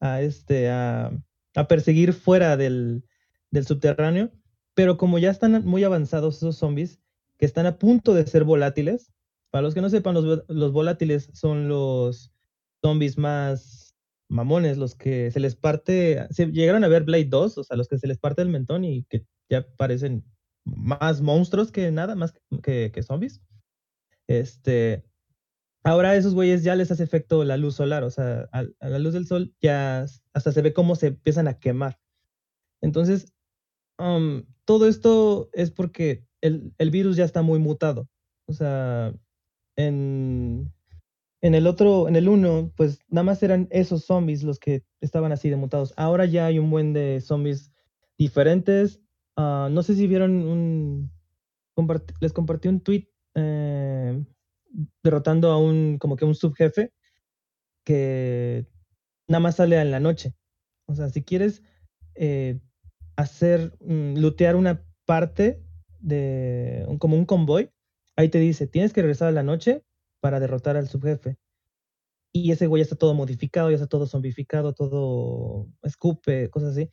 [0.00, 1.10] a, este, a,
[1.54, 3.04] a perseguir fuera del,
[3.50, 4.30] del subterráneo,
[4.74, 7.00] pero como ya están muy avanzados esos zombies,
[7.38, 9.12] que están a punto de ser volátiles,
[9.50, 12.32] para los que no sepan, los, los volátiles son los
[12.82, 13.96] zombies más
[14.28, 17.88] mamones, los que se les parte, se llegaron a ver Blade 2, o sea, los
[17.88, 20.24] que se les parte el mentón y que ya parecen
[20.64, 23.40] más monstruos que nada, más que, que zombies.
[24.26, 25.04] Este,
[25.82, 28.98] ahora a esos güeyes ya les hace efecto la luz solar, o sea, a, la
[28.98, 31.98] luz del sol ya hasta se ve cómo se empiezan a quemar.
[32.82, 33.32] Entonces,
[33.98, 38.08] um, todo esto es porque el, el virus ya está muy mutado.
[38.46, 39.12] O sea,
[39.76, 40.72] en,
[41.40, 45.32] en el otro, en el uno, pues nada más eran esos zombies los que estaban
[45.32, 45.94] así de mutados.
[45.96, 47.72] Ahora ya hay un buen de zombies
[48.16, 49.00] diferentes.
[49.36, 51.10] Ah, no sé si vieron un...
[52.20, 54.24] les compartí un tweet eh,
[55.02, 56.92] derrotando a un, como que un subjefe
[57.84, 58.66] que
[59.28, 60.34] nada más sale en la noche.
[60.86, 61.62] O sea, si quieres
[62.14, 62.58] eh,
[63.16, 65.62] hacer, mm, lootear una parte
[66.00, 67.70] de, un- como un convoy,
[68.16, 69.84] ahí te dice, tienes que regresar a la noche
[70.20, 71.38] para derrotar al subjefe.
[72.32, 76.90] Y ese güey ya está todo modificado, ya está todo zombificado, todo escupe, cosas así.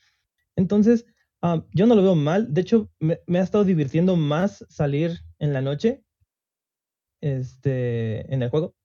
[0.56, 1.06] Entonces,
[1.42, 2.54] ah, yo no lo veo mal.
[2.54, 6.04] De hecho, me, me ha estado divirtiendo más salir en la noche
[7.22, 8.76] este, en el juego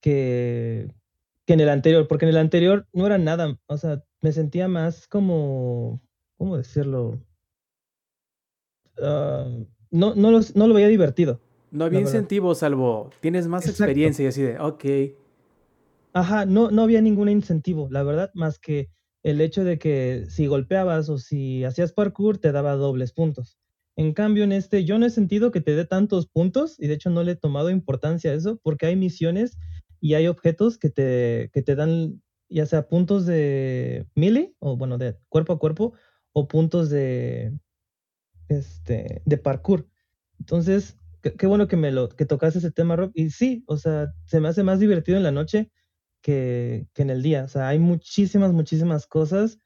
[0.00, 0.88] que,
[1.46, 4.68] que en el anterior, porque en el anterior no era nada, o sea, me sentía
[4.68, 6.02] más como,
[6.38, 7.22] ¿cómo decirlo?
[9.02, 9.46] Ah,
[9.90, 11.40] no, no, los- no lo veía divertido.
[11.70, 13.82] No había incentivo, salvo tienes más Exacto.
[13.82, 14.84] experiencia y así de, ok.
[16.12, 18.88] Ajá, no, no había ningún incentivo, la verdad, más que
[19.22, 23.58] el hecho de que si golpeabas o si hacías parkour te daba dobles puntos.
[23.96, 26.94] En cambio, en este yo no he sentido que te dé tantos puntos y de
[26.94, 29.58] hecho no le he tomado importancia a eso porque hay misiones
[30.00, 34.98] y hay objetos que te, que te dan ya sea puntos de melee o bueno,
[34.98, 35.92] de cuerpo a cuerpo
[36.32, 37.52] o puntos de,
[38.48, 39.88] este, de parkour.
[40.38, 43.10] Entonces, qué, bueno que me lo que tocaste ese tema, Rob.
[43.14, 45.70] Y sí, o sea, se me hace más divertido en la noche
[46.22, 47.44] que, que en el día.
[47.44, 49.58] O sea, hay muchísimas, muchísimas cosas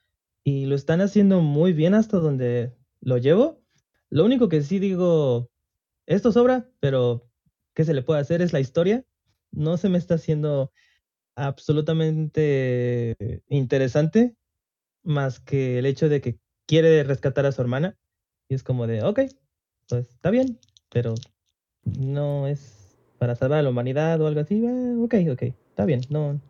[0.44, 3.62] y lo están haciendo muy bien hasta donde lo llevo.
[4.10, 5.50] Lo único que sí digo,
[6.06, 7.30] esto sobra, pero
[7.74, 8.42] ¿qué se le puede hacer?
[8.42, 9.04] Es la historia.
[9.52, 10.72] No se me está haciendo
[11.36, 13.16] absolutamente
[13.48, 14.36] interesante,
[15.02, 17.98] más que el hecho de que quiere rescatar a su hermana.
[18.50, 19.20] Y es como de, ok,
[19.88, 20.58] pues está bien,
[20.92, 21.14] pero
[21.84, 24.64] no es para salvar a la humanidad o algo así.
[24.66, 26.00] eh, ok, ok, está bien.
[26.10, 26.40] No,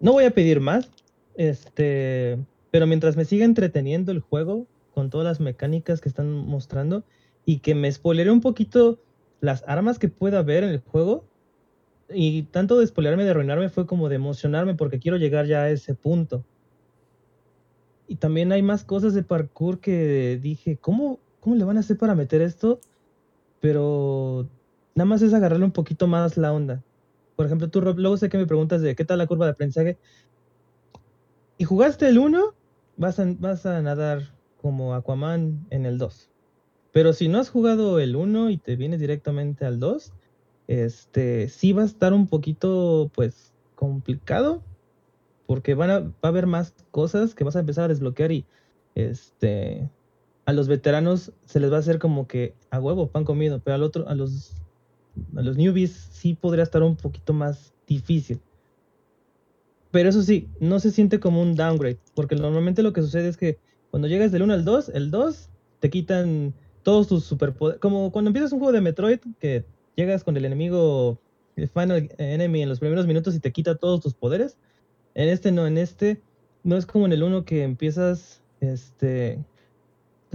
[0.00, 0.90] no voy a pedir más.
[1.36, 2.38] Este,
[2.70, 7.04] pero mientras me siga entreteniendo el juego con todas las mecánicas que están mostrando
[7.44, 8.98] y que me spoileré un poquito
[9.42, 11.26] las armas que pueda haber en el juego.
[12.08, 15.70] Y tanto de spoilerarme de arruinarme fue como de emocionarme porque quiero llegar ya a
[15.70, 16.46] ese punto.
[18.10, 21.96] Y también hay más cosas de parkour que dije, ¿cómo, cómo le van a hacer
[21.96, 22.80] para meter esto?
[23.60, 24.48] Pero
[24.96, 26.82] nada más es agarrarle un poquito más la onda.
[27.36, 29.96] Por ejemplo, tú, luego sé que me preguntas de qué tal la curva de aprendizaje.
[31.56, 32.52] Y jugaste el 1,
[32.96, 36.30] vas a, vas a nadar como Aquaman en el 2.
[36.90, 40.12] Pero si no has jugado el 1 y te vienes directamente al 2,
[40.66, 44.64] este, sí va a estar un poquito, pues, complicado.
[45.50, 48.44] Porque va a haber más cosas que vas a empezar a desbloquear y,
[48.94, 49.90] este,
[50.44, 53.74] a los veteranos se les va a hacer como que a huevo, pan comido, pero
[53.74, 54.52] al otro, a los,
[55.34, 58.40] a los newbies sí podría estar un poquito más difícil.
[59.90, 63.36] Pero eso sí, no se siente como un downgrade, porque normalmente lo que sucede es
[63.36, 63.58] que
[63.90, 65.48] cuando llegas del 1 al 2, el 2
[65.80, 67.80] te quitan todos tus superpoderes.
[67.80, 69.64] Como cuando empiezas un juego de Metroid, que
[69.96, 71.18] llegas con el enemigo,
[71.56, 74.56] el final enemy en los primeros minutos y te quita todos tus poderes.
[75.14, 76.20] En este no, en este
[76.62, 79.44] no es como en el 1 que empiezas, este,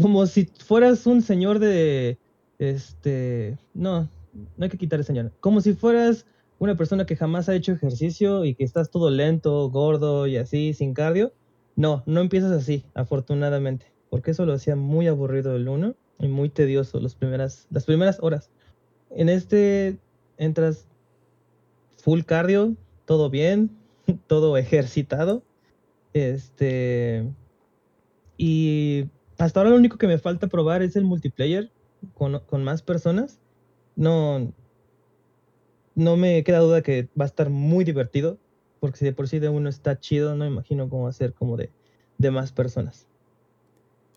[0.01, 2.17] como si fueras un señor de,
[2.59, 4.09] este, no,
[4.57, 6.26] no hay que quitar el señor, como si fueras
[6.59, 10.73] una persona que jamás ha hecho ejercicio y que estás todo lento, gordo y así,
[10.73, 11.34] sin cardio.
[11.76, 16.49] No, no empiezas así, afortunadamente, porque eso lo hacía muy aburrido el 1 y muy
[16.49, 18.49] tedioso las primeras, las primeras horas.
[19.09, 19.99] En este
[20.38, 20.88] entras
[21.97, 23.69] full cardio, todo bien,
[24.28, 25.43] todo ejercitado.
[26.14, 27.28] Este.
[28.38, 31.72] Y hasta ahora lo único que me falta probar es el multiplayer
[32.14, 33.39] con, con más personas.
[33.95, 34.51] No.
[35.95, 38.38] No me queda duda que va a estar muy divertido.
[38.80, 41.34] Porque si de por sí de uno está chido, no imagino cómo va a ser
[41.34, 41.72] como de,
[42.18, 43.08] de más personas.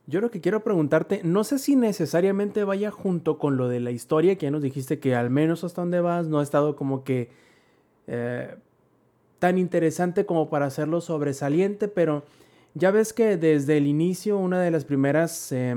[0.06, 3.90] Yo lo que quiero preguntarte, no sé si necesariamente vaya junto con lo de la
[3.90, 7.04] historia, que ya nos dijiste que al menos hasta donde vas no ha estado como
[7.04, 7.28] que
[8.06, 8.56] eh,
[9.38, 12.24] tan interesante como para hacerlo sobresaliente, pero
[12.74, 15.74] ya ves que desde el inicio una de las primeras eh,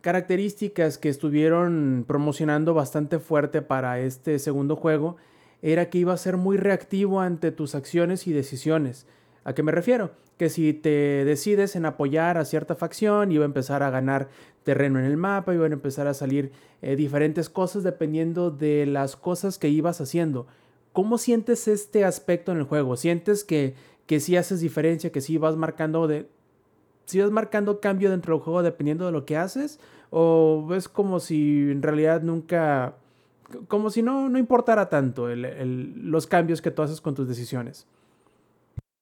[0.00, 5.16] características que estuvieron promocionando bastante fuerte para este segundo juego
[5.62, 9.06] era que iba a ser muy reactivo ante tus acciones y decisiones.
[9.44, 10.10] ¿A qué me refiero?
[10.36, 14.28] Que si te decides en apoyar a cierta facción, iba a empezar a ganar
[14.62, 19.16] terreno en el mapa, iban a empezar a salir eh, diferentes cosas dependiendo de las
[19.16, 20.46] cosas que ibas haciendo.
[20.94, 22.96] ¿Cómo sientes este aspecto en el juego?
[22.96, 23.74] ¿Sientes que,
[24.06, 26.28] que sí haces diferencia, que sí vas marcando de...
[27.04, 29.80] Si vas marcando cambio dentro del juego dependiendo de lo que haces?
[30.10, 32.94] ¿O es como si en realidad nunca...
[33.66, 37.88] como si no, no importara tanto los cambios que tú haces con tus decisiones?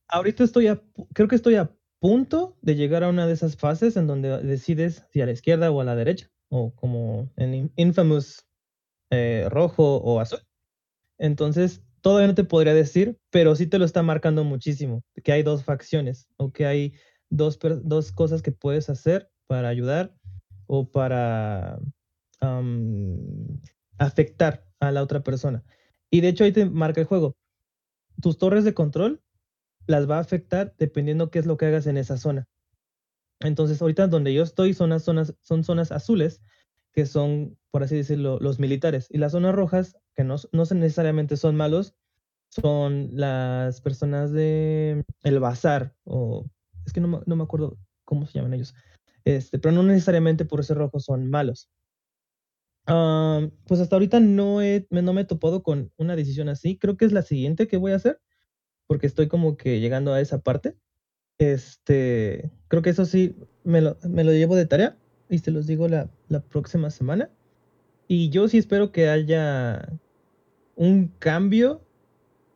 [0.08, 0.80] Ahorita estoy a,
[1.12, 1.70] creo que estoy a
[2.00, 5.70] punto de llegar a una de esas fases en donde decides si a la izquierda
[5.70, 8.46] o a la derecha, o como en Infamous
[9.10, 10.40] eh, rojo o azul.
[11.22, 15.44] Entonces, todavía no te podría decir, pero sí te lo está marcando muchísimo, que hay
[15.44, 16.94] dos facciones o que hay
[17.30, 20.12] dos, dos cosas que puedes hacer para ayudar
[20.66, 21.78] o para
[23.98, 25.62] afectar a la otra persona.
[26.10, 27.36] Y de hecho ahí te marca el juego.
[28.20, 29.22] Tus torres de control
[29.86, 32.48] las va a afectar dependiendo qué es lo que hagas en esa zona.
[33.38, 36.42] Entonces, ahorita donde yo estoy son, zonas, son zonas azules,
[36.92, 39.06] que son, por así decirlo, los militares.
[39.08, 41.94] Y las zonas rojas, que no, no necesariamente son malos,
[42.48, 46.46] son las personas de el bazar, o
[46.84, 48.74] es que no, no me acuerdo cómo se llaman ellos.
[49.24, 51.70] Este, pero no necesariamente por ese rojo son malos.
[52.84, 56.76] Pues hasta ahorita no, he, no me he topado con una decisión así.
[56.78, 58.20] Creo que es la siguiente que voy a hacer,
[58.86, 60.76] porque estoy como que llegando a esa parte.
[61.38, 64.98] Este, creo que eso sí me lo, me lo llevo de tarea
[65.28, 67.30] y se los digo la, la próxima semana.
[68.14, 69.88] Y yo sí espero que haya
[70.76, 71.80] un cambio,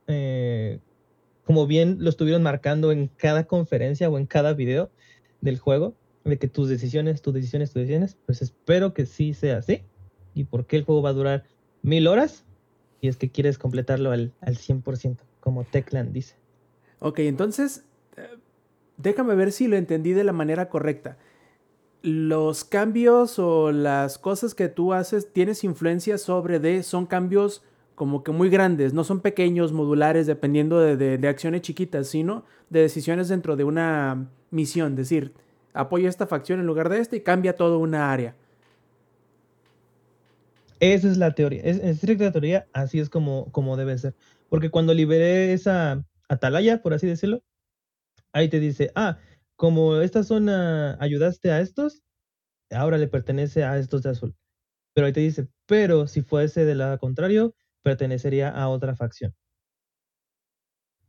[0.06, 0.80] eh,
[1.46, 4.90] como bien lo estuvieron marcando en cada conferencia o en cada video
[5.40, 5.94] del juego,
[6.24, 9.80] de que tus decisiones, tus decisiones, tus decisiones, pues espero que sí sea así
[10.34, 11.44] y por qué el juego va a durar
[11.80, 12.44] mil horas
[13.00, 16.34] y es que quieres completarlo al, al 100%, como Techland dice.
[16.98, 17.82] Ok, entonces,
[18.18, 18.28] eh,
[18.98, 21.16] déjame ver si lo entendí de la manera correcta.
[22.06, 27.64] Los cambios o las cosas que tú haces, tienes influencia sobre de, son cambios
[27.96, 32.82] como que muy grandes, no son pequeños, modulares, dependiendo de, de, acciones chiquitas, sino de
[32.82, 35.32] decisiones dentro de una misión, decir,
[35.72, 38.36] apoya esta facción en lugar de esta y cambia toda una área.
[40.78, 41.62] Esa es la teoría.
[41.64, 44.14] Es, en estricta teoría, así es como, como debe ser.
[44.48, 47.42] Porque cuando liberé esa atalaya, por así decirlo,
[48.32, 49.18] ahí te dice, ah,
[49.56, 52.02] como esta zona ayudaste a estos,
[52.70, 54.36] ahora le pertenece a estos de azul.
[54.94, 59.34] Pero ahí te dice, pero si fuese de lado contrario, pertenecería a otra facción.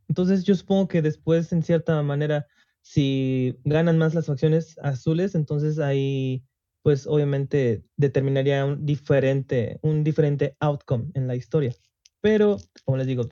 [0.08, 2.46] Entonces yo supongo que después, en cierta manera,
[2.82, 6.42] si ganan más las facciones azules, entonces ahí
[6.82, 11.74] pues obviamente determinaría un diferente, un diferente outcome en la historia.
[12.20, 13.28] Pero, como les digo,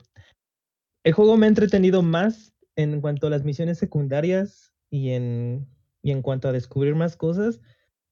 [1.03, 5.67] el juego me ha entretenido más en cuanto a las misiones secundarias y en,
[6.01, 7.59] y en cuanto a descubrir más cosas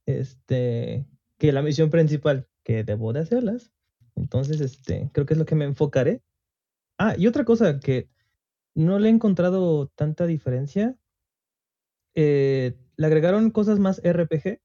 [0.06, 1.06] este,
[1.38, 3.72] que la misión principal, que debo de hacerlas.
[4.16, 6.22] Entonces, este, creo que es lo que me enfocaré.
[6.98, 8.10] Ah, y otra cosa que
[8.74, 10.96] no le he encontrado tanta diferencia.
[12.14, 14.62] Eh, le agregaron cosas más RPG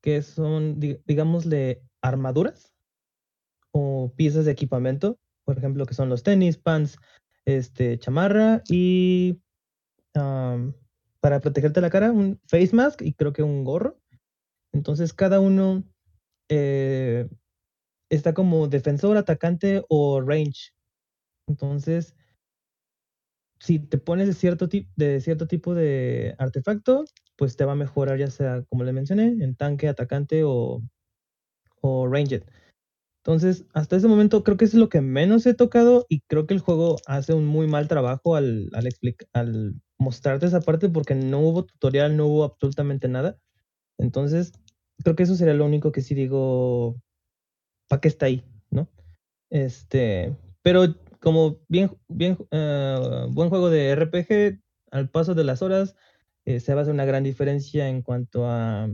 [0.00, 2.74] que son, digámosle, armaduras
[3.70, 6.98] o piezas de equipamiento, por ejemplo, que son los tenis, pants,
[7.44, 9.40] este, chamarra y
[11.20, 13.98] para protegerte la cara, un face mask y creo que un gorro.
[14.72, 15.84] Entonces cada uno
[16.48, 17.28] eh,
[18.10, 20.72] está como defensor, atacante o range.
[21.48, 22.14] Entonces,
[23.58, 27.04] si te pones de cierto, de cierto tipo de artefacto,
[27.36, 30.82] pues te va a mejorar ya sea, como le mencioné, en tanque, atacante o,
[31.80, 32.44] o ranged.
[33.22, 36.54] Entonces, hasta ese momento creo que es lo que menos he tocado y creo que
[36.54, 38.88] el juego hace un muy mal trabajo al, al,
[39.34, 43.38] al mostrarte esa parte porque no hubo tutorial, no hubo absolutamente nada.
[43.98, 44.52] Entonces,
[45.04, 46.96] creo que eso sería lo único que sí digo,
[47.86, 48.42] ¿para qué está ahí?
[48.70, 48.88] ¿No?
[49.50, 55.94] Este, pero como bien, bien, uh, buen juego de RPG, al paso de las horas,
[56.46, 58.88] eh, se va a hacer una gran diferencia en cuanto a,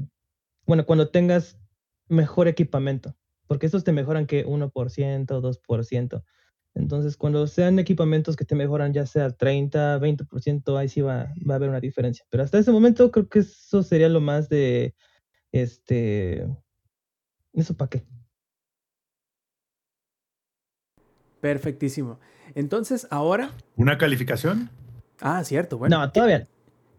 [0.67, 1.57] bueno, cuando tengas
[2.09, 6.25] mejor equipamiento, porque estos te mejoran que 1%, 2%.
[6.77, 11.55] Entonces, cuando sean equipamientos que te mejoran ya sea 30, 20%, ahí sí va, va
[11.55, 12.25] a haber una diferencia.
[12.29, 14.95] Pero hasta ese momento creo que eso sería lo más de,
[15.53, 16.47] este,
[17.55, 18.05] ¿eso para qué?
[21.41, 22.19] Perfectísimo.
[22.55, 23.53] Entonces, ahora...
[23.77, 24.69] ¿Una calificación?
[25.21, 25.99] Ah, cierto, bueno.
[25.99, 26.47] No, todavía.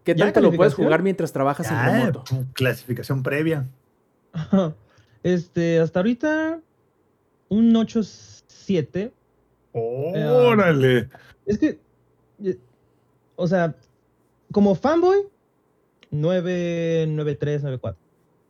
[0.02, 2.24] ¿Qué tanto lo puedes jugar mientras trabajas en remoto?
[2.52, 3.66] Clasificación previa.
[5.24, 6.60] Este, hasta ahorita
[7.48, 9.10] un 8-7.
[9.72, 11.08] ¡Órale!
[11.46, 11.78] es que,
[12.42, 12.58] eh,
[13.36, 13.74] o sea,
[14.52, 15.18] como fanboy,
[16.10, 18.00] 9, 9, 3, 9, 4.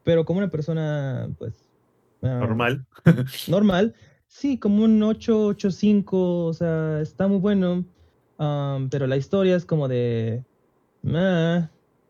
[0.05, 1.55] Pero como una persona, pues...
[2.21, 2.87] Uh, normal.
[3.49, 3.95] normal.
[4.27, 6.45] Sí, como un 8, 8, 5.
[6.47, 7.85] O sea, está muy bueno.
[8.39, 10.45] Um, pero la historia es como de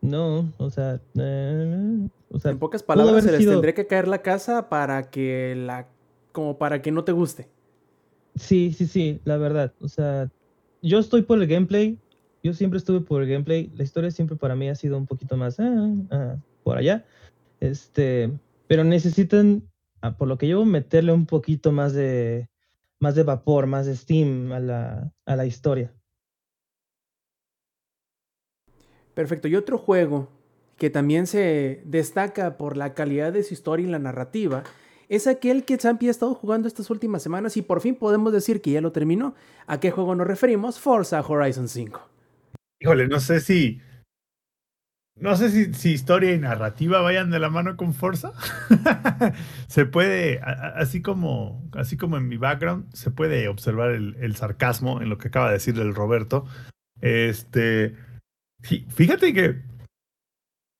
[0.00, 1.00] no, o sea,
[2.30, 5.86] o sea, en pocas palabras se les tendría que caer la casa para que la,
[6.32, 7.48] como para que no te guste.
[8.38, 10.30] Sí, sí, sí, la verdad, o sea,
[10.82, 11.98] yo estoy por el gameplay,
[12.42, 15.36] yo siempre estuve por el gameplay, la historia siempre para mí ha sido un poquito
[15.36, 17.04] más ah, ah, por allá,
[17.60, 18.30] este,
[18.66, 19.62] pero necesitan,
[20.02, 22.48] ah, por lo que yo meterle un poquito más de,
[23.00, 25.92] más de vapor, más de steam a la, a la historia.
[29.14, 29.48] Perfecto.
[29.48, 30.28] Y otro juego
[30.76, 34.62] que también se destaca por la calidad de su historia y la narrativa
[35.08, 38.60] es aquel que Zampi ha estado jugando estas últimas semanas y por fin podemos decir
[38.60, 39.34] que ya lo terminó.
[39.66, 40.78] ¿A qué juego nos referimos?
[40.78, 42.00] Forza Horizon 5.
[42.80, 43.80] Híjole, no sé si.
[45.16, 48.32] No sé si, si historia y narrativa vayan de la mano con Forza.
[49.68, 55.02] se puede, así como, así como en mi background, se puede observar el, el sarcasmo
[55.02, 56.46] en lo que acaba de decir el Roberto.
[57.00, 57.96] Este.
[58.60, 59.62] Fíjate que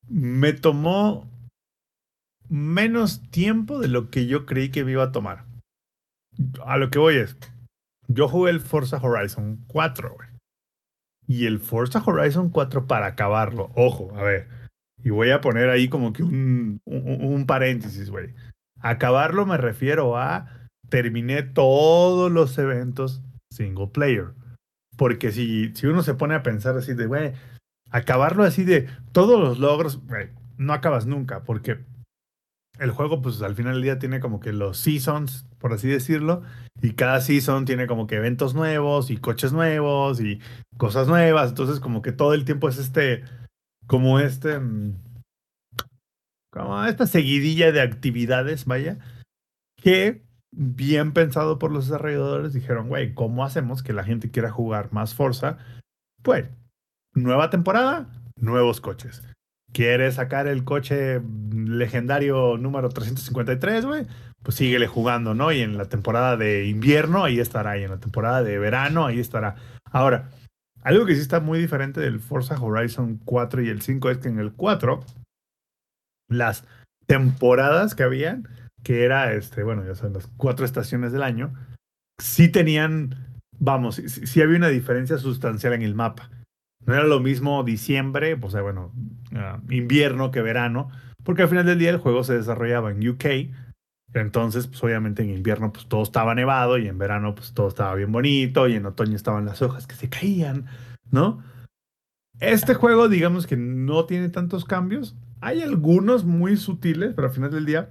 [0.08, 1.28] me tomó
[2.48, 5.44] menos tiempo de lo que yo creí que me iba a tomar.
[6.64, 7.36] A lo que voy es,
[8.06, 10.28] yo jugué el Forza Horizon 4, güey.
[11.26, 14.48] Y el Forza Horizon 4 para acabarlo, ojo, a ver,
[15.02, 18.34] y voy a poner ahí como que un, un, un paréntesis, güey.
[18.80, 24.34] Acabarlo me refiero a terminé todos los eventos single player.
[24.96, 27.32] Porque si, si uno se pone a pensar así de, güey,
[27.90, 31.84] acabarlo así de todos los logros, güey, no acabas nunca, porque
[32.78, 36.42] el juego, pues al final del día tiene como que los seasons, por así decirlo,
[36.80, 40.40] y cada season tiene como que eventos nuevos y coches nuevos y
[40.76, 43.24] cosas nuevas, entonces como que todo el tiempo es este,
[43.86, 44.94] como este, mm,
[46.50, 48.98] como esta seguidilla de actividades, vaya,
[49.76, 54.92] que bien pensado por los desarrolladores dijeron, güey, ¿cómo hacemos que la gente quiera jugar
[54.92, 55.58] más Forza?
[56.22, 56.48] Pues,
[57.14, 59.22] nueva temporada, nuevos coches.
[59.72, 61.20] ¿Quieres sacar el coche
[61.52, 64.06] legendario número 353, güey?
[64.42, 65.52] Pues síguele jugando, ¿no?
[65.52, 69.20] Y en la temporada de invierno ahí estará, y en la temporada de verano ahí
[69.20, 69.56] estará.
[69.84, 70.30] Ahora,
[70.82, 74.28] algo que sí está muy diferente del Forza Horizon 4 y el 5 es que
[74.28, 75.04] en el 4,
[76.28, 76.64] las
[77.06, 78.48] temporadas que habían,
[78.82, 81.52] que era, este, bueno, ya son las cuatro estaciones del año,
[82.18, 86.30] sí tenían, vamos, sí había una diferencia sustancial en el mapa.
[86.88, 88.94] No era lo mismo diciembre, pues bueno,
[89.32, 90.88] uh, invierno que verano,
[91.22, 93.26] porque al final del día el juego se desarrollaba en UK.
[94.14, 97.94] Entonces, pues obviamente en invierno pues todo estaba nevado y en verano pues todo estaba
[97.94, 100.64] bien bonito y en otoño estaban las hojas que se caían,
[101.10, 101.44] ¿no?
[102.40, 105.14] Este juego, digamos que no tiene tantos cambios.
[105.42, 107.90] Hay algunos muy sutiles, pero al final del día,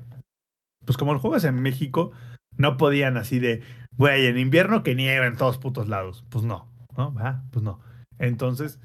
[0.86, 2.14] pues como el juego es en México,
[2.56, 3.62] no podían así de,
[3.96, 6.26] güey, en invierno que nieva en todos putos lados.
[6.30, 6.68] Pues no,
[6.98, 7.14] ¿no?
[7.14, 7.44] ¿Va?
[7.52, 7.80] Pues no.
[8.18, 8.80] Entonces,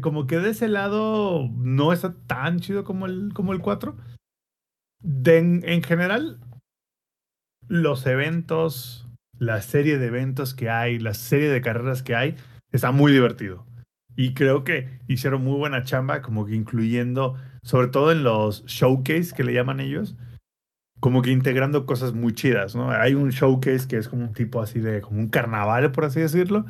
[0.00, 3.96] como que de ese lado no está tan chido como el, como el 4.
[5.02, 6.40] De, en, en general,
[7.68, 12.36] los eventos, la serie de eventos que hay, la serie de carreras que hay,
[12.72, 13.66] está muy divertido.
[14.16, 19.34] Y creo que hicieron muy buena chamba, como que incluyendo, sobre todo en los showcase
[19.36, 20.16] que le llaman ellos,
[21.00, 22.90] como que integrando cosas muy chidas, ¿no?
[22.90, 26.20] Hay un showcase que es como un tipo así de, como un carnaval, por así
[26.20, 26.64] decirlo,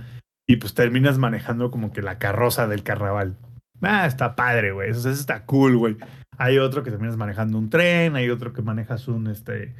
[0.46, 3.36] y pues terminas manejando como que la carroza del carnaval.
[3.82, 4.90] Ah, está padre, güey.
[4.90, 5.96] Eso, eso, está cool, güey.
[6.38, 9.74] Hay otro que terminas manejando un tren, hay otro que manejas un, este,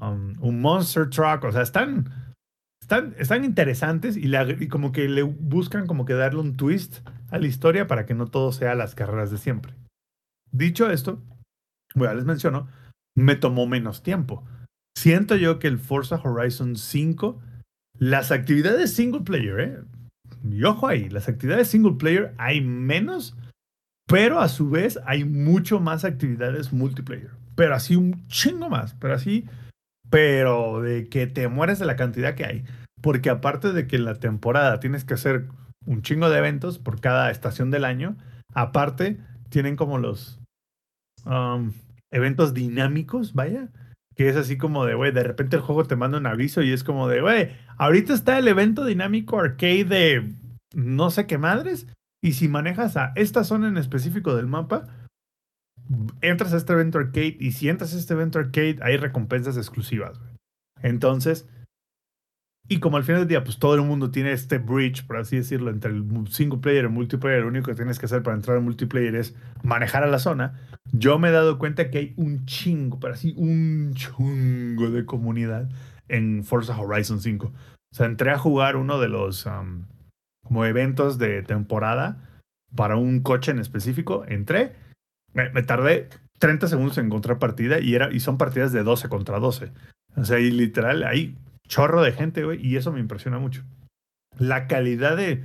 [0.00, 1.44] um, un monster truck.
[1.44, 2.10] O sea, están,
[2.80, 7.06] están, están interesantes y, la, y como que le buscan como que darle un twist
[7.30, 9.74] a la historia para que no todo sea las carreras de siempre.
[10.50, 11.20] Dicho esto,
[11.94, 12.68] bueno, les menciono,
[13.14, 14.44] me tomó menos tiempo.
[14.96, 17.40] Siento yo que el Forza Horizon 5,
[17.98, 19.78] las actividades single player, ¿eh?
[20.50, 23.36] Y ojo ahí, las actividades single player hay menos,
[24.06, 27.30] pero a su vez hay mucho más actividades multiplayer.
[27.54, 29.46] Pero así un chingo más, pero así,
[30.10, 32.64] pero de que te mueres de la cantidad que hay.
[33.02, 35.46] Porque aparte de que en la temporada tienes que hacer
[35.84, 38.16] un chingo de eventos por cada estación del año,
[38.54, 39.18] aparte
[39.48, 40.40] tienen como los
[41.24, 41.72] um,
[42.10, 43.68] eventos dinámicos, vaya,
[44.14, 46.72] que es así como de, güey, de repente el juego te manda un aviso y
[46.72, 50.34] es como de, güey, ahorita está el evento dinámico arcade de
[50.76, 51.86] no sé qué madres,
[52.22, 54.86] y si manejas a esta zona en específico del mapa,
[56.20, 60.20] entras a este evento arcade y si entras a este evento arcade hay recompensas exclusivas.
[60.82, 61.48] Entonces,
[62.68, 65.36] y como al final del día, pues todo el mundo tiene este bridge, por así
[65.36, 68.36] decirlo, entre el single player y el multiplayer, lo único que tienes que hacer para
[68.36, 70.60] entrar al multiplayer es manejar a la zona.
[70.92, 75.70] Yo me he dado cuenta que hay un chingo, pero así un chungo de comunidad
[76.08, 77.46] en Forza Horizon 5.
[77.46, 77.52] O
[77.94, 79.48] sea, entré a jugar uno de los
[80.46, 82.18] como eventos de temporada
[82.74, 84.24] para un coche en específico.
[84.26, 84.74] Entré,
[85.32, 86.08] me, tardé
[86.38, 89.72] 30 segundos en encontrar partida y, era, y son partidas de 12 contra 12.
[90.16, 91.36] O sea, y literal, ahí
[91.68, 93.64] chorro de gente, güey, y eso me impresiona mucho.
[94.38, 95.44] La calidad de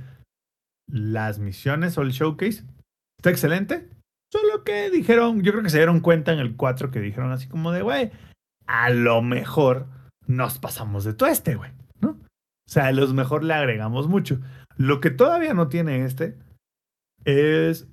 [0.86, 2.64] las misiones o el showcase
[3.18, 3.88] está excelente.
[4.30, 7.48] Solo que dijeron, yo creo que se dieron cuenta en el 4 que dijeron así
[7.48, 8.10] como de, güey,
[8.66, 9.88] a lo mejor
[10.26, 12.10] nos pasamos de todo este, güey, ¿no?
[12.10, 14.40] O sea, a lo mejor le agregamos mucho.
[14.76, 16.36] Lo que todavía no tiene este
[17.24, 17.88] es,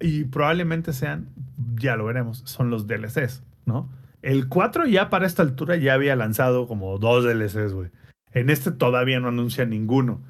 [0.00, 1.28] y probablemente sean,
[1.76, 3.90] ya lo veremos, son los DLCs, ¿no?
[4.22, 7.90] El 4 ya para esta altura ya había lanzado como dos DLCs, güey.
[8.32, 10.20] En este todavía no anuncia ninguno.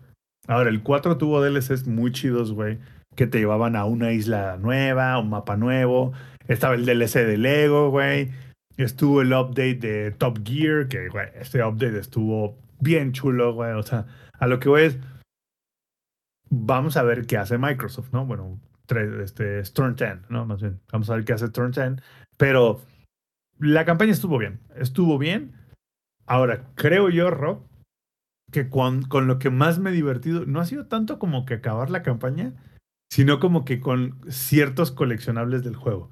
[0.47, 2.79] Ahora, el 4 tuvo DLCs muy chidos, güey,
[3.15, 6.13] que te llevaban a una isla nueva, un mapa nuevo.
[6.49, 8.31] Estaba el DLC de Lego, güey.
[8.77, 13.73] Estuvo el update de Top Gear, que, güey, este update estuvo bien chulo, güey.
[13.73, 14.07] O sea,
[14.39, 14.99] a lo que voy es,
[16.51, 18.27] vamos a ver qué hace Microsoft, ¿no?
[18.27, 18.61] Bueno,
[19.23, 20.45] este, Storm 10, ¿no?
[20.45, 22.03] Más bien, vamos a ver qué hace Storm 10.
[22.37, 22.83] Pero
[23.59, 25.55] la campaña estuvo bien, estuvo bien.
[26.27, 27.67] Ahora, creo yo, Rob,
[28.53, 31.55] que con, con lo que más me he divertido no ha sido tanto como que
[31.55, 32.55] acabar la campaña,
[33.11, 36.11] sino como que con ciertos coleccionables del juego.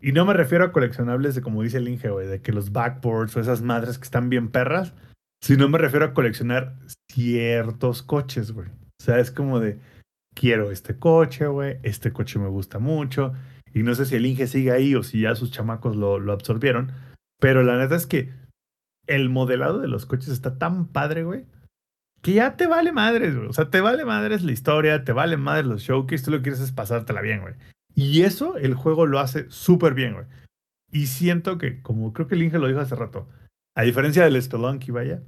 [0.00, 2.72] Y no me refiero a coleccionables de como dice el Inge, güey, de que los
[2.72, 4.94] backboards o esas madres que están bien perras,
[5.40, 6.76] sino me refiero a coleccionar
[7.10, 8.68] ciertos coches, güey.
[9.00, 9.78] O sea, es como de,
[10.34, 13.32] quiero este coche, güey, este coche me gusta mucho.
[13.72, 16.32] Y no sé si el Inge sigue ahí o si ya sus chamacos lo, lo
[16.32, 16.92] absorbieron.
[17.38, 18.32] Pero la neta es que
[19.06, 21.44] el modelado de los coches está tan padre, güey,
[22.22, 23.48] que ya te vale madres, güey.
[23.48, 26.44] O sea, te vale madres la historia, te vale madres los showcase, tú lo que
[26.44, 27.54] quieres es pasártela bien, güey.
[27.94, 30.26] Y eso el juego lo hace súper bien, güey.
[30.90, 33.28] Y siento que, como creo que el Inge lo dijo hace rato,
[33.74, 35.22] a diferencia del Spelunky, vaya,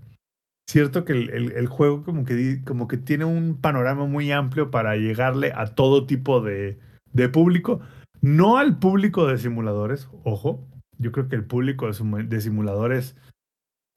[0.69, 4.97] cierto que el, el, juego como que, como que tiene un panorama muy amplio para
[4.97, 6.79] llegarle a todo tipo de,
[7.13, 7.81] de público.
[8.21, 10.67] No al público de simuladores, ojo.
[10.99, 13.17] Yo creo que el público de, simuladores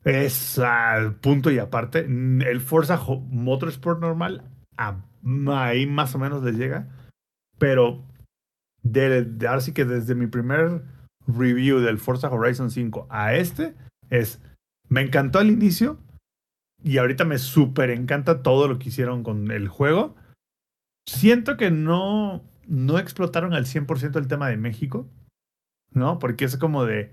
[0.05, 1.99] es al punto y aparte.
[1.99, 2.99] El Forza
[3.29, 4.43] Motorsport normal,
[5.47, 6.87] ahí más o menos les llega.
[7.57, 8.03] Pero
[8.83, 10.83] de, de, ahora sí que desde mi primer
[11.27, 13.75] review del Forza Horizon 5 a este,
[14.09, 14.39] es,
[14.87, 15.97] me encantó al inicio
[16.83, 20.15] y ahorita me súper encanta todo lo que hicieron con el juego.
[21.07, 25.07] Siento que no, no explotaron al 100% el tema de México,
[25.91, 26.19] ¿no?
[26.19, 27.11] Porque es como de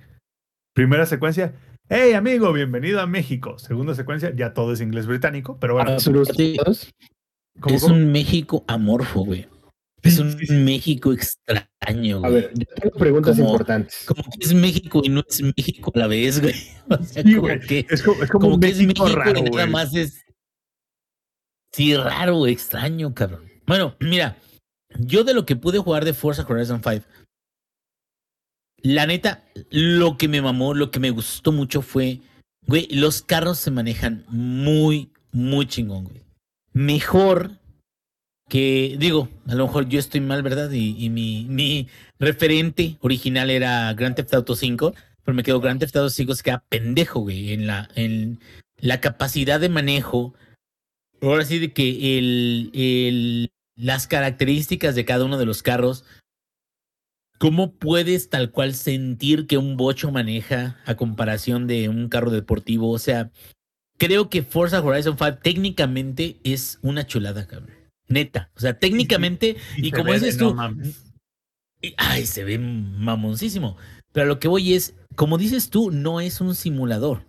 [0.75, 1.55] primera secuencia,
[1.89, 3.59] hey amigo, bienvenido a México.
[3.59, 5.91] Segunda secuencia, ya todo es inglés británico, pero bueno.
[7.67, 9.49] es un México amorfo, güey.
[10.03, 12.25] Es un México extraño, güey.
[12.25, 14.05] A ver, yo tengo preguntas importantes.
[14.07, 16.55] Como que es México y no es México a la vez, güey.
[16.89, 17.61] O sea, Sí, como güey.
[17.61, 19.69] que, Es como, es como como un que es México raro, y nada güey.
[19.71, 20.25] más es.
[21.73, 23.43] Sí, raro, extraño, cabrón.
[23.67, 24.39] Bueno, mira,
[24.99, 27.05] yo de lo que pude jugar de Forza Horizon 5,
[28.83, 32.21] la neta, lo que me mamó, lo que me gustó mucho fue,
[32.67, 36.23] güey, los carros se manejan muy, muy chingón, güey.
[36.73, 37.59] Mejor
[38.49, 40.71] que, digo, a lo mejor yo estoy mal, ¿verdad?
[40.73, 41.89] Y, mi,
[42.19, 44.95] referente original era Grand Theft Auto 5,
[45.25, 49.69] pero me quedó Grand Theft Auto 5 se queda pendejo, güey, en la, capacidad de
[49.69, 50.35] manejo.
[51.21, 56.05] Ahora sí de que las características de cada uno de los carros,
[57.39, 62.91] ¿cómo puedes tal cual sentir que un bocho maneja a comparación de un carro deportivo?
[62.91, 63.31] O sea,
[63.99, 67.78] creo que Forza Horizon 5 técnicamente es una chulada, cabrón.
[68.09, 68.51] Neta.
[68.57, 70.55] O sea, técnicamente, y, como dices tú,
[71.83, 73.77] y- Ay, se ve mamoncísimo.
[74.13, 77.25] Pero lo que voy es, como dices tú, no es un simulador.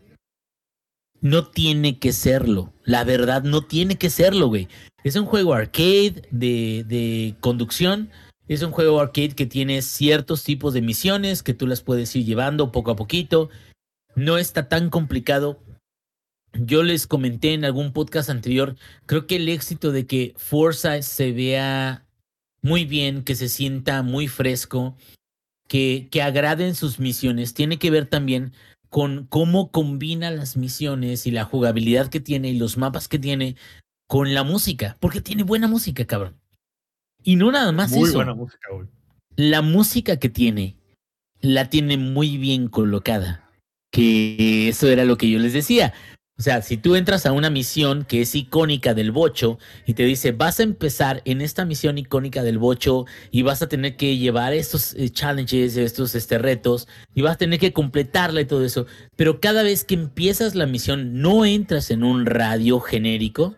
[1.21, 2.73] No tiene que serlo.
[2.83, 4.67] La verdad, no tiene que serlo, güey.
[5.03, 8.09] Es un juego arcade de, de conducción.
[8.47, 12.25] Es un juego arcade que tiene ciertos tipos de misiones que tú las puedes ir
[12.25, 13.49] llevando poco a poquito.
[14.15, 15.59] No está tan complicado.
[16.53, 21.31] Yo les comenté en algún podcast anterior, creo que el éxito de que Forza se
[21.31, 22.05] vea
[22.61, 24.97] muy bien, que se sienta muy fresco,
[25.67, 28.53] que, que agraden sus misiones, tiene que ver también
[28.89, 33.55] con cómo combina las misiones y la jugabilidad que tiene y los mapas que tiene
[34.07, 36.35] con la música, porque tiene buena música, cabrón.
[37.23, 38.87] Y no nada más Muy eso, buena música, güey.
[39.35, 40.75] la música que tiene,
[41.41, 43.45] la tiene muy bien colocada.
[43.91, 45.93] Que eso era lo que yo les decía.
[46.39, 50.05] O sea, si tú entras a una misión que es icónica del bocho y te
[50.05, 54.17] dice, vas a empezar en esta misión icónica del bocho y vas a tener que
[54.17, 58.63] llevar estos eh, challenges, estos este, retos y vas a tener que completarla y todo
[58.63, 58.85] eso.
[59.17, 63.57] Pero cada vez que empiezas la misión, no entras en un radio genérico,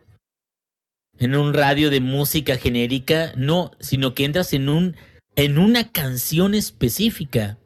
[1.19, 4.95] en un radio de música genérica, no, sino que entras en un
[5.35, 7.59] en una canción específica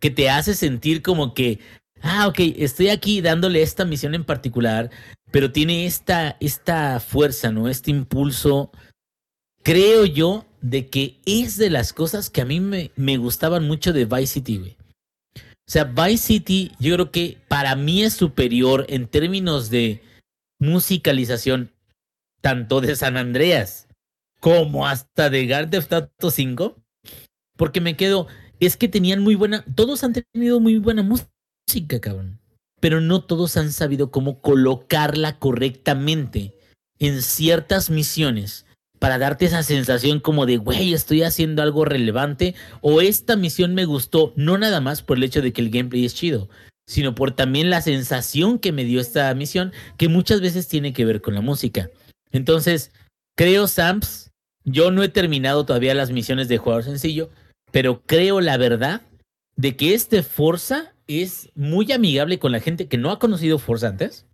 [0.00, 1.60] que te hace sentir como que,
[2.02, 4.90] ah, ok, estoy aquí dándole esta misión en particular,
[5.30, 7.68] pero tiene esta, esta fuerza, ¿no?
[7.68, 8.70] Este impulso,
[9.62, 13.92] creo yo, de que es de las cosas que a mí me, me gustaban mucho
[13.92, 14.76] de Vice City, güey.
[15.36, 20.02] O sea, Vice City, yo creo que para mí es superior en términos de
[20.58, 21.72] musicalización,
[22.40, 23.88] tanto de San Andreas
[24.40, 26.76] como hasta de Grand Theft Auto 5,
[27.56, 28.26] porque me quedo,
[28.58, 31.30] es que tenían muy buena, todos han tenido muy buena música,
[32.00, 32.38] cabrón,
[32.80, 36.54] pero no todos han sabido cómo colocarla correctamente
[36.98, 38.66] en ciertas misiones
[38.98, 43.84] para darte esa sensación como de, güey, estoy haciendo algo relevante o esta misión me
[43.84, 46.48] gustó, no nada más por el hecho de que el gameplay es chido,
[46.86, 51.04] sino por también la sensación que me dio esta misión, que muchas veces tiene que
[51.04, 51.90] ver con la música.
[52.30, 52.92] Entonces,
[53.36, 54.30] creo, Samps,
[54.64, 57.30] yo no he terminado todavía las misiones de jugador sencillo,
[57.72, 59.02] pero creo la verdad
[59.56, 63.88] de que este Forza es muy amigable con la gente que no ha conocido Forza
[63.88, 64.26] antes.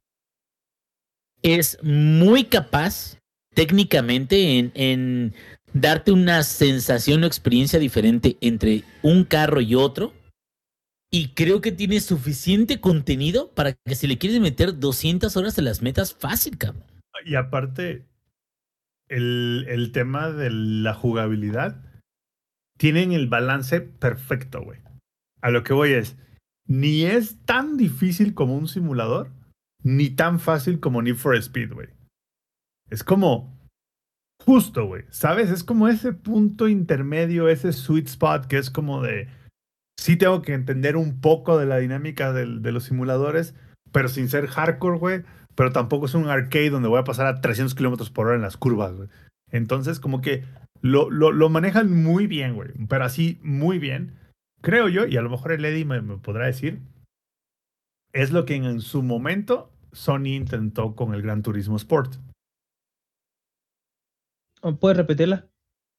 [1.43, 3.19] Es muy capaz
[3.55, 5.35] técnicamente en, en
[5.73, 10.13] darte una sensación o experiencia diferente entre un carro y otro.
[11.11, 15.63] Y creo que tiene suficiente contenido para que si le quieres meter 200 horas de
[15.63, 16.85] las metas, fácil, cabrón.
[17.25, 18.07] Y aparte,
[19.09, 21.83] el, el tema de la jugabilidad
[22.77, 24.81] tienen el balance perfecto, güey.
[25.41, 26.17] A lo que voy es,
[26.69, 29.31] ni es tan difícil como un simulador,
[29.83, 31.89] ni tan fácil como Need for Speed, güey.
[32.91, 33.59] Es como
[34.45, 35.05] justo, güey.
[35.11, 35.51] ¿Sabes?
[35.51, 39.29] Es como ese punto intermedio, ese sweet spot que es como de,
[39.99, 43.55] sí tengo que entender un poco de la dinámica de los simuladores,
[43.93, 45.23] pero sin ser hardcore, güey.
[45.55, 48.43] Pero tampoco es un arcade donde voy a pasar a 300 kilómetros por hora en
[48.43, 49.09] las curvas, güey.
[49.51, 50.45] Entonces, como que
[50.83, 52.71] lo, lo, lo manejan muy bien, güey.
[52.89, 54.15] Pero así, muy bien.
[54.61, 56.81] Creo yo, y a lo mejor el Eddie me, me podrá decir,
[58.13, 62.17] es lo que en su momento Sony intentó con el Gran Turismo Sport.
[64.81, 65.49] ¿Puedes repetirla?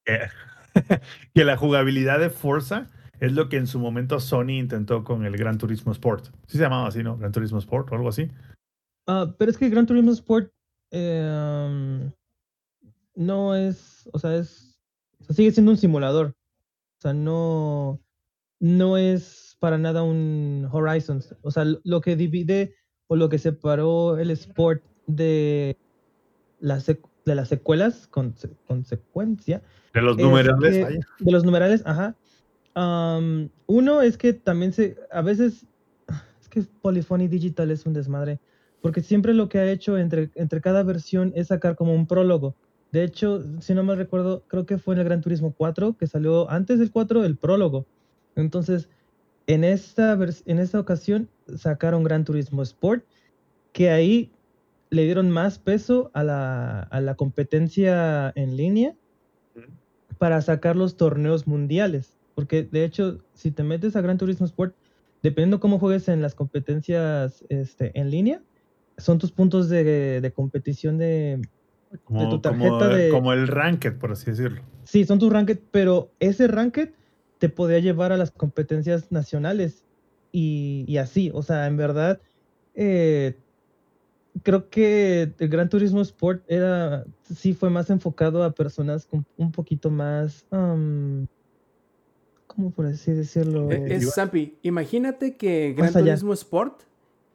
[0.06, 0.20] que,
[1.34, 2.88] que la jugabilidad de Forza
[3.20, 6.28] es lo que en su momento Sony intentó con el Gran Turismo Sport.
[6.48, 7.18] Sí se llamaba así, ¿no?
[7.18, 8.30] Gran Turismo Sport o algo así.
[9.08, 10.52] Ah, pero es que Gran Turismo Sport
[10.92, 12.12] eh,
[13.16, 14.80] no es, o sea, es,
[15.20, 16.28] o sea, sigue siendo un simulador.
[16.28, 18.00] O sea, no,
[18.60, 21.22] no es para nada un Horizon.
[21.42, 22.76] O sea, lo- que divide
[23.08, 25.78] o lo que separó el Sport de
[27.26, 29.62] de las secuelas con se- consecuencia
[29.94, 30.88] De los Es numerales.
[30.88, 32.16] que- de los numerales, ajá.
[32.74, 35.66] Am, uno es que también se, a veces,
[36.42, 38.40] es que Polyphony Digital es un desmadre,
[38.82, 42.56] porque siempre lo que ha hecho entre, entre cada versión es sacar como un prólogo.
[42.92, 46.08] De hecho, si no me recuerdo, creo que fue en el Gran Turismo 4, que
[46.08, 47.86] salió antes del 4 el prólogo.
[48.40, 48.90] Entonces,
[49.48, 53.04] en esta, en esta ocasión sacaron Gran Turismo Sport,
[53.74, 54.32] que ahí
[54.90, 58.96] le dieron más peso a la, a la competencia en línea
[60.18, 62.18] para sacar los torneos mundiales.
[62.36, 64.76] Porque de hecho, si te metes a Gran Turismo Sport,
[65.22, 68.42] dependiendo cómo juegues en las competencias este, en línea,
[68.98, 71.42] son tus puntos de, de competición de...
[72.04, 74.62] Como, tu como- tarjeta de- como el ranked, por así decirlo.
[74.84, 76.92] Sí, son tus ranked, pero ese ranked
[77.40, 79.86] te podía llevar a las competencias nacionales
[80.32, 81.32] y, y así.
[81.34, 82.22] O sea, en verdad,
[82.76, 83.40] eh,
[84.44, 89.52] creo que el Gran Turismo Sport era, sí fue más enfocado a personas con un
[89.52, 91.26] poquito más, um,
[92.48, 93.72] ¿cómo por así decirlo?
[93.72, 95.94] Eh, es, iba- Zampi, imagínate que Gran.
[95.94, 96.84] Turismo Sport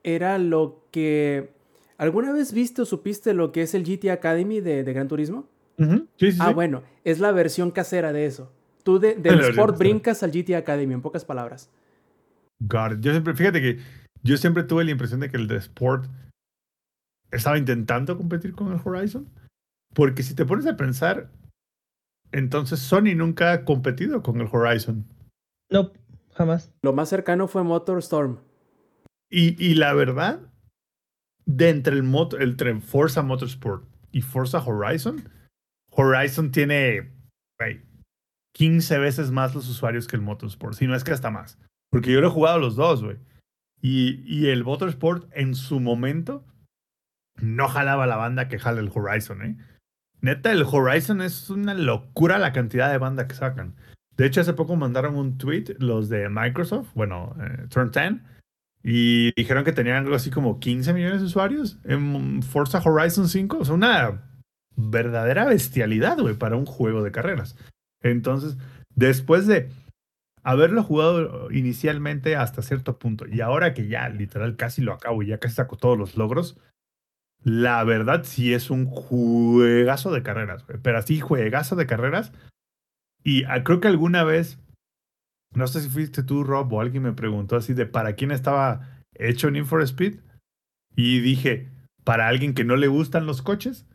[0.02, 1.54] era lo que...
[1.96, 5.48] ¿Alguna vez viste o supiste lo que es el GT Academy de, de Gran Turismo?
[5.78, 6.54] Ujú, Sí, sí, Ah, sí.
[6.54, 8.52] bueno, es la versión casera de eso.
[8.84, 11.70] Tú de- del Sport brincas al GT Academy, en pocas palabras.
[12.60, 13.00] Got it.
[13.00, 13.80] Yo siempre, fíjate que
[14.22, 16.06] yo siempre tuve la impresión de que el de Sport
[17.32, 19.28] estaba intentando competir con el Horizon.
[19.94, 21.30] Porque si te pones a pensar,
[22.32, 25.04] entonces Sony nunca ha competido con el Horizon.
[25.70, 25.92] No,
[26.34, 26.72] jamás.
[26.82, 28.40] Lo más cercano fue MotorStorm.
[29.30, 30.40] Y, y la verdad,
[31.46, 35.28] de entre el moto, entre Forza Motorsport y Forza Horizon,
[35.90, 37.12] Horizon tiene
[38.54, 41.58] 15 veces más los usuarios que el Motorsport, si no es que hasta más.
[41.90, 43.18] Porque yo lo he jugado los dos, güey.
[43.80, 46.44] Y, y el Motorsport en su momento
[47.36, 49.56] no jalaba la banda que jala el Horizon, ¿eh?
[50.20, 53.74] Neta, el Horizon es una locura la cantidad de banda que sacan.
[54.16, 58.22] De hecho, hace poco mandaron un tweet los de Microsoft, bueno, eh, Turn 10,
[58.82, 63.58] y dijeron que tenían algo así como 15 millones de usuarios en Forza Horizon 5.
[63.58, 64.22] O sea, una
[64.76, 67.56] verdadera bestialidad, güey, para un juego de carreras.
[68.04, 68.56] Entonces,
[68.94, 69.68] después de
[70.44, 75.26] haberlo jugado inicialmente hasta cierto punto, y ahora que ya literal casi lo acabo y
[75.26, 76.56] ya casi saco todos los logros,
[77.42, 80.64] la verdad sí es un juegazo de carreras.
[80.82, 82.32] Pero así, juegazo de carreras.
[83.24, 84.58] Y ah, creo que alguna vez
[85.54, 89.00] no sé si fuiste tú, Rob, o alguien me preguntó así de para quién estaba
[89.14, 90.18] hecho Need for Speed.
[90.96, 91.70] Y dije,
[92.02, 93.86] para alguien que no le gustan los coches.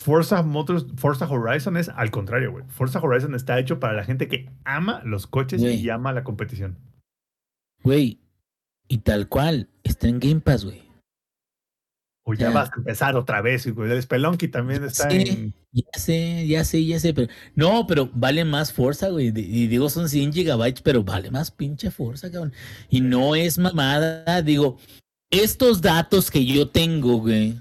[0.00, 2.64] Forza Motors, Forza Horizon es al contrario, güey.
[2.68, 6.78] Forza Horizon está hecho para la gente que ama los coches y ama la competición.
[7.82, 8.18] Güey,
[8.88, 10.82] y tal cual, está en Game Pass, güey.
[12.24, 12.54] O ya Ya.
[12.54, 13.90] vas a empezar otra vez, güey.
[13.90, 15.16] El Spelunky también está Sí.
[15.28, 15.54] en.
[15.72, 19.28] Ya sé, ya sé, ya sé, pero no, pero vale más fuerza, güey.
[19.28, 22.52] Y digo, son 100 gigabytes, pero vale más pinche fuerza, cabrón.
[22.88, 24.78] Y no es mamada, digo,
[25.30, 27.60] estos datos que yo tengo, güey,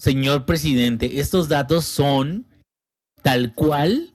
[0.00, 2.46] señor presidente, estos datos son
[3.22, 4.14] tal cual.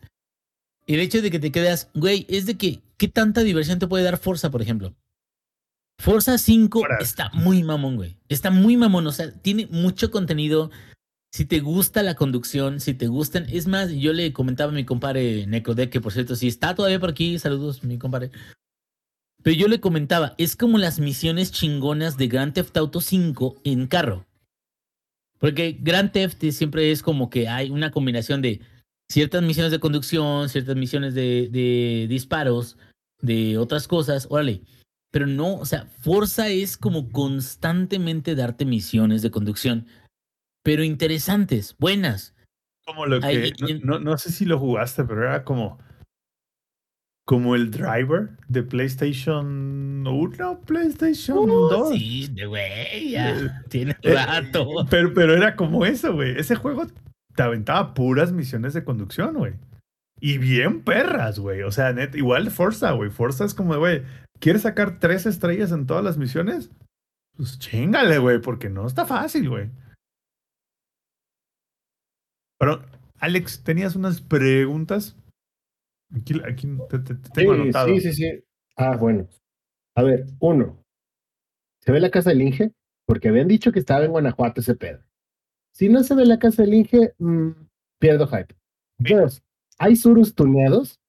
[0.88, 4.04] El hecho de que te quedas, güey, es de que, ¿qué tanta diversión te puede
[4.04, 4.96] dar Forza, por ejemplo?
[6.00, 7.02] Forza 5 Horas.
[7.02, 8.18] está muy mamón, güey.
[8.30, 10.72] Está muy mamón, o sea, tiene mucho contenido.
[11.32, 13.46] Si te gusta la conducción, si te gustan.
[13.50, 17.00] Es más, yo le comentaba a mi compadre Necrodeck, que por cierto, si está todavía
[17.00, 18.32] por aquí, saludos, mi compadre.
[19.44, 23.88] Pero yo le comentaba, es como las misiones chingonas de Grand Theft Auto 5 en
[23.88, 24.26] carro.
[25.46, 28.62] Porque Grand Theft siempre es como que hay una combinación de
[29.12, 32.80] ciertas misiones de conducción, ciertas misiones de, de disparos,
[33.22, 34.64] de otras cosas, órale.
[35.12, 39.86] Pero no, o sea, Forza es como constantemente darte misiones de conducción,
[40.64, 42.34] pero interesantes, buenas.
[42.84, 43.28] Como lo que.
[43.28, 43.54] Ahí-
[43.84, 45.78] no, no, no sé si lo jugaste, pero era como.
[47.26, 51.90] Como el driver de PlayStation 1, PlayStation 2.
[51.90, 54.86] Sí, de güey, ya Eh, tiene eh, rato.
[54.90, 56.38] Pero, pero era como eso, güey.
[56.38, 56.86] Ese juego
[57.36, 59.54] te aventaba puras misiones de conducción, güey.
[60.20, 61.64] Y bien perras, güey.
[61.64, 63.10] O sea, net, igual Forza, güey.
[63.10, 64.04] Forza es como, de, güey,
[64.40, 66.70] ¿quieres sacar tres estrellas en todas las misiones?
[67.36, 69.70] Pues chingale, güey, porque no está fácil, güey.
[72.60, 72.86] Pero,
[73.20, 75.18] Alex, tenías unas preguntas.
[76.14, 77.88] Aquí, aquí te, te- te tengo Sí, anotado.
[77.88, 78.44] sí, sí, sí.
[78.76, 79.28] Ah, bueno.
[79.96, 80.84] A ver, uno.
[81.82, 82.72] ¿Se ve la casa del Inge?
[83.06, 85.04] Porque habían dicho que estaba en Guanajuato ese pedo.
[85.74, 87.50] Si no se ve la casa del Inge, mm,
[88.00, 88.56] pierdo hype.
[89.06, 89.14] Sí.
[89.14, 89.44] Dos.
[89.78, 91.00] ¿Hay surus tuneados?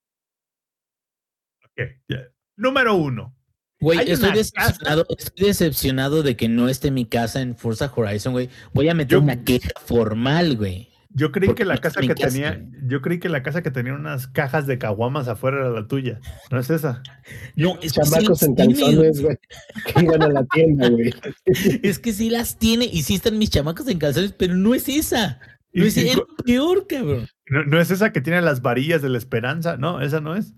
[1.65, 2.27] Ok, ya.
[2.55, 3.33] Número uno.
[3.79, 8.49] Güey, estoy decepcionado, estoy decepcionado de que no esté mi casa en Forza Horizon, güey.
[8.73, 10.89] Voy a meter Yo- una queja formal, güey.
[11.17, 13.95] Yo creí que la no casa que tenía, yo creí que la casa que tenía
[13.95, 16.19] unas cajas de caguamas afuera era la tuya.
[16.51, 17.01] ¿No es esa?
[17.55, 19.37] No, es que sí Chamacos las en calzones, güey.
[19.87, 21.11] Que iban a la tienda, güey.
[21.81, 24.87] Es que sí las tiene y sí están mis chamacos en calzones, pero no es
[24.87, 25.39] esa.
[25.73, 25.95] No es
[26.45, 27.27] peor, cabrón.
[27.49, 29.75] no, no es esa que tiene las varillas de la esperanza.
[29.75, 30.53] No, esa no es.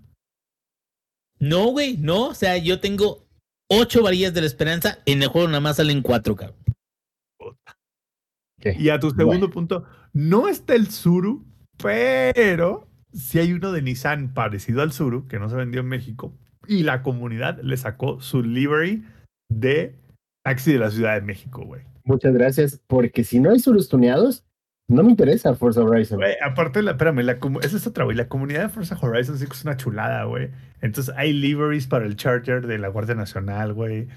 [1.40, 2.28] No, güey, no.
[2.28, 3.30] O sea, yo tengo
[3.70, 5.00] ocho varillas de la esperanza.
[5.06, 6.60] En el juego nada más salen cuatro, cabrón.
[8.64, 11.46] Y a tu segundo punto, no está el Zuru,
[11.82, 16.34] pero sí hay uno de Nissan parecido al Zuru, que no se vendió en México,
[16.68, 19.04] y la comunidad le sacó su livery
[19.50, 19.96] de
[20.44, 21.82] taxi de la Ciudad de México, güey.
[22.04, 24.44] Muchas gracias, porque si no hay surus tuneados,
[24.90, 26.18] no me interesa Forza Horizon.
[26.18, 28.18] Güey, aparte, la, espérame, la, esa es otra, güey.
[28.18, 30.50] La comunidad de Forza Horizon sí que es una chulada, güey.
[30.82, 34.08] Entonces hay liveries para el Charger de la Guardia Nacional, güey.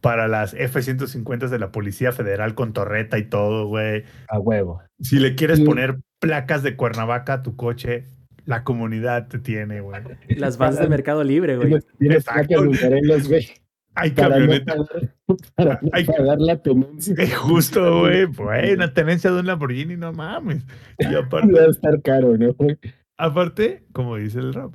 [0.00, 4.04] Para las F-150 de la Policía Federal con torreta y todo, güey.
[4.28, 4.80] A huevo.
[5.00, 8.04] Si le quieres poner placas de Cuernavaca a tu coche,
[8.44, 10.00] la comunidad te tiene, güey.
[10.28, 11.78] Las vans de Mercado Libre, güey.
[11.98, 13.48] Tienes, placas güey.
[13.94, 14.74] Hay no camioneta.
[14.76, 15.14] pagar,
[15.56, 17.14] para no Hay- pagar la tenencia.
[17.18, 18.26] Eh, Justo, güey.
[18.26, 20.64] Güey, una tenencia de un Lamborghini, no mames.
[20.98, 22.52] Y aparte, Va a estar caro, ¿no?
[22.54, 22.78] güey?
[23.16, 24.72] Aparte, como dice el rap,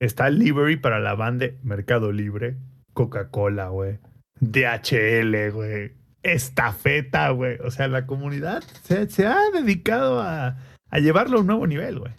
[0.00, 2.56] está el livery para la banda de Mercado Libre,
[2.92, 3.98] Coca-Cola, güey,
[4.40, 5.92] DHL, güey,
[6.22, 7.58] Estafeta, güey.
[7.64, 10.56] O sea, la comunidad se, se ha dedicado a,
[10.90, 12.12] a llevarlo a un nuevo nivel, güey.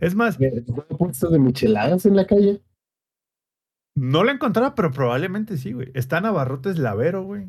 [0.00, 0.62] Es más, ¿Hay
[0.96, 2.62] puestos de micheladas en la calle?
[3.96, 5.90] no lo encontraba, pero probablemente sí, güey.
[5.94, 7.48] Está en Abarrotes Lavero, güey.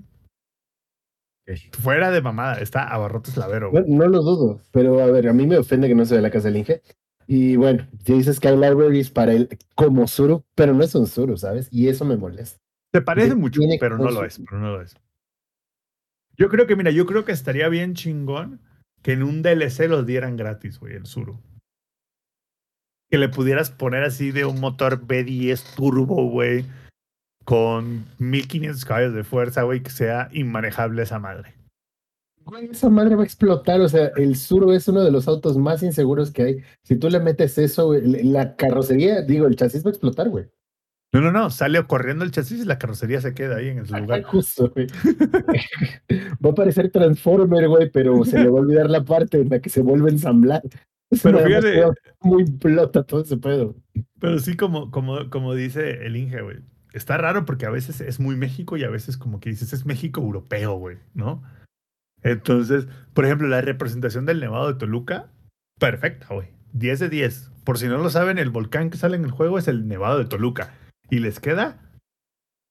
[1.80, 3.84] Fuera de mamada, está Abarrotes Lavero, güey.
[3.88, 6.30] no lo dudo, pero a ver, a mí me ofende que no se ve la
[6.30, 6.82] casa del Inge.
[7.28, 11.07] Y bueno, si dices que hay libraries para él como Zuru, pero no es un
[11.07, 11.69] Zuru, ¿sabes?
[11.72, 12.60] Y eso me molesta.
[12.93, 14.95] Se parece mucho, pero no lo es, pero no lo es.
[16.35, 18.59] Yo creo que, mira, yo creo que estaría bien chingón
[19.01, 21.39] que en un DLC lo dieran gratis, güey, el Zuru.
[23.09, 26.65] Que le pudieras poner así de un motor B10 turbo, güey,
[27.45, 31.53] con 1500 caballos de fuerza, güey, que sea inmanejable esa madre.
[32.43, 35.57] Güey, esa madre va a explotar, o sea, el Zuru es uno de los autos
[35.57, 36.63] más inseguros que hay.
[36.84, 40.49] Si tú le metes eso, güey, la carrocería, digo, el chasis va a explotar, güey.
[41.13, 43.95] No, no, no, sale corriendo el chasis y la carrocería se queda ahí en su
[43.95, 44.23] lugar.
[44.23, 44.88] Justo, güey.
[46.45, 49.59] va a parecer Transformer, güey, pero se le va a olvidar la parte en la
[49.59, 50.61] que se vuelve a ensamblar.
[51.23, 53.75] Pero fíjate- muy plota todo ese pedo.
[54.19, 56.59] Pero sí, como, como, como dice el Inge, güey.
[56.93, 59.85] Está raro porque a veces es muy México y a veces como que dices es
[59.85, 61.43] México europeo, güey, ¿no?
[62.21, 65.31] Entonces, por ejemplo, la representación del Nevado de Toluca,
[65.79, 66.47] perfecta, güey.
[66.73, 67.51] 10 de 10.
[67.65, 70.17] Por si no lo saben, el volcán que sale en el juego es el Nevado
[70.17, 70.73] de Toluca.
[71.11, 71.79] Y les queda,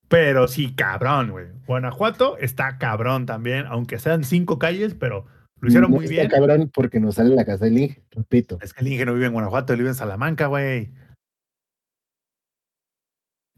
[0.08, 1.46] pero sí, cabrón, güey.
[1.66, 5.26] Guanajuato está cabrón también, aunque sean cinco calles, pero
[5.60, 6.28] lo hicieron No muy está bien.
[6.30, 8.58] cabrón porque nos sale la casa del Inge, repito.
[8.62, 10.90] Es que el Inge no vive en Guanajuato, él vive en Salamanca, güey.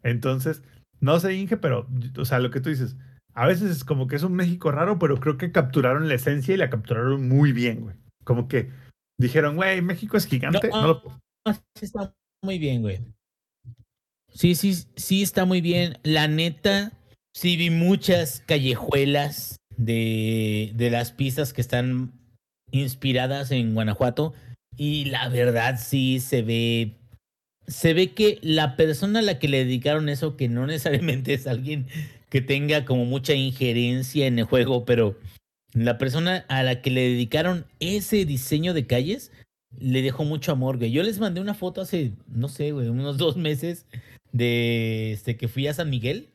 [0.02, 0.62] Entonces,
[1.00, 1.86] no sé, Inge, pero,
[2.18, 2.96] o sea, lo que tú dices,
[3.34, 6.54] a veces es como que es un México raro, pero creo que capturaron la esencia
[6.54, 7.96] y la capturaron muy bien, güey.
[8.24, 8.70] Como que
[9.18, 10.68] dijeron, güey, México es gigante.
[10.68, 11.20] No, no lo-
[11.76, 12.12] sí está
[12.44, 13.00] muy bien, güey.
[14.34, 15.98] Sí, sí, sí está muy bien.
[16.02, 16.92] La neta,
[17.34, 22.12] sí vi muchas callejuelas de, de las pistas que están
[22.70, 24.34] inspiradas en Guanajuato.
[24.76, 26.96] Y la verdad sí se ve.
[27.66, 31.46] Se ve que la persona a la que le dedicaron eso, que no necesariamente es
[31.46, 31.86] alguien
[32.28, 35.18] que tenga como mucha injerencia en el juego, pero
[35.74, 39.32] la persona a la que le dedicaron ese diseño de calles
[39.78, 40.78] le dejó mucho amor.
[40.78, 43.86] Yo les mandé una foto hace, no sé, güey, unos dos meses
[44.32, 46.30] de este que fui a San Miguel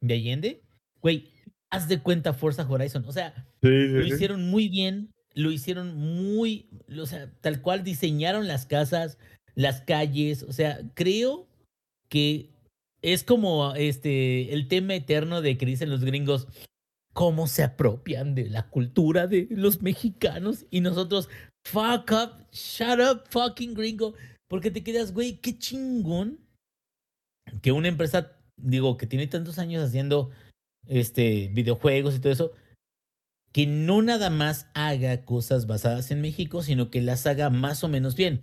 [0.00, 0.62] de Allende.
[1.02, 1.30] Güey,
[1.70, 3.04] haz de cuenta Forza Horizon.
[3.06, 7.84] O sea, Sí, lo sí, hicieron muy bien, lo hicieron muy, o sea, tal cual
[7.84, 9.18] diseñaron las casas,
[9.54, 11.46] las calles, o sea, creo
[12.08, 12.50] que
[13.02, 16.48] es como este el tema eterno de que dicen los gringos
[17.12, 21.28] cómo se apropian de la cultura de los mexicanos y nosotros
[21.66, 24.14] fuck up, shut up, fucking gringo,
[24.48, 26.38] porque te quedas, güey, qué chingón
[27.62, 30.30] que una empresa, digo, que tiene tantos años haciendo
[30.86, 32.52] este videojuegos y todo eso,
[33.52, 37.88] que no nada más haga cosas basadas en México, sino que las haga más o
[37.88, 38.42] menos bien.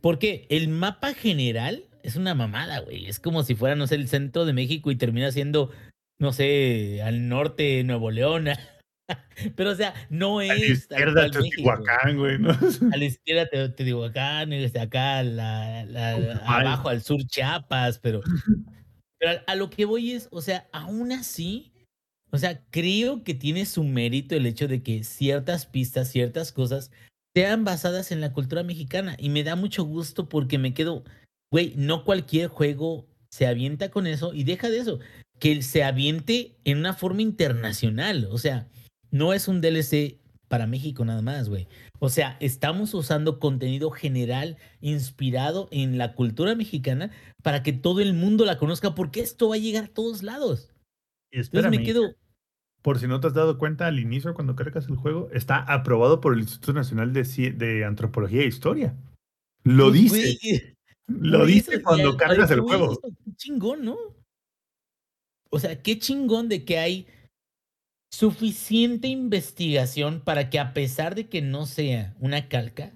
[0.00, 3.06] Porque el mapa general es una mamada, güey.
[3.06, 5.70] Es como si fuera, no sé, el centro de México y termina siendo,
[6.18, 8.48] no sé, al norte Nuevo León.
[9.56, 11.30] Pero, o sea, no A la es izquierda.
[11.30, 12.50] Teotihuacán, güey, ¿no?
[12.50, 16.38] A la izquierda te, te digo acá, desde acá, la, la- Uruguay.
[16.44, 18.20] abajo al sur Chiapas, pero,
[19.18, 21.72] pero a, a lo que voy es, o sea, aún así,
[22.30, 26.90] o sea, creo que tiene su mérito el hecho de que ciertas pistas, ciertas cosas
[27.34, 31.04] sean basadas en la cultura mexicana y me da mucho gusto porque me quedo,
[31.52, 34.98] güey, no cualquier juego se avienta con eso y deja de eso,
[35.38, 38.66] que se aviente en una forma internacional, o sea,
[39.10, 40.18] no es un DLC
[40.48, 41.68] para México nada más, güey.
[41.98, 47.10] O sea, estamos usando contenido general inspirado en la cultura mexicana
[47.42, 50.70] para que todo el mundo la conozca, porque esto va a llegar a todos lados.
[51.30, 52.14] Y Entonces me quedo.
[52.80, 56.20] por si no te has dado cuenta al inicio cuando cargas el juego, está aprobado
[56.22, 58.94] por el Instituto Nacional de, Ci- de Antropología e Historia.
[59.64, 60.38] Lo dice,
[61.08, 62.98] lo dice eso, cuando ya, cargas el güey, juego.
[63.02, 63.98] Qué chingón, ¿no?
[65.50, 67.06] O sea, qué chingón de que hay
[68.10, 72.94] suficiente investigación para que a pesar de que no sea una calca,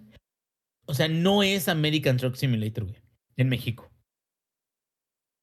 [0.86, 2.86] o sea, no es American Truck Simulator,
[3.36, 3.90] en México.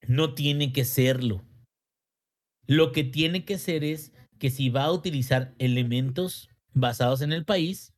[0.07, 1.43] No tiene que serlo.
[2.65, 7.45] Lo que tiene que ser es que si va a utilizar elementos basados en el
[7.45, 7.93] país,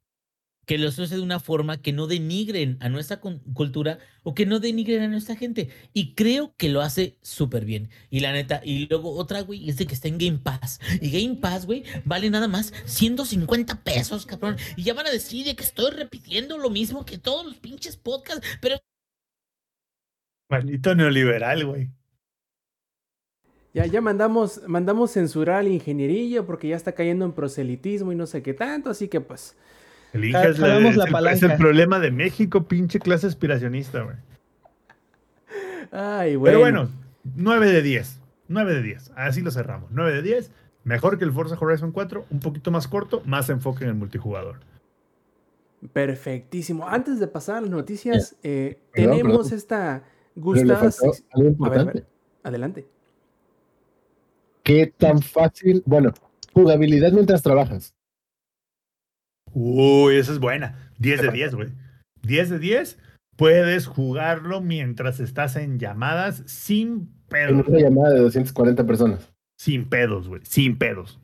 [0.66, 4.60] que los use de una forma que no denigren a nuestra cultura o que no
[4.60, 5.70] denigren a nuestra gente.
[5.94, 7.90] Y creo que lo hace súper bien.
[8.10, 10.80] Y la neta, y luego otra, güey, es de que está en Game Pass.
[11.02, 14.58] Y Game Pass, güey, vale nada más 150 pesos, cabrón.
[14.76, 17.98] Y ya van a decir de que estoy repitiendo lo mismo que todos los pinches
[17.98, 18.78] podcasts, pero
[20.52, 21.90] Maldito neoliberal, güey.
[23.74, 28.28] Ya, ya mandamos, mandamos censurar al ingenierillo porque ya está cayendo en proselitismo y no
[28.28, 29.56] sé qué tanto, así que pues.
[30.14, 34.02] El Inge es, la- es la el, es el problema de México, pinche clase aspiracionista,
[34.02, 34.16] güey.
[35.92, 36.44] Ay, bueno.
[36.46, 36.90] Pero bueno,
[37.36, 38.20] 9 de 10.
[38.48, 39.12] 9 de 10.
[39.16, 39.90] Así lo cerramos.
[39.92, 40.52] 9 de 10.
[40.84, 42.26] Mejor que el Forza Horizon 4.
[42.30, 43.22] Un poquito más corto.
[43.26, 44.60] Más enfoque en el multijugador.
[45.94, 46.88] Perfectísimo.
[46.88, 49.58] Antes de pasar a las noticias, eh, Perdón, tenemos perdón.
[49.58, 50.04] esta
[50.36, 50.80] gustada.
[50.80, 51.94] algo A ver, a importante.
[51.94, 52.06] ver,
[52.44, 52.88] adelante.
[54.64, 55.82] ¿Qué tan fácil?
[55.86, 56.14] Bueno,
[56.54, 57.96] jugabilidad mientras trabajas.
[59.54, 60.92] Uy, esa es buena.
[61.00, 61.70] 10 de 10, güey.
[62.24, 63.00] 10 de 10.
[63.38, 67.68] Puedes jugarlo mientras estás en llamadas sin En pedos.
[67.68, 69.32] una llamada de 240 personas.
[69.58, 70.42] Sin pedos, güey.
[70.44, 71.20] Sin pedos.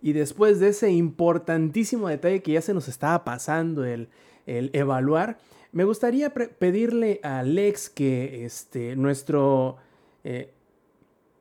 [0.00, 4.08] Y después de ese importantísimo detalle que ya se nos estaba pasando el,
[4.46, 5.38] el evaluar,
[5.72, 9.78] me gustaría pedirle a Lex que este, nuestro,
[10.22, 10.54] eh,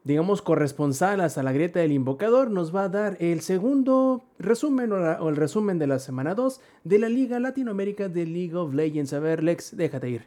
[0.05, 5.29] digamos, corresponsal hasta la grieta del invocador nos va a dar el segundo resumen o,
[5.29, 9.13] el resumen de la semana 2 de la Liga Latinoamérica de League of Legends.
[9.13, 10.21] A ver, Lex, déjate ir.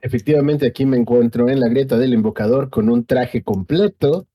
[0.00, 4.26] Efectivamente, aquí me encuentro en la grieta del invocador con un traje completo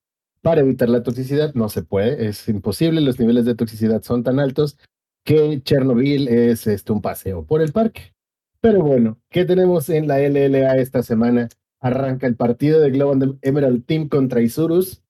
[0.42, 1.56] para evitar la toxicidad.
[1.56, 3.02] No se puede, es imposible.
[3.02, 4.78] Los niveles de toxicidad son tan altos
[5.24, 8.14] que Chernobyl es este, un paseo por el parque.
[8.62, 11.50] Pero bueno, ¿qué tenemos en la LLA esta semana?
[11.84, 15.04] Arranca el partido de Global Emerald Team contra Isurus.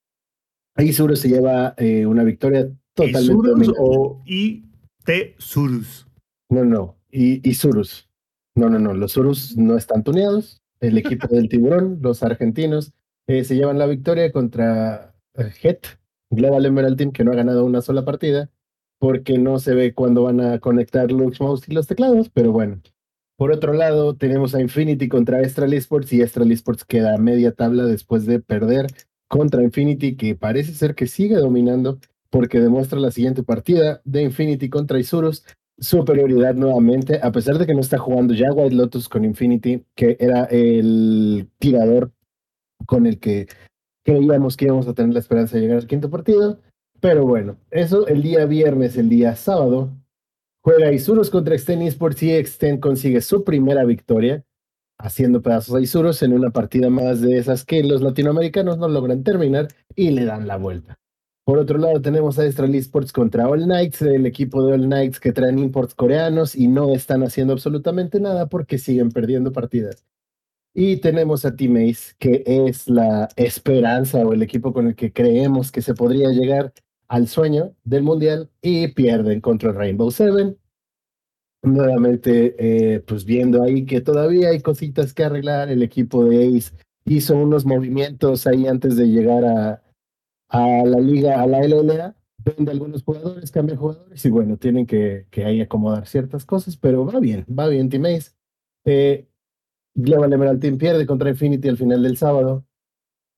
[0.76, 3.22] Isurus se lleva eh, una victoria totalmente.
[3.22, 3.80] ¿Isurus dominante.
[3.80, 6.08] o I-T-Surus?
[6.50, 8.10] No, no, y, Isurus.
[8.56, 10.64] No, no, no, los Surus no están tuneados.
[10.80, 12.92] El equipo del tiburón, los argentinos,
[13.28, 15.86] eh, se llevan la victoria contra eh, Het,
[16.32, 18.50] Global Emerald Team, que no ha ganado una sola partida,
[18.98, 22.82] porque no se ve cuándo van a conectar los mouse y los teclados, pero bueno.
[23.44, 27.52] Por otro lado, tenemos a Infinity contra Astral Esports y Astral Esports queda a media
[27.52, 28.88] tabla después de perder
[29.28, 32.00] contra Infinity, que parece ser que sigue dominando
[32.30, 35.44] porque demuestra la siguiente partida de Infinity contra Isurus
[35.78, 40.16] superioridad nuevamente, a pesar de que no está jugando ya White Lotus con Infinity, que
[40.22, 42.14] era el tirador
[42.86, 43.48] con el que
[44.06, 46.62] creíamos que íbamos a tener la esperanza de llegar al quinto partido.
[47.02, 49.92] Pero bueno, eso el día viernes, el día sábado,
[50.64, 54.44] juega Isurus contra Exten Esports y Exten consigue su primera victoria,
[54.98, 59.24] haciendo pedazos a Isurus en una partida más de esas que los latinoamericanos no logran
[59.24, 60.98] terminar y le dan la vuelta.
[61.46, 65.20] Por otro lado, tenemos a Astral Esports contra All Knights, el equipo de All Knights
[65.20, 70.06] que traen imports coreanos y no están haciendo absolutamente nada porque siguen perdiendo partidas.
[70.74, 75.12] Y tenemos a Team Ace, que es la esperanza o el equipo con el que
[75.12, 76.74] creemos que se podría llegar
[77.14, 80.58] al sueño del Mundial y pierden contra Rainbow Seven.
[81.62, 86.74] Nuevamente, eh, pues viendo ahí que todavía hay cositas que arreglar, el equipo de Ace
[87.06, 89.84] hizo unos movimientos ahí antes de llegar a,
[90.50, 95.28] a la liga, a la LLA, vende algunos jugadores, cambia jugadores y bueno, tienen que,
[95.30, 98.32] que ahí acomodar ciertas cosas, pero va bien, va bien Team Ace.
[98.86, 99.28] Eh,
[99.94, 102.66] Global Emerald Team pierde contra Infinity al final del sábado.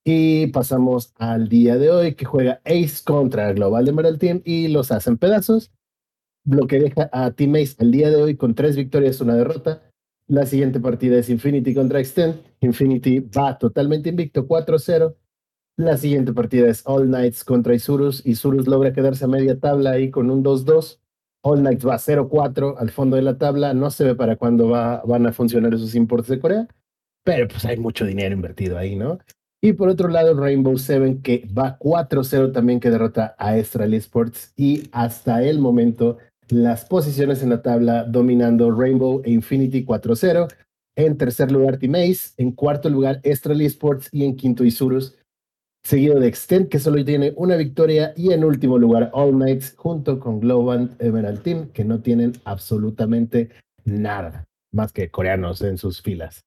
[0.07, 4.91] Y pasamos al día de hoy que juega Ace contra Global Emerald Team y los
[4.91, 5.71] hacen pedazos.
[6.45, 9.81] Lo que deja a Team Ace el día de hoy con tres victorias, una derrota.
[10.27, 12.39] La siguiente partida es Infinity contra Extend.
[12.59, 15.15] Infinity va totalmente invicto, 4-0.
[15.75, 18.23] La siguiente partida es All Knights contra Isurus.
[18.27, 20.99] Isurus logra quedarse a media tabla ahí con un 2-2.
[21.41, 23.73] All Knights va 0-4 al fondo de la tabla.
[23.73, 26.67] No se ve para cuándo va, van a funcionar esos importes de Corea,
[27.23, 29.17] pero pues hay mucho dinero invertido ahí, ¿no?
[29.65, 34.53] Y por otro lado, Rainbow Seven, que va 4-0 también, que derrota a Astral Esports.
[34.55, 36.19] Y hasta el momento,
[36.49, 40.53] las posiciones en la tabla dominando Rainbow e Infinity 4-0.
[40.95, 42.35] En tercer lugar, Team Ace.
[42.37, 44.07] En cuarto lugar, Astral Esports.
[44.11, 45.15] Y en quinto, Isurus
[45.81, 50.19] seguido de Extent, que solo tiene una victoria, y en último lugar All Knights, junto
[50.19, 53.49] con Global Emerald Team, que no tienen absolutamente
[53.83, 56.45] nada más que coreanos en sus filas.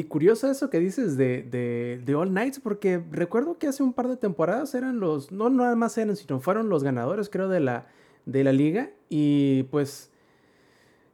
[0.00, 3.92] Y curioso eso que dices de, de, de, All Knights, porque recuerdo que hace un
[3.92, 7.60] par de temporadas eran los, no nada más eran, sino fueron los ganadores, creo, de
[7.60, 7.86] la,
[8.24, 8.88] de la liga.
[9.10, 10.10] Y pues,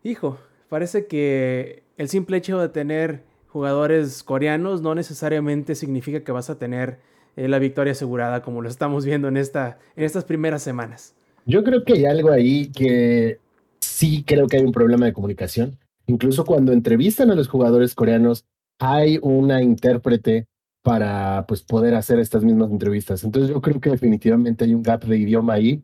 [0.04, 0.38] hijo,
[0.68, 6.56] parece que el simple hecho de tener jugadores coreanos no necesariamente significa que vas a
[6.60, 7.00] tener
[7.34, 11.16] eh, la victoria asegurada como lo estamos viendo en, esta, en estas primeras semanas.
[11.44, 13.40] Yo creo que hay algo ahí que
[13.80, 15.76] sí creo que hay un problema de comunicación.
[16.06, 18.44] Incluso cuando entrevistan a los jugadores coreanos,
[18.78, 20.46] hay una intérprete
[20.82, 23.24] para pues, poder hacer estas mismas entrevistas.
[23.24, 25.82] Entonces yo creo que definitivamente hay un gap de idioma ahí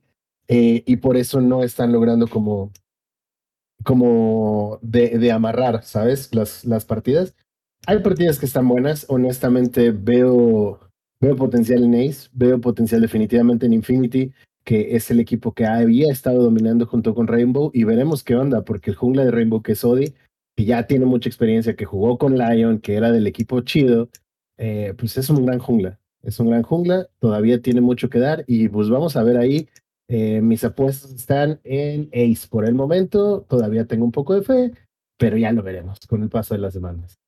[0.48, 2.70] eh, y por eso no están logrando como,
[3.84, 6.32] como de, amarrar, ¿sabes?
[6.34, 7.34] Las, las partidas.
[7.86, 9.06] Hay partidas que están buenas.
[9.08, 10.78] Honestamente, veo,
[11.20, 14.32] veo potencial en Ace, veo potencial definitivamente en Infinity,
[14.64, 17.72] que es el equipo que había estado dominando junto con Rainbow.
[17.74, 20.14] Y veremos qué onda, porque el jungla de Rainbow, que es Odi,
[20.56, 24.10] que ya tiene mucha experiencia, que jugó con Lion, que era del equipo chido,
[24.58, 25.98] eh, pues es un gran jungla.
[26.22, 29.68] Es un gran jungla, todavía tiene mucho que dar y pues vamos a ver ahí.
[30.08, 34.72] Eh, mis apuestas están en Ace por el momento, todavía tengo un poco de fe,
[35.16, 37.21] pero ya lo veremos con el paso de las semanas.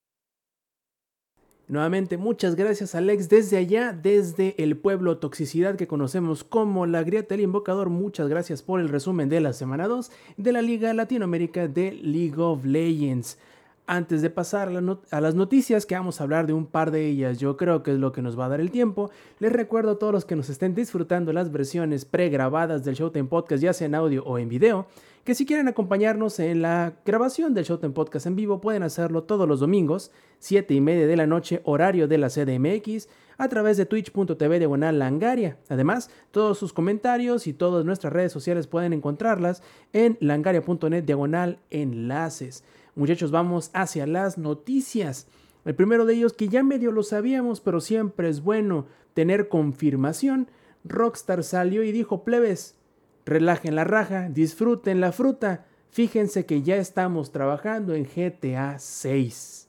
[1.67, 7.35] Nuevamente, muchas gracias Alex desde allá, desde el pueblo Toxicidad que conocemos como la Grieta
[7.35, 7.89] del Invocador.
[7.89, 12.39] Muchas gracias por el resumen de la semana 2 de la Liga Latinoamérica de League
[12.39, 13.39] of Legends.
[13.87, 17.39] Antes de pasar a, las noticias, que vamos a hablar de un par de ellas,
[17.39, 19.11] yo creo que es lo que nos va a dar el tiempo.
[19.41, 23.63] Les recuerdo a todos los que nos estén disfrutando las versiones pregrabadas del Showtime Podcast,
[23.63, 24.87] ya sea en audio o en video,
[25.23, 29.47] que si quieren acompañarnos en la grabación del Showtime Podcast en vivo, pueden hacerlo todos
[29.47, 33.85] los domingos, 7 y media de la noche, horario de la CDMX, a través de
[33.85, 35.59] twitch.tv diagonal langaria.
[35.69, 39.63] Además, todos sus comentarios y todas nuestras redes sociales pueden encontrarlas
[39.93, 42.65] en langaria.net diagonal enlaces.
[42.97, 45.27] Muchachos, vamos hacia las noticias.
[45.65, 50.49] El primero de ellos, que ya medio lo sabíamos, pero siempre es bueno tener confirmación,
[50.85, 52.77] Rockstar salió y dijo, plebes,
[53.25, 59.69] relajen la raja, disfruten la fruta, fíjense que ya estamos trabajando en GTA 6.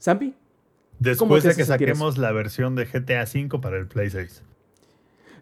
[0.00, 0.34] ¿Zampi?
[0.98, 4.42] Después de que saquemos la versión de GTA V para el Play 6.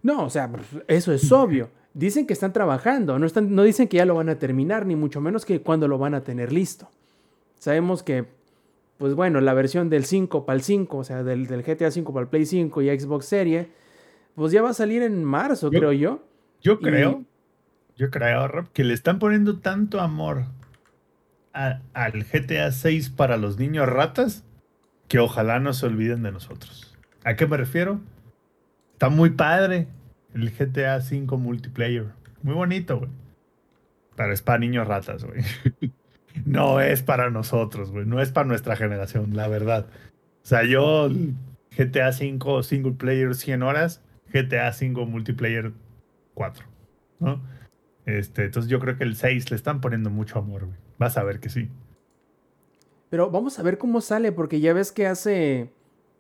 [0.03, 0.51] No, o sea,
[0.89, 1.71] eso es obvio.
[1.95, 4.97] Dicen que están trabajando, no, están, no dicen que ya lo van a terminar, ni
[4.97, 6.89] mucho menos que cuando lo van a tener listo.
[7.59, 8.25] Sabemos que,
[8.99, 12.13] pues bueno, la versión del 5 para el 5, o sea, del, del GTA 5
[12.13, 13.67] para el Play 5 y Xbox Series,
[14.35, 16.23] pues ya va a salir en marzo, Yo- creo yo.
[16.63, 17.25] Yo Y- creo,
[17.97, 20.45] yo creo, Rob, que le están poniendo tanto amor
[21.53, 24.45] a- al GTA 6 para los niños ratas
[25.09, 26.97] que ojalá no se olviden de nosotros.
[27.25, 28.01] ¿A qué me refiero?
[28.95, 29.89] Está muy padre
[30.35, 32.07] el GTA 5 multiplayer.
[32.43, 33.11] Muy bonito, güey.
[34.17, 35.43] Pero es para niños ratas, güey.
[36.47, 38.07] No es para nosotros, güey.
[38.07, 39.87] No es para nuestra generación, la verdad.
[40.43, 41.11] O sea, yo
[41.77, 44.03] GTA 5 single player 100 horas,
[44.33, 45.73] GTA 5 multiplayer
[46.35, 46.65] 4,
[47.21, 47.43] ¿no?
[48.07, 50.79] Este, entonces yo creo que el 6 le están poniendo mucho amor, güey.
[50.99, 51.69] Vas a ver que sí.
[53.11, 55.71] Pero vamos a ver cómo sale, porque ya ves que hace,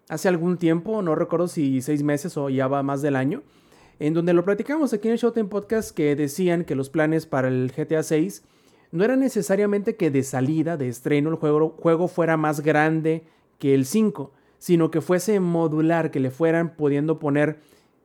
[0.08, 3.42] hace algún tiempo, no recuerdo si seis meses o ya va más del año,
[4.02, 7.46] en donde lo platicamos aquí en el Showtime Podcast, que decían que los planes para
[7.46, 8.42] el GTA 6
[8.90, 13.22] no era necesariamente que de salida, de estreno, el juego, juego fuera más grande
[13.60, 17.60] que el 5, sino que fuese modular, que le fueran pudiendo poner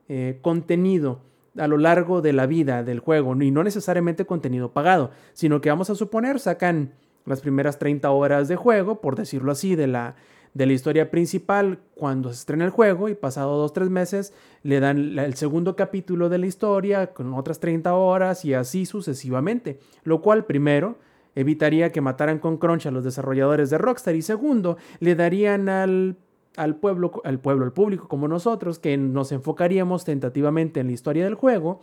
[0.08, 1.22] eh, contenido
[1.58, 5.70] a lo largo de la vida del juego, y no necesariamente contenido pagado, sino que
[5.70, 6.92] vamos a suponer sacan
[7.26, 10.14] las primeras 30 horas de juego, por decirlo así, de la,
[10.58, 14.32] de la historia principal cuando se estrena el juego y pasado 2-3 meses
[14.64, 19.78] le dan el segundo capítulo de la historia con otras 30 horas y así sucesivamente,
[20.02, 20.98] lo cual primero
[21.36, 26.16] evitaría que mataran con crunch a los desarrolladores de Rockstar y segundo le darían al,
[26.56, 31.22] al pueblo, al pueblo, al público como nosotros que nos enfocaríamos tentativamente en la historia
[31.22, 31.82] del juego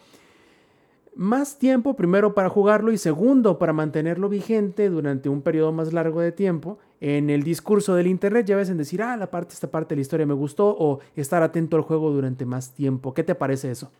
[1.16, 6.22] más tiempo, primero para jugarlo y segundo para mantenerlo vigente durante un periodo más largo
[6.22, 8.46] de tiempo en el discurso del internet.
[8.46, 11.00] Ya ves en decir, ah, la parte, esta parte de la historia me gustó o
[11.16, 13.14] estar atento al juego durante más tiempo.
[13.14, 13.92] ¿Qué te parece eso?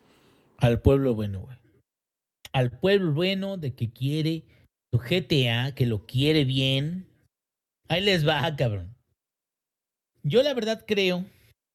[0.58, 1.56] Al pueblo bueno, güey.
[2.52, 4.44] Al pueblo bueno de que quiere
[4.92, 7.06] su GTA, que lo quiere bien.
[7.88, 8.94] Ahí les va, cabrón.
[10.22, 11.24] Yo la verdad creo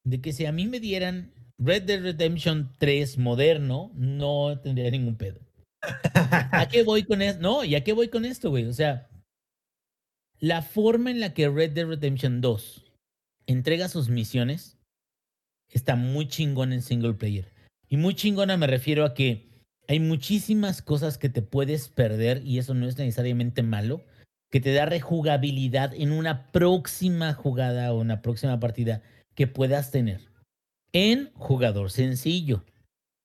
[0.04, 1.32] de que si a mí me dieran
[1.64, 5.40] Red Dead Redemption 3 moderno, no tendría ningún pedo.
[5.82, 7.40] ¿A qué voy con esto?
[7.40, 8.66] No, ¿y a qué voy con esto, güey?
[8.66, 9.08] O sea,
[10.40, 12.84] la forma en la que Red Dead Redemption 2
[13.46, 14.76] entrega sus misiones
[15.68, 17.52] está muy chingón en single player.
[17.88, 19.48] Y muy chingona me refiero a que
[19.86, 24.04] hay muchísimas cosas que te puedes perder y eso no es necesariamente malo,
[24.50, 29.02] que te da rejugabilidad en una próxima jugada o una próxima partida
[29.34, 30.31] que puedas tener
[30.92, 32.64] en jugador sencillo.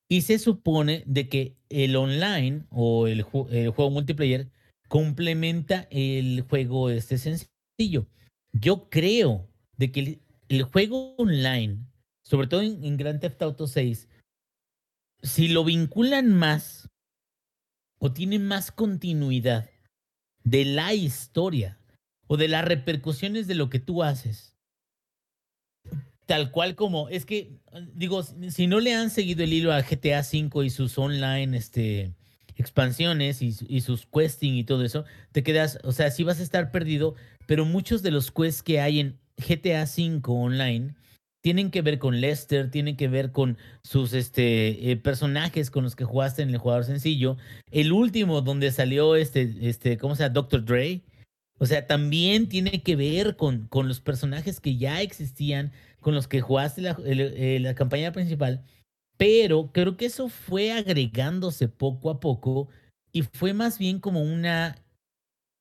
[0.10, 4.49] Y se supone de que el online o el, ju- el juego multiplayer
[4.88, 8.07] complementa el juego este sencillo.
[8.53, 11.80] Yo creo de que el, juego online,
[12.23, 14.07] sobre todo en, en Grand Theft Auto 6,
[15.22, 16.89] si lo vinculan más
[17.99, 19.69] o tiene más continuidad
[20.44, 21.77] de la historia
[22.27, 24.56] o de las repercusiones de lo que tú haces,
[26.28, 27.54] tal cual como es que
[27.95, 32.12] digo si no le han seguido el hilo a GTA V y sus online este
[32.56, 36.40] expansiones y, su- y sus questing y todo eso te quedas o sea sí vas
[36.40, 40.94] a estar perdido pero muchos de los quests que hay en GTA V online
[41.41, 45.95] tienen que ver con Lester, tienen que ver con sus este, eh, personajes con los
[45.95, 47.38] que jugaste en el jugador sencillo.
[47.72, 50.34] El último donde salió este, este, ¿cómo se llama?
[50.34, 50.66] Dr.
[50.66, 51.04] Dre.
[51.58, 55.72] O sea, también tiene que ver con, con los personajes que ya existían,
[56.07, 58.63] con los que jugaste eh, la campaña principal.
[59.17, 62.69] Pero creo que eso fue agregándose poco a poco
[63.11, 64.77] y fue más bien como una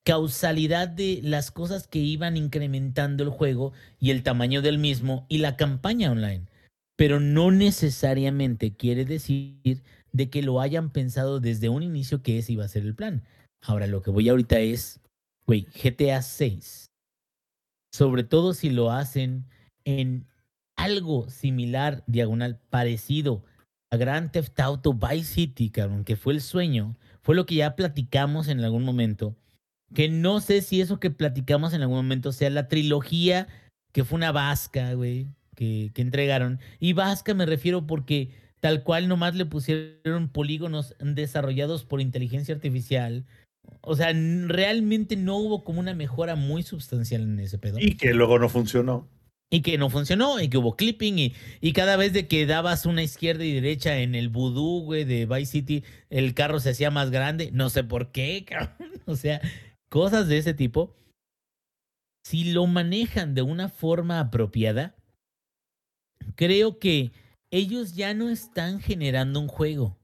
[0.05, 5.39] causalidad de las cosas que iban incrementando el juego y el tamaño del mismo y
[5.39, 6.47] la campaña online.
[6.95, 9.83] Pero no necesariamente quiere decir
[10.13, 13.25] de que lo hayan pensado desde un inicio que ese iba a ser el plan.
[13.63, 15.01] Ahora lo que voy ahorita es,
[15.45, 16.87] güey, GTA 6.
[17.93, 19.47] Sobre todo si lo hacen
[19.85, 20.25] en
[20.87, 23.45] algo similar, diagonal, parecido
[23.91, 27.77] a Grand Theft Auto Vice City, cabrón, que fue el sueño, fue lo que ya
[27.77, 29.37] platicamos en algún momento
[29.95, 33.49] que no sé si eso que platicamos en algún momento sea la trilogía
[33.93, 36.59] que fue una vasca, güey, que, que entregaron.
[36.81, 38.31] Y vasca me refiero porque
[38.61, 43.25] tal cual nomás le pusieron polígonos desarrollados por inteligencia artificial,
[43.81, 47.79] O sea, realmente no hubo como una mejora muy sustancial en ese pedo.
[47.81, 49.09] Y que luego no funcionó.
[49.51, 52.85] Y que no funcionó, y que hubo clipping, y, y cada vez de que dabas
[52.85, 56.91] una izquierda y derecha en el voodoo, güey, de Vice City, el carro se hacía
[56.91, 57.51] más grande.
[57.53, 59.01] No sé por qué, cabrón.
[59.07, 59.41] O sea,
[59.89, 60.97] cosas de ese tipo.
[62.25, 64.97] Si lo manejan de una forma apropiada,
[66.35, 67.13] creo que
[67.53, 69.97] ellos ya no están generando un juego.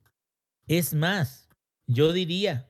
[0.68, 1.48] Es más,
[1.88, 2.68] yo diría,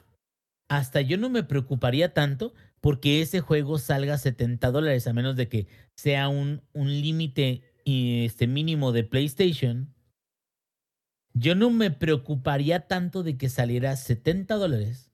[0.69, 5.37] hasta yo no me preocuparía tanto porque ese juego salga a 70 dólares, a menos
[5.37, 5.67] de que
[5.97, 9.95] sea un, un límite y, este, mínimo de PlayStation.
[11.35, 15.11] Yo no me preocuparía tanto de que saliera a 70 dólares,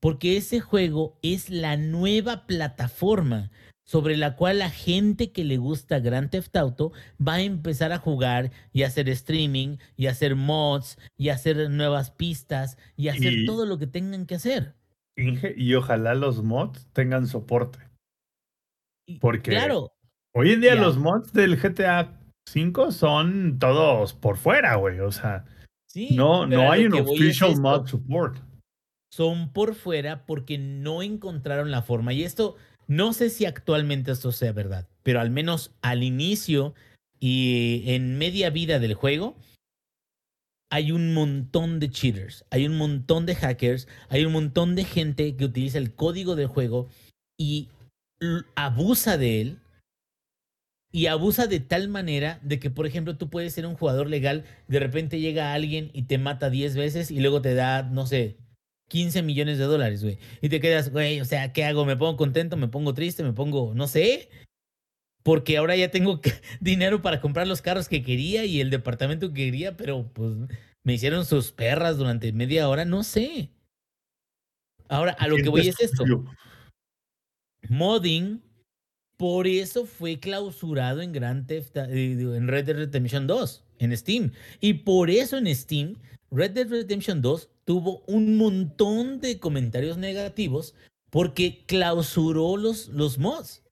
[0.00, 3.50] porque ese juego es la nueva plataforma
[3.84, 6.92] sobre la cual la gente que le gusta Grand Theft Auto
[7.26, 11.34] va a empezar a jugar y a hacer streaming y a hacer mods y a
[11.34, 14.74] hacer nuevas pistas y hacer Y- todo lo que tengan que hacer.
[15.16, 17.78] Inge, y ojalá los mods tengan soporte.
[19.20, 19.92] Porque- Claro,
[20.34, 22.20] Hoy en día los mods del GTA
[22.54, 25.00] V son todos por fuera, güey.
[25.00, 25.44] O sea,
[25.86, 26.10] sí.
[26.14, 28.36] no, no hay un es official mod support.
[29.12, 32.12] son por fuera porque no encontraron la forma.
[32.12, 32.56] Y esto,
[32.86, 36.74] no sé si actualmente esto sea verdad, pero al menos al inicio
[37.18, 39.34] y en media vida del juego,
[40.70, 45.34] hay un montón de cheaters, hay un montón de hackers, hay un montón de gente
[45.36, 46.88] que utiliza el código del juego
[47.40, 47.68] y
[48.54, 49.58] abusa de él.
[50.90, 54.44] Y abusa de tal manera de que, por ejemplo, tú puedes ser un jugador legal,
[54.68, 58.38] de repente llega alguien y te mata 10 veces y luego te da, no sé,
[58.88, 60.18] 15 millones de dólares, güey.
[60.40, 61.84] Y te quedas, güey, o sea, ¿qué hago?
[61.84, 62.56] ¿Me pongo contento?
[62.56, 63.22] ¿Me pongo triste?
[63.22, 64.30] ¿Me pongo, no sé?
[65.22, 66.20] Porque ahora ya tengo
[66.60, 70.34] dinero para comprar los carros que quería y el departamento que quería, pero pues
[70.84, 73.50] me hicieron sus perras durante media hora, no sé.
[74.88, 76.04] Ahora, a lo que voy es esto.
[77.70, 78.42] Modding,
[79.16, 84.32] por eso fue clausurado en Grand Theft, eh, en Red Dead Redemption 2, en Steam.
[84.60, 85.96] Y por eso en Steam,
[86.30, 90.74] Red Dead Redemption 2 tuvo un montón de comentarios negativos
[91.10, 93.62] porque clausuró los, los mods.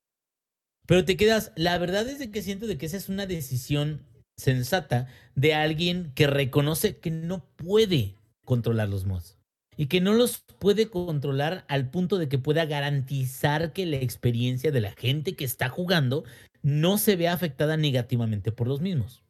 [0.86, 4.02] Pero te quedas, la verdad es de que siento de que esa es una decisión
[4.36, 8.14] sensata de alguien que reconoce que no puede
[8.44, 9.35] controlar los mods
[9.76, 14.72] y que no los puede controlar al punto de que pueda garantizar que la experiencia
[14.72, 16.24] de la gente que está jugando
[16.62, 19.22] no se vea afectada negativamente por los mismos.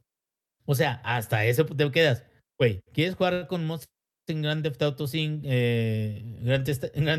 [0.65, 2.25] O sea, hasta eso te quedas,
[2.59, 3.89] güey, ¿quieres jugar con mods
[4.29, 6.65] en Grand Theft Auto 5, eh, Grand,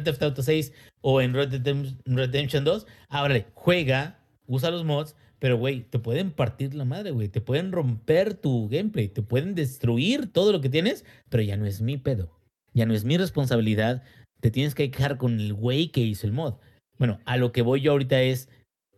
[0.04, 1.76] Theft, Auto 6 o en Red Dead
[2.06, 2.86] Redemption 2?
[3.10, 7.72] Ábrale, juega, usa los mods, pero güey, te pueden partir la madre, güey, te pueden
[7.72, 11.98] romper tu gameplay, te pueden destruir todo lo que tienes, pero ya no es mi
[11.98, 12.37] pedo
[12.78, 14.04] ya no es mi responsabilidad,
[14.40, 16.56] te tienes que quejar con el güey que hizo el mod.
[17.00, 18.50] Bueno, a lo que voy yo ahorita es,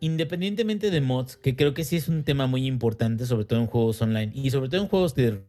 [0.01, 3.67] independientemente de mods, que creo que sí es un tema muy importante, sobre todo en
[3.67, 5.45] juegos online y sobre todo en juegos de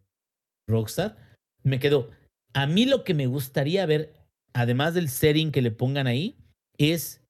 [0.68, 1.16] Rockstar,
[1.64, 2.10] me quedo,
[2.54, 4.14] a mí lo que me gustaría ver,
[4.52, 6.36] además del setting que le pongan ahí,
[6.78, 7.22] es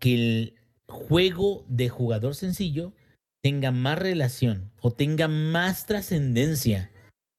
[0.00, 0.54] que el
[0.88, 2.92] juego de jugador sencillo
[3.44, 6.90] tenga más relación o tenga más trascendencia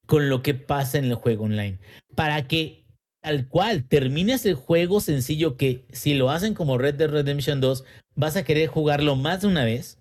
[0.06, 1.78] con lo que pasa en el juego online.
[2.14, 2.83] Para que
[3.24, 7.82] tal cual termines el juego sencillo que si lo hacen como Red Dead Redemption 2
[8.14, 9.98] vas a querer jugarlo más de una vez,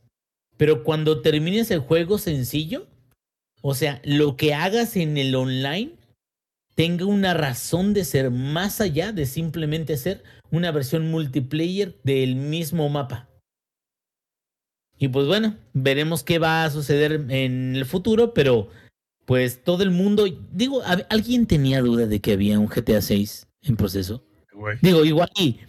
[0.57, 2.85] pero cuando termines el juego sencillo,
[3.61, 5.93] o sea, lo que hagas en el online
[6.75, 10.21] tenga una razón de ser más allá de simplemente ser
[10.51, 13.29] una versión multiplayer del mismo mapa.
[14.97, 18.67] Y pues bueno, veremos qué va a suceder en el futuro, pero
[19.25, 23.47] pues todo el mundo, digo, ¿a- ¿alguien tenía duda de que había un GTA 6
[23.63, 24.23] en proceso?
[24.81, 25.59] Digo, igual y,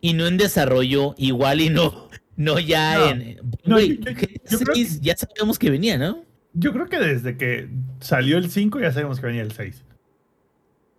[0.00, 3.36] y no en desarrollo, igual y no, no ya No, en...
[3.64, 6.24] no, yo- yo- GTA yo creo 6 ya sabíamos que venía, ¿no?
[6.52, 7.68] Yo creo que desde que
[8.00, 9.84] salió el 5 ya sabemos que venía el 6.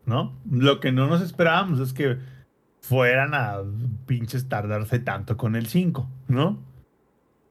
[0.05, 0.35] ¿No?
[0.49, 2.17] Lo que no nos esperábamos es que
[2.81, 3.57] fueran a
[4.07, 6.59] pinches tardarse tanto con el 5, ¿no?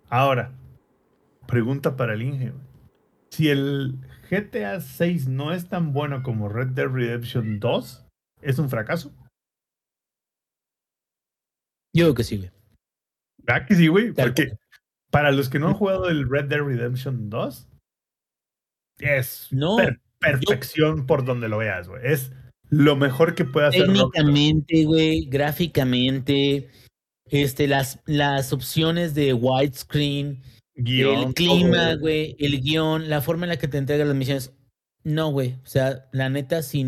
[0.09, 0.53] Ahora,
[1.47, 2.53] pregunta para el Inge.
[3.31, 3.97] Si el
[4.31, 8.07] GTA 6 no es tan bueno como Red Dead Redemption 2,
[8.43, 9.12] ¿es un fracaso?
[11.93, 12.51] Yo creo que sí, güey.
[13.39, 14.12] ¿Verdad que sí, güey?
[14.12, 14.52] Porque
[15.11, 17.69] para los que no han jugado el Red Dead Redemption 2,
[19.01, 22.01] es No, per- perfección por donde lo veas, güey.
[22.05, 22.32] Es
[22.69, 23.86] lo mejor que puede hacer.
[23.86, 26.70] Técnicamente, güey, gráficamente,
[27.27, 30.43] este, las, las opciones de widescreen,
[30.82, 34.52] Guión, el clima, güey, el guion, la forma en la que te entregan las misiones.
[35.05, 35.57] No, güey.
[35.65, 36.85] O sea, la neta, si,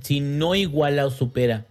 [0.00, 1.66] si no iguala o supera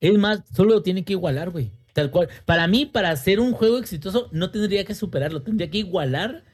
[0.00, 1.70] Es más, solo lo tiene que igualar, güey.
[1.92, 2.28] Tal cual.
[2.44, 6.44] Para mí, para hacer un juego exitoso, no tendría que superarlo, tendría que igualar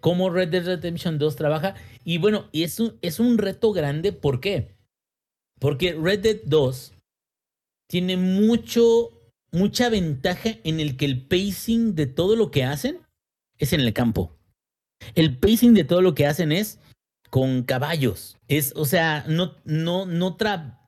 [0.00, 1.76] cómo Red Dead Redemption 2 trabaja.
[2.04, 4.74] Y bueno, y es un, es un reto grande, ¿por qué?
[5.60, 6.94] Porque Red Dead 2
[7.88, 9.10] tiene mucho,
[9.52, 12.98] mucha ventaja en el que el pacing de todo lo que hacen
[13.62, 14.36] es en el campo.
[15.14, 16.80] El pacing de todo lo que hacen es
[17.30, 18.36] con caballos.
[18.48, 20.80] Es, o sea, no, no, no tra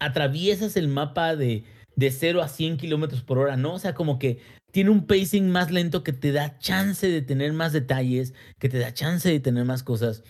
[0.00, 1.64] atraviesas el mapa de,
[1.94, 3.74] de 0 a 100 kilómetros por hora, ¿no?
[3.74, 4.40] O sea, como que
[4.72, 8.78] tiene un pacing más lento que te da chance de tener más detalles, que te
[8.78, 10.24] da chance de tener más cosas.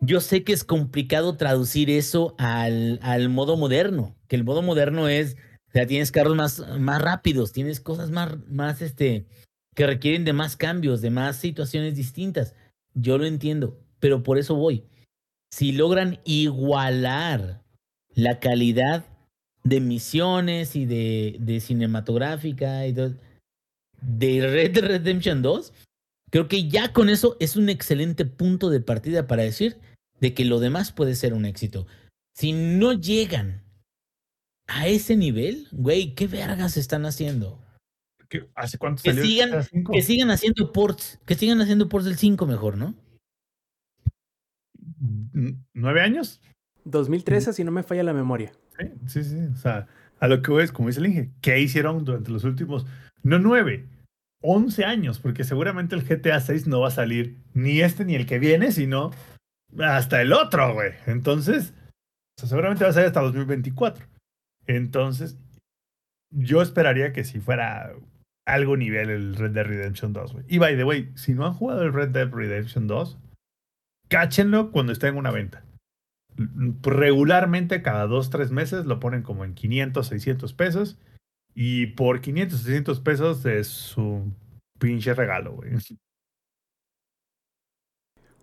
[0.00, 5.08] Yo sé que es complicado traducir eso al, al modo moderno, que el modo moderno
[5.08, 5.36] es,
[5.68, 9.26] o sea, tienes carros más, más rápidos, tienes cosas más, más, este,
[9.78, 12.52] que requieren de más cambios, de más situaciones distintas.
[12.94, 14.82] Yo lo entiendo, pero por eso voy.
[15.52, 17.62] Si logran igualar
[18.12, 19.06] la calidad
[19.62, 23.14] de misiones y de, cinematográfica y de
[24.02, 25.72] Red Dead Redemption 2,
[26.32, 29.76] creo que ya con eso es un excelente punto de partida para decir
[30.18, 31.86] de que lo demás puede ser un éxito.
[32.34, 33.62] Si no llegan
[34.66, 37.60] a ese nivel, güey, ¿qué vergas están haciendo?
[38.28, 39.50] ¿Qué- ¿Hace cuánto Que salió sigan,
[39.92, 42.94] que sigan haciendo ports, que sigan haciendo ports del 5 mejor, ¿no?
[45.34, 46.40] N- ¿Nueve años?
[46.84, 48.52] 2013, si no me falla la memoria.
[48.78, 49.38] Sí, sí, sí.
[49.52, 49.86] O sea,
[50.20, 52.86] a lo que voy es, como dice el Inge, ¿qué hicieron durante los últimos,
[53.22, 53.86] no nueve,
[54.42, 55.18] once años?
[55.18, 58.72] Porque seguramente el GTA 6 no va a salir ni este ni el que viene,
[58.72, 59.10] sino
[59.78, 60.92] hasta el otro, güey.
[61.06, 61.72] Entonces,
[62.36, 64.06] o sea, seguramente va a salir hasta 2024.
[64.66, 65.36] Entonces,
[66.30, 67.92] yo esperaría que si fuera
[68.48, 70.44] algo nivel el Red Dead Redemption 2, güey.
[70.48, 73.18] Y by the way, si no han jugado el Red Dead Redemption 2,
[74.08, 75.64] cáchenlo cuando esté en una venta
[76.82, 80.98] regularmente cada dos, tres meses lo ponen como en 500, 600 pesos.
[81.54, 84.36] Y por 500, 600 pesos es un
[84.78, 85.72] pinche regalo, güey.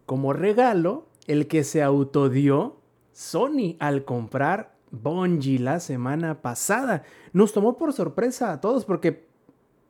[0.06, 2.82] Como regalo, el que se autodió
[3.14, 7.04] Sony al comprar Bungie la semana pasada.
[7.32, 9.28] Nos tomó por sorpresa a todos porque,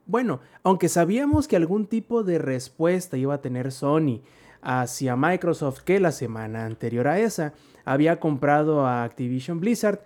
[0.05, 4.21] bueno, aunque sabíamos que algún tipo de respuesta iba a tener Sony
[4.61, 7.53] hacia Microsoft que la semana anterior a esa
[7.85, 10.01] había comprado a Activision Blizzard,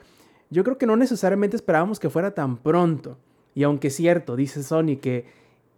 [0.50, 3.18] yo creo que no necesariamente esperábamos que fuera tan pronto.
[3.56, 5.26] Y aunque es cierto, dice Sony que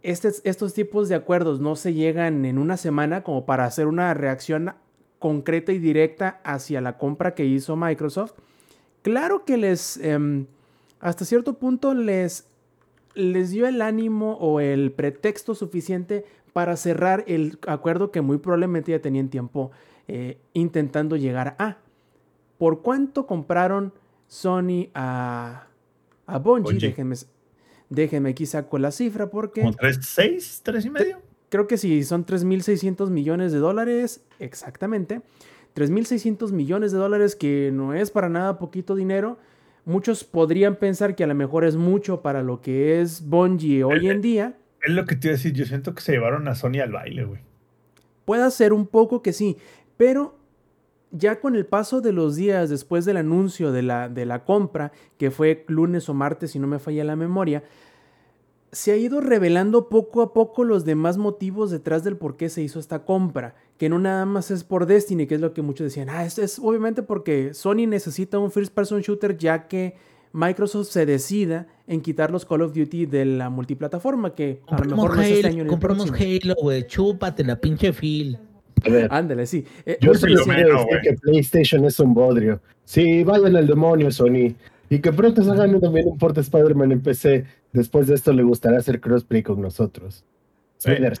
[0.02, 4.74] estos tipos de acuerdos no se llegan en una semana como para hacer una reacción
[5.18, 8.32] concreta y directa hacia la compra que hizo Microsoft,
[9.02, 10.46] claro que les, em,
[11.00, 12.48] hasta cierto punto les,
[13.14, 18.92] les dio el ánimo o el pretexto suficiente para cerrar el acuerdo que muy probablemente
[18.92, 19.70] ya tenían tiempo
[20.08, 21.78] eh, intentando llegar a.
[22.58, 23.92] ¿Por cuánto compraron
[24.28, 25.66] Sony a,
[26.26, 26.78] a Bungie?
[26.78, 27.16] Déjenme,
[27.88, 29.62] déjenme aquí saco la cifra porque...
[29.62, 31.20] ¿Como tres, seis, tres y medio?
[31.48, 35.20] Creo que sí, son 3.600 millones de dólares, exactamente.
[35.74, 39.38] 3.600 millones de dólares que no es para nada poquito dinero.
[39.84, 44.08] Muchos podrían pensar que a lo mejor es mucho para lo que es Bungie hoy
[44.08, 44.56] en día.
[44.82, 45.52] Es lo que te iba a decir.
[45.52, 47.40] Yo siento que se llevaron a Sony al baile, güey.
[48.24, 49.56] Puede ser un poco que sí,
[49.96, 50.38] pero
[51.10, 54.92] ya con el paso de los días después del anuncio de la, de la compra,
[55.18, 57.64] que fue lunes o martes si no me falla la memoria,
[58.72, 62.62] se ha ido revelando poco a poco los demás motivos detrás del por qué se
[62.62, 65.84] hizo esta compra, que no nada más es por Destiny, que es lo que muchos
[65.84, 69.94] decían, ah, esto es obviamente porque Sony necesita un first person shooter ya que
[70.32, 74.78] Microsoft se decida en quitar los Call of Duty de la multiplataforma, que a lo
[74.78, 76.10] Compramos mejor no es este Halo, año compramos.
[76.10, 76.86] Halo, güey.
[76.86, 78.38] Chúpate la pinche Phil.
[78.84, 79.64] A ver, Ándale, sí.
[79.84, 81.00] Eh, yo sí lo menos, decir güey.
[81.02, 82.60] que PlayStation es un bodrio.
[82.84, 84.54] Sí, vayan al demonio, Sony.
[84.88, 87.44] Y que pronto hagan también un port de Spider-Man en PC.
[87.72, 90.24] Después de esto le gustará hacer crossplay con nosotros.
[90.78, 90.90] Sí.
[90.90, 91.18] Snyder,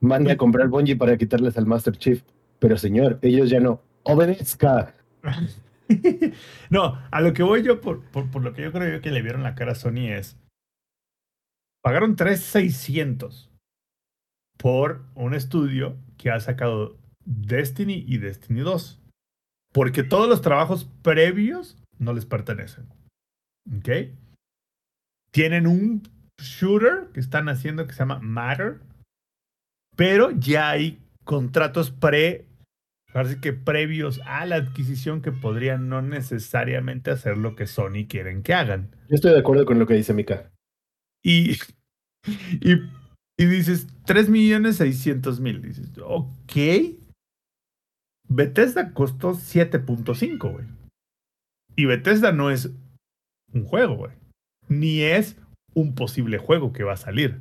[0.00, 2.22] mande a comprar Bungie para quitarles al Master Chief.
[2.58, 3.80] Pero señor, ellos ya no.
[4.02, 4.94] Obedezca.
[6.70, 9.10] no, a lo que voy yo, por, por, por lo que yo creo yo que
[9.10, 10.36] le vieron la cara a Sony es.
[11.82, 13.50] Pagaron 3,600
[14.58, 19.00] por un estudio que ha sacado Destiny y Destiny 2.
[19.72, 22.88] Porque todos los trabajos previos no les pertenecen.
[23.76, 23.88] ¿Ok?
[25.34, 26.08] Tienen un
[26.40, 28.80] shooter que están haciendo que se llama Matter.
[29.96, 32.46] Pero ya hay contratos pre
[33.14, 38.42] Así que previos a la adquisición que podrían no necesariamente hacer lo que Sony quieren
[38.42, 38.90] que hagan.
[39.08, 40.50] Yo estoy de acuerdo con lo que dice Mika.
[41.22, 41.52] Y,
[42.60, 42.72] y,
[43.38, 45.62] y dices, 3 millones 600 mil.
[45.62, 46.52] Dices, ok.
[48.28, 50.66] Bethesda costó 7.5, güey.
[51.76, 52.72] Y Bethesda no es
[53.52, 54.12] un juego, güey.
[54.68, 55.36] Ni es
[55.74, 57.40] un posible juego que va a salir.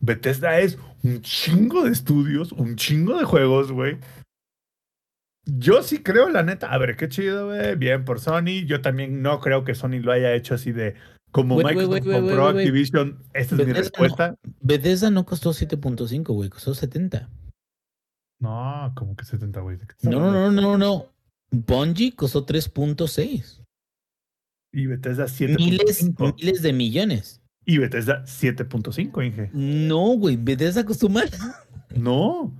[0.00, 3.98] Bethesda es un chingo de estudios, un chingo de juegos, güey.
[5.44, 6.72] Yo sí creo, la neta.
[6.72, 7.76] A ver, qué chido, güey.
[7.76, 8.64] Bien por Sony.
[8.66, 10.94] Yo también no creo que Sony lo haya hecho así de
[11.32, 12.48] como Microsoft compró.
[12.48, 13.22] Activision.
[13.32, 13.78] Esta es mi no.
[13.78, 14.36] respuesta.
[14.60, 17.28] Bethesda no costó 7.5, güey, costó 70.
[18.40, 19.76] No, como que 70, güey.
[19.78, 21.06] ¿de qué estás No, no, no, no, no.
[21.50, 23.61] Bungie costó 3.6.
[24.72, 26.36] Y Bethesda Miles, 7.5.
[26.36, 27.42] miles de millones.
[27.64, 29.50] Y Bethesda 7.5, Inge.
[29.52, 31.30] No, güey, Bethesda costó más.
[31.94, 32.52] No.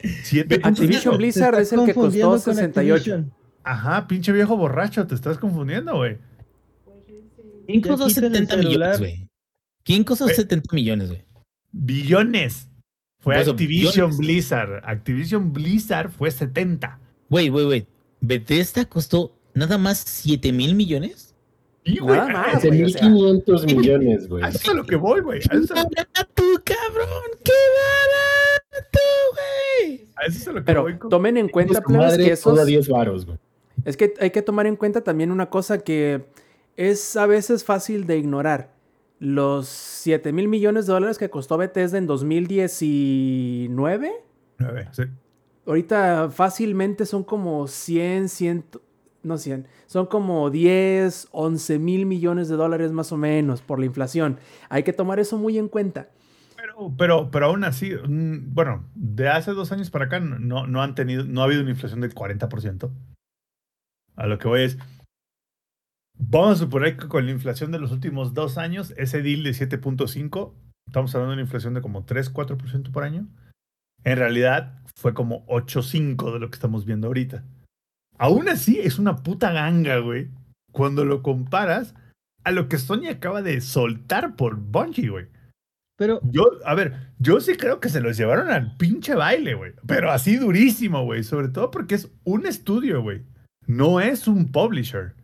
[0.00, 0.60] 7.5.
[0.64, 2.94] Activision Blizzard es el que costó confundiendo con 68.
[2.94, 3.32] Activision.
[3.62, 6.18] Ajá, pinche viejo borracho, te estás confundiendo, güey.
[7.66, 9.28] ¿Quién costó quiten el 70 millones, güey?
[9.84, 10.36] ¿Quién costó Güey.
[10.36, 11.24] 70 millones, güey?
[11.72, 12.68] Billones.
[13.20, 14.18] Fue Por eso, Activision billones.
[14.18, 14.82] Blizzard.
[14.84, 16.98] Activision Blizzard fue 70.
[17.30, 17.86] Güey, güey, güey.
[18.20, 21.33] Bethesda costó nada más 7 mil millones.
[21.86, 23.08] Güey, Nada a- más, a- güey, o sea.
[23.08, 24.42] 1500 millones, güey.
[24.42, 25.40] a eso es a lo que voy, güey.
[25.40, 27.30] A ¡Qué eso, barato, cabrón!
[27.44, 27.52] ¡Qué
[28.72, 28.98] barato,
[29.32, 30.04] güey!
[30.16, 30.96] a eso es a lo que Pero voy.
[30.98, 32.52] con- tomen en cuenta, plebes, que esos...
[32.54, 33.36] toda 10 varos, güey.
[33.84, 36.24] Es que hay que tomar en cuenta también una cosa que
[36.76, 38.70] es a veces fácil de ignorar.
[39.18, 44.10] Los 7 mil millones de dólares que costó Bethesda en 2019,
[44.58, 45.02] Nueve, sí.
[45.66, 48.64] ahorita fácilmente son como 100, 100,
[49.24, 53.86] no 100, son como 10, 11 mil millones de dólares más o menos por la
[53.86, 54.38] inflación.
[54.68, 56.08] Hay que tomar eso muy en cuenta.
[56.56, 60.82] Pero, pero, pero aún así, mm, bueno, de hace dos años para acá no, no
[60.82, 62.90] han tenido, no ha habido una inflación del 40%.
[64.16, 64.78] A lo que voy es,
[66.16, 69.50] vamos a suponer que con la inflación de los últimos dos años, ese deal de
[69.50, 70.54] 7.5,
[70.86, 73.26] estamos hablando de una inflación de como 3, 4% por año.
[74.04, 77.44] En realidad fue como 8.5 de lo que estamos viendo ahorita.
[78.18, 80.28] Aún así, es una puta ganga, güey.
[80.72, 81.94] Cuando lo comparas
[82.44, 85.26] a lo que Sony acaba de soltar por Bungie, güey.
[85.96, 89.72] Pero Yo, a ver, yo sí creo que se los llevaron al pinche baile, güey.
[89.86, 91.22] Pero así durísimo, güey.
[91.22, 93.22] Sobre todo porque es un estudio, güey.
[93.66, 95.14] No es un publisher.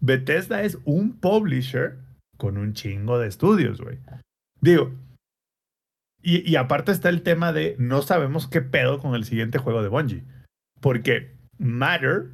[0.00, 1.98] Bethesda es un publisher
[2.36, 4.00] con un chingo de estudios, güey.
[4.60, 4.92] Digo,
[6.20, 9.82] y, y aparte está el tema de no sabemos qué pedo con el siguiente juego
[9.82, 10.24] de Bungie.
[10.80, 12.30] Porque Matter,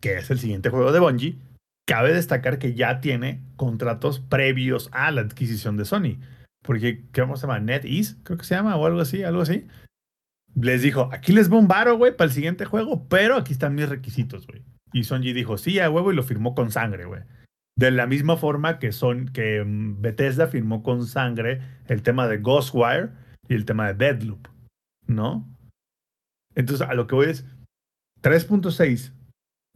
[0.00, 1.38] que es el siguiente juego de Bungie,
[1.86, 6.18] cabe destacar que ya tiene contratos previos a la adquisición de Sony.
[6.62, 7.62] Porque, ¿qué vamos a llamar?
[7.62, 9.66] NetEase, creo que se llama, o algo así, algo así.
[10.54, 14.46] Les dijo, aquí les varo, güey, para el siguiente juego, pero aquí están mis requisitos,
[14.46, 14.62] güey.
[14.92, 17.22] Y Sonji dijo, sí, a huevo, y lo firmó con sangre, güey.
[17.76, 22.38] De la misma forma que, son, que mm, Bethesda firmó con sangre el tema de
[22.38, 23.10] Ghostwire
[23.48, 24.48] y el tema de Deadloop,
[25.06, 25.48] ¿no?
[26.54, 27.46] Entonces, a lo que voy es
[28.22, 29.12] 3.6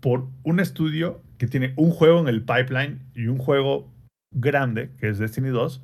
[0.00, 3.88] por un estudio que tiene un juego en el pipeline y un juego
[4.32, 5.82] grande, que es Destiny 2,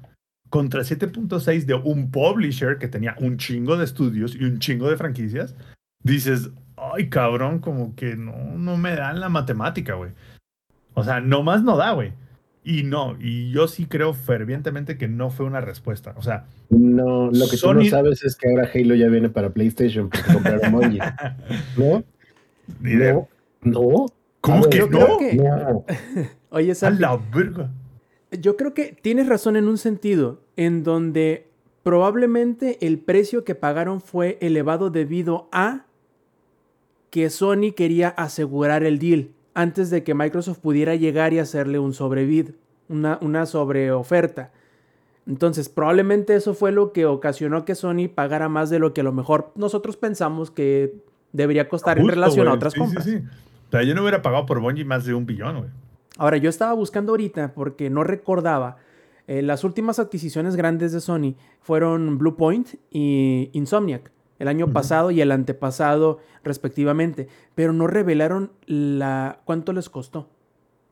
[0.50, 4.96] contra 7.6 de un publisher que tenía un chingo de estudios y un chingo de
[4.96, 5.54] franquicias,
[6.02, 10.12] dices, ay cabrón, como que no, no me dan la matemática, güey.
[10.94, 12.12] O sea, nomás no da, güey.
[12.64, 16.14] Y no, y yo sí creo fervientemente que no fue una respuesta.
[16.16, 19.50] O sea, No, lo que tú no sabes es que ahora Halo ya viene para
[19.50, 21.00] PlayStation porque compraron Bungie.
[21.78, 22.04] ¿No?
[22.80, 23.28] Ni No.
[23.62, 24.06] ¿No?
[24.40, 24.88] ¿cómo A que no?
[24.88, 25.84] creo que- No.
[26.50, 27.70] Oye, A Santi, la verga.
[28.30, 31.46] Yo creo que tienes razón en un sentido, en donde
[31.82, 35.86] probablemente el precio que pagaron fue elevado debido a
[37.10, 41.94] que Sony quería asegurar el deal antes de que Microsoft pudiera llegar y hacerle un
[41.94, 42.50] sobrevid,
[42.88, 44.52] una, una sobreoferta.
[45.26, 49.04] Entonces, probablemente eso fue lo que ocasionó que Sony pagara más de lo que a
[49.04, 50.94] lo mejor nosotros pensamos que
[51.32, 53.04] debería costar en relación a otras Sí, sí, compras.
[53.04, 53.16] sí.
[53.68, 55.70] O sea, yo no hubiera pagado por Bungie más de un billón, güey.
[56.16, 58.78] Ahora, yo estaba buscando ahorita porque no recordaba.
[59.30, 65.20] eh, las últimas adquisiciones grandes de Sony fueron Bluepoint y Insomniac, el año pasado y
[65.20, 70.30] el antepasado respectivamente, pero no revelaron la cuánto les costó.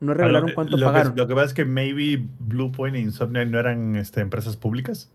[0.01, 1.15] No revelaron lo- cuánto que- pagaron.
[1.17, 5.11] lo que pasa es que maybe Bluepoint e Insomniac no eran este, empresas públicas.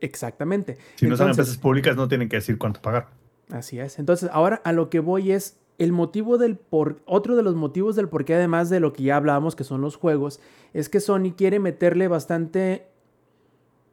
[0.00, 0.78] Exactamente.
[0.96, 3.08] Si no son empresas públicas, no tienen que decir cuánto pagar.
[3.52, 3.98] Así es.
[3.98, 7.96] Entonces, ahora a lo que voy es el motivo del por otro de los motivos
[7.96, 10.40] del por qué además de lo que ya hablábamos que son los juegos,
[10.74, 12.86] es que Sony quiere meterle bastante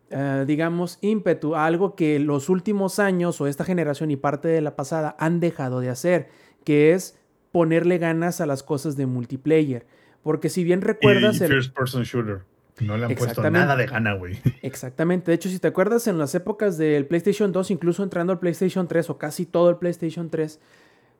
[0.09, 4.61] eh, digamos ímpetu a algo que los últimos años o esta generación y parte de
[4.61, 6.29] la pasada han dejado de hacer,
[6.63, 7.17] que es
[7.51, 9.85] ponerle ganas a las cosas de multiplayer.
[10.23, 12.41] Porque si bien Y, recuerdas y el- First Person Shooter.
[12.79, 14.37] No le han puesto nada de gana, güey.
[14.61, 15.31] Exactamente.
[15.31, 18.87] De hecho, si te acuerdas, en las épocas del PlayStation 2, incluso entrando al PlayStation
[18.87, 20.59] 3 o casi todo el PlayStation 3,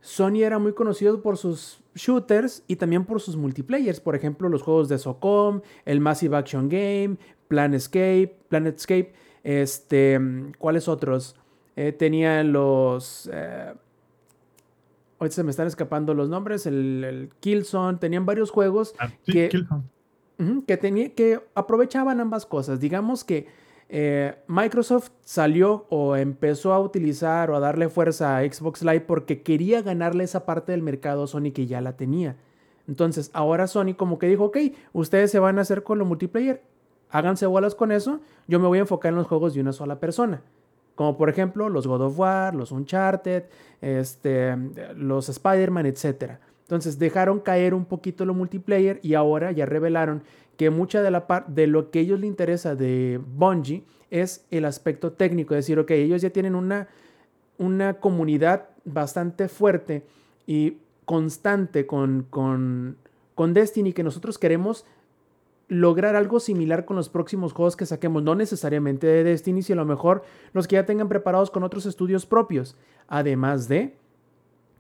[0.02, 4.00] Sony era muy conocido por sus shooters y también por sus multiplayers.
[4.00, 7.18] Por ejemplo, los juegos de SOCOM, el Massive Action Game,
[7.48, 9.14] Planetscape, Planetscape,
[9.44, 10.20] este,
[10.58, 11.36] ¿cuáles otros?
[11.76, 13.30] Eh, tenían los...
[13.32, 13.74] Eh,
[15.20, 19.50] Hoy se me están escapando los nombres, el, Killzone, tenían varios juegos Ah, sí, que,
[19.50, 19.84] Killzone.
[20.68, 22.80] Que, tenía, que aprovechaban ambas cosas.
[22.80, 23.48] Digamos que
[23.90, 29.42] eh, Microsoft salió o empezó a utilizar o a darle fuerza a Xbox Live porque
[29.42, 32.36] quería ganarle esa parte del mercado a Sony que ya la tenía.
[32.88, 34.58] Entonces, ahora Sony como que dijo, ok,
[34.94, 36.62] ustedes se van a hacer con lo multiplayer,
[37.10, 40.00] háganse bolas con eso, yo me voy a enfocar en los juegos de una sola
[40.00, 40.42] persona.
[40.96, 43.44] Como por ejemplo los God of War, los Uncharted,
[43.82, 44.56] este,
[44.96, 46.40] los Spider-Man, etc.
[46.68, 50.22] Entonces dejaron caer un poquito lo multiplayer y ahora ya revelaron
[50.57, 54.65] que mucha de, la par- de lo que ellos les interesa de Bungie es el
[54.65, 55.53] aspecto técnico.
[55.53, 56.89] Es decir, ok, ellos ya tienen una,
[57.57, 60.06] una comunidad bastante fuerte
[60.45, 62.98] y constante con, con,
[63.34, 64.85] con Destiny que nosotros queremos
[65.69, 69.85] lograr algo similar con los próximos juegos que saquemos, no necesariamente de Destiny, sino a
[69.85, 72.76] lo mejor los que ya tengan preparados con otros estudios propios.
[73.07, 73.95] Además de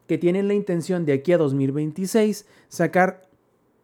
[0.07, 3.27] que tienen la intención de aquí a 2026 sacar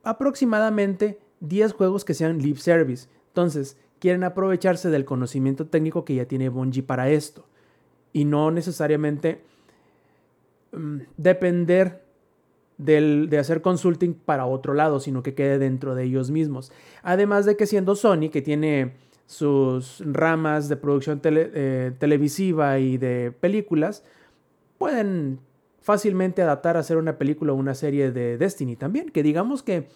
[0.03, 3.07] aproximadamente 10 juegos que sean live service.
[3.27, 7.45] Entonces, quieren aprovecharse del conocimiento técnico que ya tiene Bungie para esto
[8.11, 9.41] y no necesariamente
[10.71, 12.03] mm, depender
[12.77, 16.71] del- de hacer consulting para otro lado, sino que quede dentro de ellos mismos.
[17.03, 18.93] Además de que siendo Sony, que tiene
[19.25, 24.03] sus ramas de producción eh, televisiva y de películas,
[24.77, 25.39] pueden
[25.83, 29.89] fácilmente adaptar a hacer una película o una serie de Destiny también, que digamos que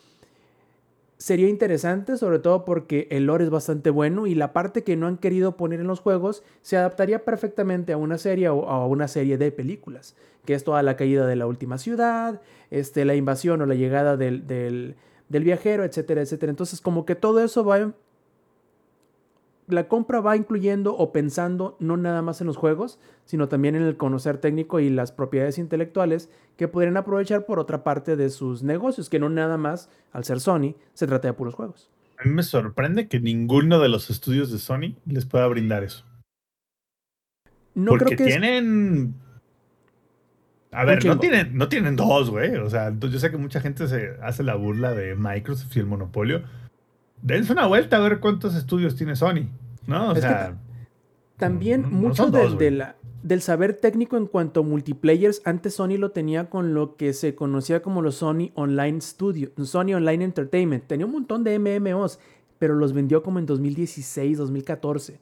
[1.17, 5.07] sería interesante, sobre todo porque el lore es bastante bueno y la parte que no
[5.07, 9.07] han querido poner en los juegos se adaptaría perfectamente a una serie o a una
[9.07, 10.15] serie de películas,
[10.45, 14.17] que es toda la caída de la última ciudad, este, la invasión o la llegada
[14.17, 14.95] del, del,
[15.29, 16.49] del viajero, etcétera, etcétera.
[16.51, 17.93] Entonces, como que todo eso va...
[19.67, 23.83] La compra va incluyendo o pensando no nada más en los juegos, sino también en
[23.83, 28.63] el conocer técnico y las propiedades intelectuales que podrían aprovechar por otra parte de sus
[28.63, 31.89] negocios, que no nada más, al ser Sony, se trata de puros juegos.
[32.17, 36.05] A mí me sorprende que ninguno de los estudios de Sony les pueda brindar eso.
[37.75, 39.15] No Porque creo que es- tienen.
[40.71, 42.55] A ver, no tienen, no tienen dos, güey.
[42.55, 45.85] O sea, yo sé que mucha gente se hace la burla de Microsoft y el
[45.85, 46.41] monopolio.
[47.21, 49.49] Dense una vuelta a ver cuántos estudios tiene Sony.
[49.87, 50.09] ¿No?
[50.09, 50.57] O Es sea,
[51.37, 55.97] También no- mucho dos, de la- del saber técnico en cuanto a multiplayers, antes Sony
[55.97, 60.85] lo tenía con lo que se conocía como los Sony Online Studio, Sony Online Entertainment.
[60.87, 62.19] Tenía un montón de MMOs,
[62.59, 65.19] pero los vendió como en 2016, 2014.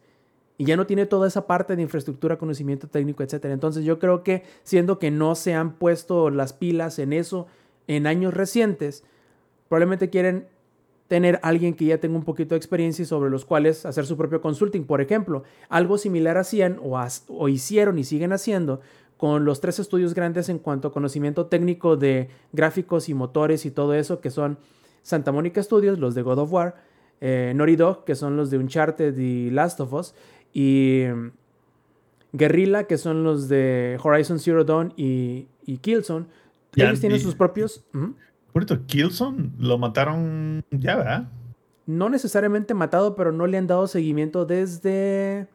[0.58, 3.46] Y ya no tiene toda esa parte de infraestructura, conocimiento técnico, etc.
[3.46, 7.48] Entonces yo creo que siendo que no se han puesto las pilas en eso
[7.88, 9.04] en años recientes,
[9.68, 10.48] probablemente quieren
[11.08, 14.18] tener alguien que ya tenga un poquito de experiencia y sobre los cuales hacer su
[14.18, 14.86] propio consulting.
[14.86, 18.82] Por ejemplo, algo similar hacían o, has- o hicieron y siguen haciendo
[19.18, 23.72] con los tres estudios grandes en cuanto a conocimiento técnico de gráficos y motores y
[23.72, 24.58] todo eso, que son
[25.04, 26.76] Santa Mónica Studios, los de God of War,
[27.22, 30.16] eh, Naughty Dog, que son los de Uncharted y Last of Us,
[30.54, 31.28] y mm,
[32.34, 36.26] Guerrilla, que son los de Horizon Zero Dawn y, y Killzone.
[36.76, 37.84] Ellos tienen sus propios...
[38.56, 41.28] por cierto, Killzone lo mataron ya, ¿verdad?
[41.88, 45.48] no necesariamente matado, pero no le han dado seguimiento desde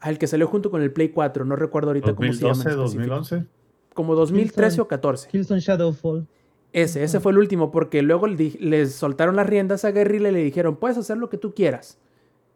[0.00, 2.54] al que salió junto con el Play 4, no recuerdo ahorita cómo se llama.
[2.54, 3.14] 2012, en específico.
[3.14, 3.46] 2011.
[3.92, 4.82] Como 2013 Killzone.
[4.82, 5.28] o 14.
[5.28, 6.26] Killzone Shadowfall.
[6.72, 10.32] Ese, ese fue el último, porque luego le les soltaron las riendas a Guerrilla y
[10.32, 11.98] le dijeron, puedes hacer lo que tú quieras.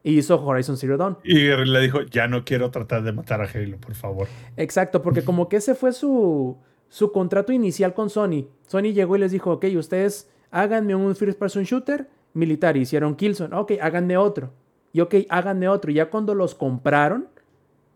[0.03, 1.19] Y hizo Horizon Zero Dawn.
[1.25, 4.29] Y le dijo, ya no quiero tratar de matar a Halo, por favor.
[4.57, 6.57] Exacto, porque como que ese fue su,
[6.89, 8.47] su contrato inicial con Sony.
[8.67, 12.77] Sony llegó y les dijo, ok, ustedes háganme un first person shooter militar.
[12.77, 13.55] Hicieron Killzone.
[13.55, 14.51] Ok, háganme otro.
[14.93, 15.91] Y ok, háganme otro.
[15.91, 17.29] Ya cuando los compraron,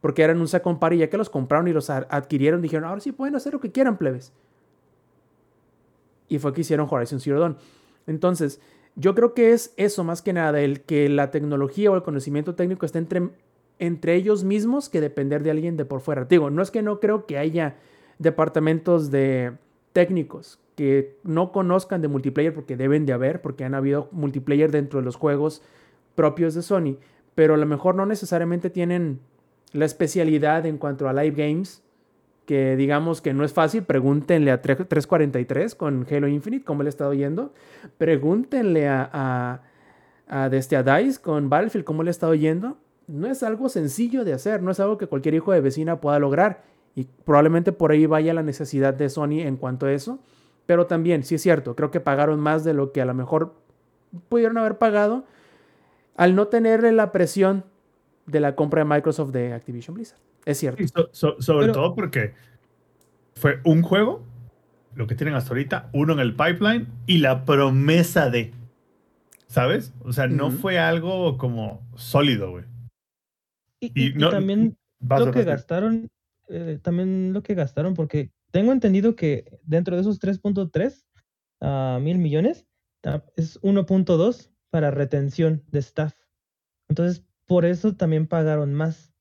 [0.00, 3.12] porque eran un second party, ya que los compraron y los adquirieron, dijeron, ahora sí
[3.12, 4.32] pueden hacer lo que quieran, plebes.
[6.28, 7.56] Y fue que hicieron Horizon Zero Dawn.
[8.06, 8.60] Entonces,
[8.96, 12.54] yo creo que es eso más que nada, el que la tecnología o el conocimiento
[12.54, 13.30] técnico esté entre,
[13.78, 16.24] entre ellos mismos que depender de alguien de por fuera.
[16.24, 17.76] Digo, no es que no creo que haya
[18.22, 19.52] departamentos de
[19.92, 25.00] técnicos que no conozcan de multiplayer porque deben de haber, porque han habido multiplayer dentro
[25.00, 25.62] de los juegos
[26.14, 26.96] propios de Sony,
[27.34, 29.20] pero a lo mejor no necesariamente tienen
[29.72, 31.82] la especialidad en cuanto a live games,
[32.46, 36.88] que digamos que no es fácil, pregúntenle a 3- 343 con Halo Infinite, cómo le
[36.88, 37.52] ha estado yendo,
[37.98, 39.62] pregúntenle a, a,
[40.28, 44.62] a, DICE con Battlefield, cómo le ha estado yendo, no es algo sencillo de hacer,
[44.62, 48.34] no es algo que cualquier hijo de vecina pueda lograr, Y probablemente por ahí vaya
[48.34, 50.18] la necesidad de Sony en cuanto a eso.
[50.66, 53.54] Pero también, sí es cierto, creo que pagaron más de lo que a lo mejor
[54.28, 55.24] pudieron haber pagado
[56.16, 57.64] al no tener la presión
[58.26, 60.18] de la compra de Microsoft de Activision Blizzard.
[60.44, 60.82] Es cierto.
[60.82, 62.34] Y so- so- sobre Pero- todo porque
[63.34, 64.22] fue un juego,
[64.94, 68.52] lo que tienen hasta ahorita, uno en el pipeline y la promesa de.
[69.46, 69.92] ¿Sabes?
[70.04, 72.64] O sea, no fue algo como sólido, güey.
[73.80, 76.08] Y, Y y- y no- también lo que gastaron,
[76.48, 81.04] eh, también lo que gastaron, porque tengo entendido que dentro de esos 3.3
[81.60, 82.66] ah, mil millones
[83.36, 86.14] es 1.2 para retención de staff.
[86.88, 89.12] Entonces, por eso también pagaron más,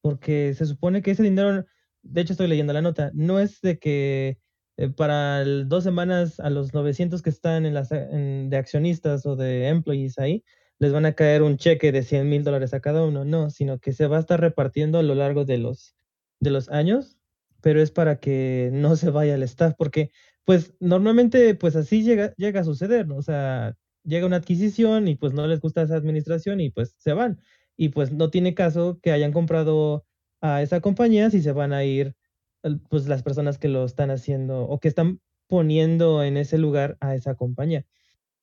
[0.00, 1.64] porque se supone que ese dinero,
[2.02, 4.38] de hecho estoy leyendo la nota, no es de que
[4.76, 9.68] eh, para dos semanas a los 900 que están en las, de accionistas o de
[9.68, 10.44] employees ahí,
[10.78, 13.78] les van a caer un cheque de 100 mil dólares a cada uno, no, sino
[13.78, 15.96] que se va a estar repartiendo a lo largo de los,
[16.40, 17.18] de los años,
[17.60, 20.10] pero es para que no se vaya el staff, porque
[20.44, 23.16] pues normalmente pues así llega, llega a suceder, ¿no?
[23.16, 27.12] O sea, llega una adquisición y pues no les gusta esa administración y pues se
[27.12, 27.40] van.
[27.76, 30.06] Y pues no tiene caso que hayan comprado
[30.40, 32.14] a esa compañía si se van a ir
[32.88, 37.14] pues las personas que lo están haciendo o que están poniendo en ese lugar a
[37.14, 37.86] esa compañía.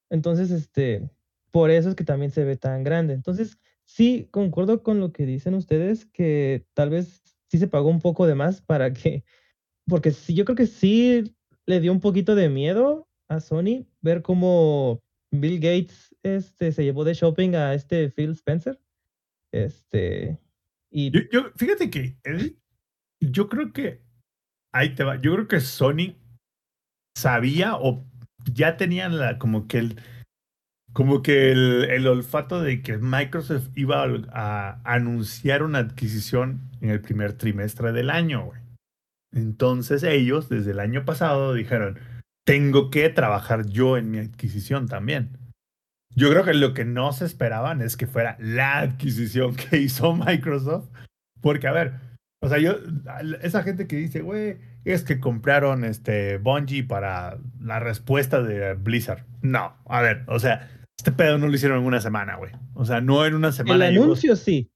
[0.09, 1.09] Entonces, este,
[1.51, 3.13] por eso es que también se ve tan grande.
[3.13, 7.22] Entonces, sí, concuerdo con lo que dicen ustedes, que tal vez
[7.53, 9.23] sí se pagó un poco de más para que,
[9.87, 11.35] porque sí, yo creo que sí
[11.67, 17.03] le dio un poquito de miedo a Sony ver cómo Bill Gates este, se llevó
[17.03, 18.81] de shopping a este Phil Spencer.
[19.51, 20.39] Este,
[20.89, 22.57] y Yo, fíjate que, Eddie,
[23.21, 24.01] yo creo que.
[24.73, 25.21] Ahí te va.
[25.21, 26.15] Yo creo que Sony
[27.15, 28.03] sabía o
[28.51, 30.01] ya tenían la, como que el.
[30.93, 37.01] Como que el, el olfato de que Microsoft iba a, anunciar una adquisición en el
[37.01, 38.61] primer trimestre del año, güey.
[39.33, 41.97] Entonces ellos, desde el año pasado, dijeron,
[42.45, 45.37] tengo que trabajar yo en mi adquisición también.
[46.15, 50.15] Yo creo que lo que no se esperaban es que fuera la adquisición que hizo
[50.15, 50.89] Microsoft.
[51.41, 51.93] Porque, a ver,
[52.41, 52.75] o sea, yo,
[53.41, 59.25] esa gente que dice, güey, es que compraron este Bungie para la respuesta de Blizzard.
[59.41, 60.69] No, a ver, o sea,
[61.03, 62.51] este pedo no lo hicieron en una semana, güey.
[62.75, 63.89] O sea, no en una el semana.
[63.89, 64.71] llegó- anuncio sí.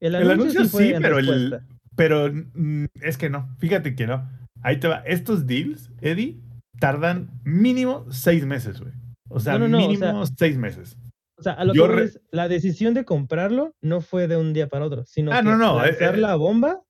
[0.00, 1.60] El El anuncio, sí, fue sí, en pero el-.
[1.94, 4.30] Pero mm, es que no, fíjate que no.
[4.62, 5.02] Ahí te va.
[5.04, 6.40] Estos deals, Eddie,
[6.80, 8.92] tardan mínimo seis meses, güey.
[9.28, 10.96] O sea, No, no, no, o mínimo sea, seis meses.
[11.36, 14.36] O sea, a lo Yo que re- es, la decisión de comprarlo no fue de
[14.38, 16.18] un día para otro, sino Ah, que no, no, eh, lanzar eh.
[16.18, 16.82] la bomba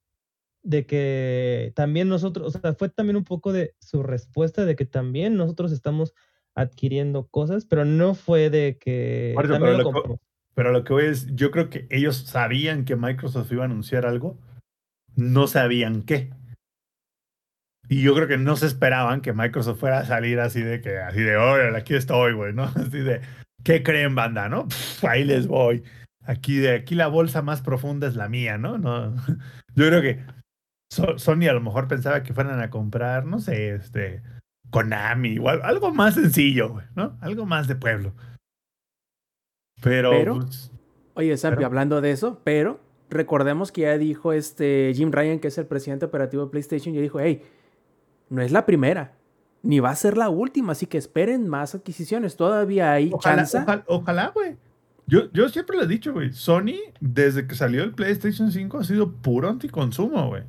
[0.62, 4.84] de que también nosotros, o sea, fue también un poco de su respuesta de que
[4.86, 6.14] también nosotros estamos
[6.60, 10.20] adquiriendo cosas, pero no fue de que pero lo lo que- compró.
[10.54, 14.04] Pero lo que voy es, yo creo que ellos sabían que Microsoft iba a anunciar
[14.06, 14.36] algo,
[15.14, 16.30] no sabían qué.
[17.88, 20.98] Y yo creo que no se esperaban que Microsoft fuera a salir así de que,
[20.98, 22.64] así de, órale, aquí estoy, güey, ¿no?
[22.76, 23.20] Así de,
[23.64, 24.66] ¿qué creen, banda, no?
[24.68, 25.82] Pff, ahí les voy.
[26.24, 28.76] Aquí de aquí la bolsa más profunda es la mía, ¿no?
[28.78, 29.14] no
[29.74, 30.22] yo creo que
[30.90, 34.22] So- Sony a lo mejor pensaba que fueran a comprar, no sé, este,
[34.70, 37.16] Konami o al- algo más sencillo, ¿no?
[37.20, 38.12] Algo más de pueblo.
[39.82, 40.70] Pero, Pero- pues,
[41.14, 42.78] Oye, Sampi, hablando de eso, pero
[43.10, 47.00] recordemos que ya dijo este Jim Ryan, que es el presidente operativo de PlayStation, ya
[47.00, 47.42] dijo, hey,
[48.30, 49.16] no es la primera,
[49.64, 52.36] ni va a ser la última, así que esperen más adquisiciones.
[52.36, 53.58] Todavía hay Ojalá, chance.
[53.58, 54.56] ojalá, ojalá, güey.
[55.08, 56.32] Yo, yo siempre lo he dicho, güey.
[56.32, 60.44] Sony, desde que salió el PlayStation 5, ha sido puro anticonsumo, güey.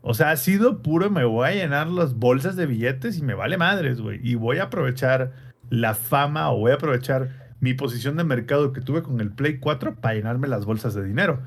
[0.00, 3.34] O sea, ha sido puro, me voy a llenar las bolsas de billetes y me
[3.34, 4.20] vale madres, güey.
[4.22, 5.32] Y voy a aprovechar
[5.70, 9.58] la fama o voy a aprovechar mi posición de mercado que tuve con el Play
[9.58, 11.42] 4 para llenarme las bolsas de dinero.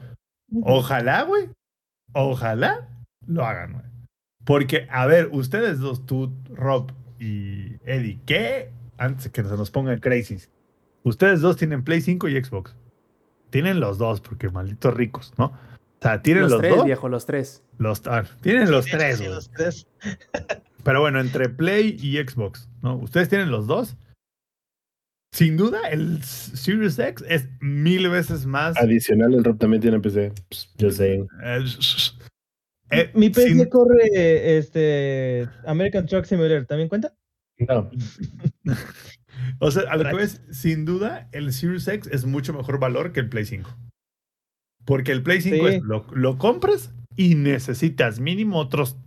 [0.64, 1.50] Ojalá, güey.
[2.14, 2.90] Ojalá
[3.26, 3.86] lo hagan, güey.
[4.44, 8.72] Porque, a ver, ustedes dos, tú, Rob y Eddie, ¿qué?
[8.98, 10.40] Antes que se nos pongan crazy.
[11.04, 12.76] Ustedes dos tienen Play 5 y Xbox.
[13.50, 15.54] Tienen los dos, porque malditos ricos, ¿no?
[16.02, 16.86] O sea, tienen los, los, tres, dos.
[16.86, 17.64] viejo, los tres.
[17.78, 19.88] Los, ah, tienen los Sí, tres, sí, los tres.
[20.84, 22.96] Pero bueno, entre Play y Xbox, ¿no?
[22.98, 23.96] Ustedes tienen los dos.
[25.34, 28.76] Sin duda, el Series X es mil veces más.
[28.78, 30.34] Adicional, el Rob también tiene PC.
[30.50, 31.14] Pues, yo sé.
[31.44, 31.66] eh,
[32.90, 37.14] eh, Mi PC sin- corre este American Truck Simulator, ¿también cuenta?
[37.60, 37.90] No.
[39.60, 43.12] O sea, a lo que ves, sin duda, el Series X es mucho mejor valor
[43.12, 43.70] que el Play 5.
[44.92, 45.76] Porque el Play 5 Sí.
[45.76, 48.98] es, lo, lo compras y necesitas mínimo otros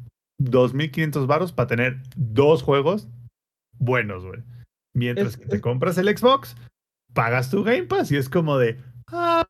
[0.40, 3.06] 2.500 varos para tener dos juegos
[3.78, 4.40] buenos, güey.
[4.94, 6.56] Mientras Es- que te es- compras el Xbox,
[7.12, 8.78] pagas tu Game Pass y es como de,
[9.08, 9.44] ah,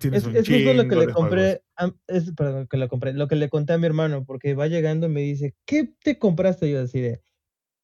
[0.00, 3.12] Tienes Es, un es justo lo que le compré, a- es, perdón, que le compré,
[3.14, 6.18] lo que le conté a mi hermano, porque va llegando y me dice, ¿qué te
[6.18, 6.68] compraste?
[6.70, 7.22] Yo así de,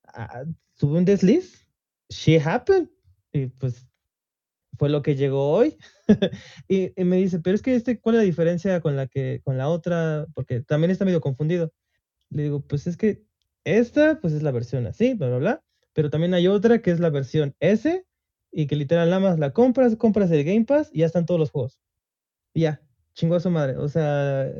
[0.08, 0.44] "Ah,
[0.76, 1.66] tuve un desliz,
[2.10, 2.90] shit happened,
[3.32, 3.88] y pues
[4.78, 5.78] fue lo que llegó hoy.
[6.68, 9.40] y, y me dice, pero es que este, ¿cuál es la diferencia con la que,
[9.44, 10.26] con la otra?
[10.34, 11.72] Porque también está medio confundido.
[12.30, 13.24] Le digo, pues es que
[13.64, 15.64] esta, pues es la versión así, bla, bla, bla,
[15.94, 18.06] pero también hay otra que es la versión S,
[18.52, 21.40] y que literal nada más la compras, compras el Game Pass y ya están todos
[21.40, 21.80] los juegos.
[22.54, 22.82] Y ya,
[23.14, 23.76] chingó a su madre.
[23.76, 24.50] O sea,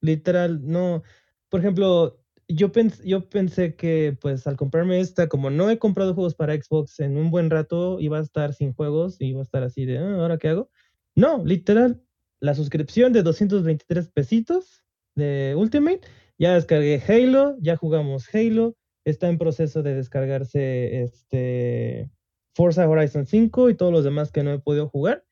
[0.00, 1.02] literal, no.
[1.48, 6.14] Por ejemplo, yo, pens- yo pensé que, pues, al comprarme esta, como no he comprado
[6.14, 9.42] juegos para Xbox en un buen rato, iba a estar sin juegos y iba a
[9.44, 10.70] estar así de, "Ah, ¿ahora qué hago?
[11.14, 12.02] No, literal,
[12.40, 14.84] la suscripción de 223 pesitos
[15.14, 16.00] de Ultimate,
[16.38, 22.10] ya descargué Halo, ya jugamos Halo, está en proceso de descargarse este
[22.54, 25.24] Forza Horizon 5 y todos los demás que no he podido jugar.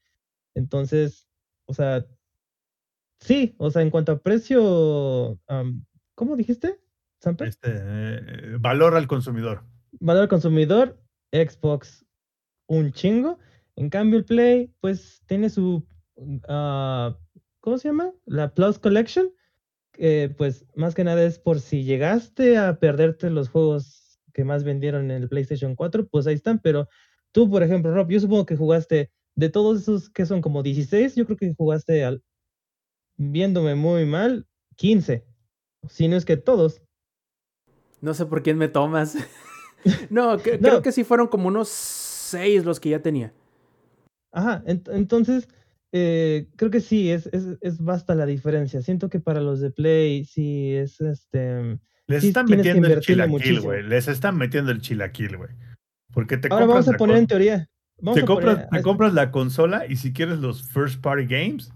[0.54, 1.28] Entonces,
[1.66, 2.06] o sea,
[3.20, 6.80] sí, o sea, en cuanto a precio, am, ¿cómo dijiste,
[7.22, 7.48] Samper?
[7.48, 9.64] Este, eh, valor al consumidor.
[10.00, 11.02] Valor al consumidor,
[11.32, 12.06] Xbox
[12.70, 13.38] un chingo.
[13.76, 15.86] En cambio, el Play, pues tiene su,
[16.48, 17.16] ah,
[17.60, 18.12] ¿cómo se llama?
[18.26, 19.32] La Plus Collection.
[20.36, 25.10] pues más que nada es por si llegaste a perderte los juegos que más vendieron
[25.10, 26.58] en el PlayStation 4, pues ahí están.
[26.60, 26.88] Pero
[27.32, 31.14] tú, por ejemplo, Rob, yo supongo que jugaste de todos esos que son como 16,
[31.16, 32.22] yo creo que jugaste al,
[33.16, 35.24] viéndome muy mal, 15.
[35.88, 36.82] Si no es que todos.
[38.00, 39.16] No sé por quién me tomas.
[40.10, 40.68] no, que- No.
[40.68, 43.32] creo que sí fueron como unos seis los que ya tenía.
[44.32, 45.48] Ajá, ent- entonces
[45.92, 48.80] eh, creo que sí, es, es, es basta la diferencia.
[48.82, 51.78] Siento que para los de Play sí es este.
[52.06, 53.82] Les Sí, están metiendo el chilaquil, güey.
[53.82, 55.50] Les están metiendo el chilaquil, güey.
[56.12, 57.68] Porque te Ahora compras vamos a poner en teoría.
[58.02, 61.26] Vamos te a compras, poner- te compras la consola y si quieres los first party
[61.26, 61.72] games,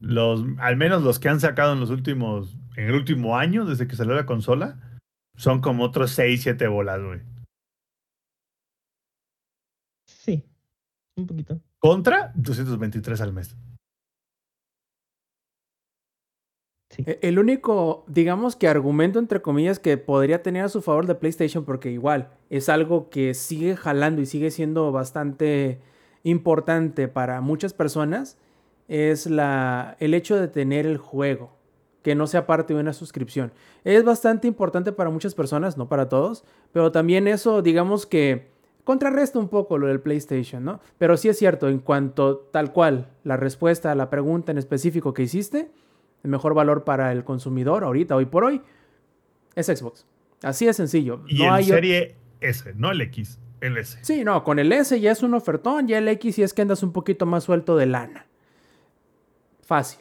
[0.00, 3.86] los, al menos los que han sacado en los últimos, en el último año, desde
[3.86, 4.80] que salió la consola,
[5.36, 7.20] son como otros 6, 7 bolas, güey.
[10.06, 10.44] Sí,
[11.16, 11.60] un poquito.
[11.86, 13.56] Contra 223 al mes.
[16.90, 17.04] Sí.
[17.06, 21.14] E- El único, digamos que argumento entre comillas que podría tener a su favor de
[21.14, 25.80] PlayStation, porque igual es algo que sigue jalando y sigue siendo bastante
[26.24, 28.36] importante para muchas personas,
[28.88, 31.52] es la, el hecho de tener el juego,
[32.02, 33.52] que no sea parte de una suscripción.
[33.84, 38.49] Es bastante importante para muchas personas, no para todos, pero también eso, digamos que
[38.84, 40.80] contrarresta un poco lo del PlayStation, ¿no?
[40.98, 45.14] Pero sí es cierto, en cuanto tal cual la respuesta a la pregunta en específico
[45.14, 45.70] que hiciste,
[46.22, 48.60] el mejor valor para el consumidor ahorita, hoy por hoy,
[49.54, 50.06] es Xbox.
[50.42, 51.22] Así de sencillo.
[51.28, 53.98] Y no en hay serie S, no el X, el S.
[54.02, 56.62] Sí, no, con el S ya es un ofertón, ya el X sí es que
[56.62, 58.26] andas un poquito más suelto de lana.
[59.62, 60.00] Fácil.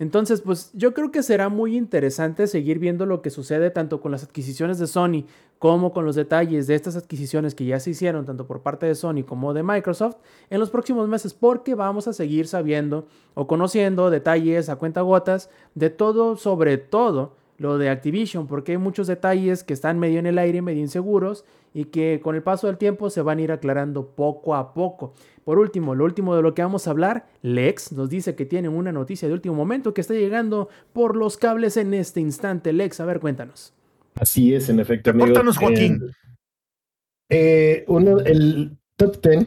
[0.00, 4.12] Entonces, pues yo creo que será muy interesante seguir viendo lo que sucede tanto con
[4.12, 5.24] las adquisiciones de Sony
[5.58, 8.94] como con los detalles de estas adquisiciones que ya se hicieron tanto por parte de
[8.94, 10.16] Sony como de Microsoft
[10.50, 15.50] en los próximos meses porque vamos a seguir sabiendo o conociendo detalles a cuenta gotas
[15.74, 20.26] de todo, sobre todo lo de Activision, porque hay muchos detalles que están medio en
[20.26, 21.44] el aire, medio inseguros
[21.74, 25.12] y que con el paso del tiempo se van a ir aclarando poco a poco.
[25.44, 28.68] Por último, lo último de lo que vamos a hablar, Lex nos dice que tiene
[28.68, 32.72] una noticia de último momento que está llegando por los cables en este instante.
[32.72, 33.74] Lex, a ver, cuéntanos.
[34.14, 35.10] Así es, en efecto.
[35.10, 35.26] amigo.
[35.26, 36.00] Repórtanos, Joaquín.
[37.28, 39.46] Eh, eh, uno, el top 10,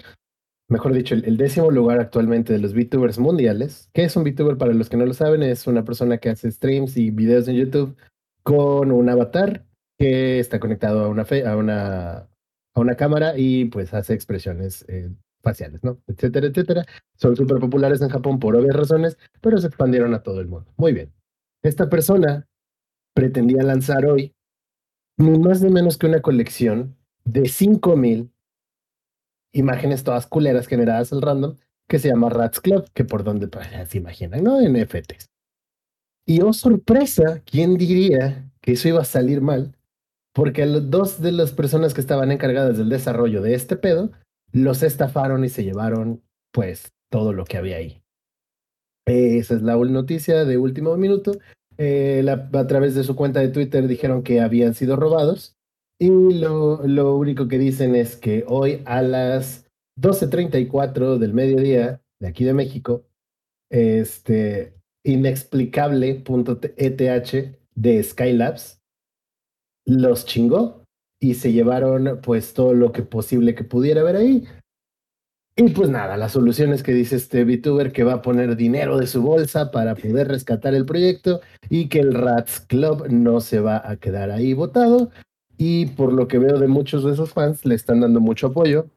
[0.72, 3.89] mejor dicho, el, décimo lugar actualmente de los VTubers mundiales.
[3.93, 4.57] ¿Qué es un VTuber?
[4.57, 7.56] Para los que no lo saben, es una persona que hace streams y videos en
[7.57, 7.95] YouTube
[8.43, 9.65] con un avatar
[9.99, 12.11] que está conectado a una, fe- a una,
[12.73, 15.11] a una cámara y pues hace expresiones eh,
[15.43, 16.02] faciales, ¿no?
[16.07, 16.85] Etcétera, etcétera.
[17.15, 20.73] Son súper populares en Japón por obvias razones, pero se expandieron a todo el mundo.
[20.77, 21.11] Muy bien.
[21.64, 22.48] Esta persona
[23.14, 24.34] pretendía lanzar hoy
[25.18, 26.95] ni más ni menos que una colección
[27.26, 28.31] de 5000
[29.53, 31.57] imágenes todas culeras generadas al random
[31.88, 33.49] que se llama Rats Club, que por donde
[33.88, 34.61] se imaginan, ¿no?
[34.61, 35.28] NFTs.
[36.26, 39.76] Y oh sorpresa, ¿quién diría que eso iba a salir mal?
[40.34, 44.11] Porque los dos de las personas que estaban encargadas del desarrollo de este pedo
[44.53, 46.22] los estafaron y se llevaron
[46.53, 48.02] pues todo lo que había ahí.
[49.06, 51.34] Esa es la noticia de último minuto.
[51.78, 55.56] Eh, a través de su cuenta de Twitter dijeron que habían sido robados
[56.02, 59.68] y lo, único que dicen es que hoy a las
[59.99, 63.06] 12.34 del mediodía de aquí de México,
[63.69, 64.73] este
[65.03, 68.82] inexplicable.eth de Skylabs
[69.86, 70.86] los chingó
[71.19, 74.48] y se llevaron pues todo lo que posible que pudiera haber ahí.
[75.56, 78.98] Y pues nada, la solución es que dice este VTuber que va a poner dinero
[78.98, 83.60] de su bolsa para poder rescatar el proyecto y que el Rats Club no se
[83.60, 85.11] va a quedar ahí votado.
[85.64, 88.88] Y por lo que veo de muchos de esos fans, le están dando mucho apoyo.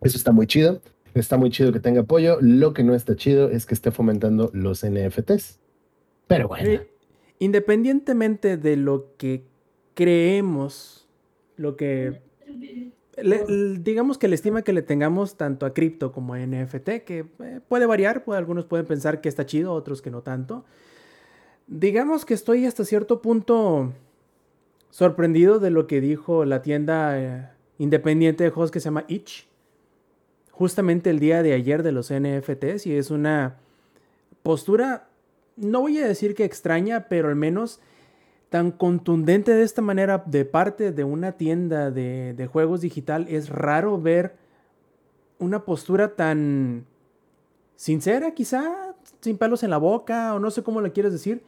[0.00, 0.80] Eso está muy chido.
[1.14, 2.38] Está muy chido que tenga apoyo.
[2.40, 5.60] Lo que no está chido es que esté fomentando los NFTs.
[6.26, 6.80] Pero bueno.
[7.38, 9.44] Independientemente de lo que
[9.94, 11.06] creemos,
[11.56, 12.20] lo que
[13.22, 17.26] le- digamos que la estima que le tengamos tanto a cripto como a NFT, que
[17.38, 20.64] eh, puede variar, pues, algunos pueden pensar que está chido, otros que no tanto.
[21.68, 23.92] Digamos que estoy hasta cierto punto
[24.92, 27.48] sorprendido de lo que dijo la tienda eh,
[27.78, 29.48] independiente de juegos que se llama Itch,
[30.50, 33.56] justamente el día de ayer de los NFTs, y es una
[34.42, 35.08] postura,
[35.56, 37.80] no voy a decir que extraña, pero al menos
[38.50, 43.48] tan contundente de esta manera de parte de una tienda de, de juegos digital, es
[43.48, 44.34] raro ver
[45.38, 46.84] una postura tan
[47.76, 51.42] sincera, quizá, sin pelos en la boca, o no sé cómo lo quieres decir.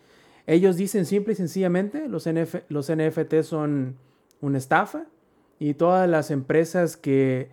[0.47, 3.97] Ellos dicen simple y sencillamente, los, NF los NFT son
[4.41, 5.07] una estafa,
[5.59, 7.49] y todas las empresas que,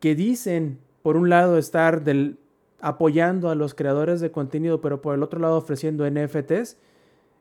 [0.00, 2.36] que dicen, por un lado, estar del,
[2.80, 6.76] apoyando a los creadores de contenido, pero por el otro lado ofreciendo NFTs,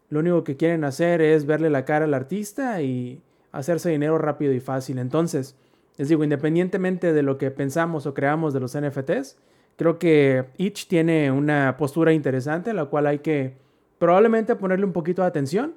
[0.10, 4.54] lo único que quieren hacer es verle la cara al artista y hacerse dinero rápido
[4.54, 5.00] y fácil.
[5.00, 5.56] Entonces,
[5.98, 9.38] les digo, independientemente de lo que pensamos o creamos de los NFTs,
[9.76, 13.56] creo que Itch tiene una postura interesante, la cual hay que
[14.00, 15.76] probablemente ponerle un poquito de atención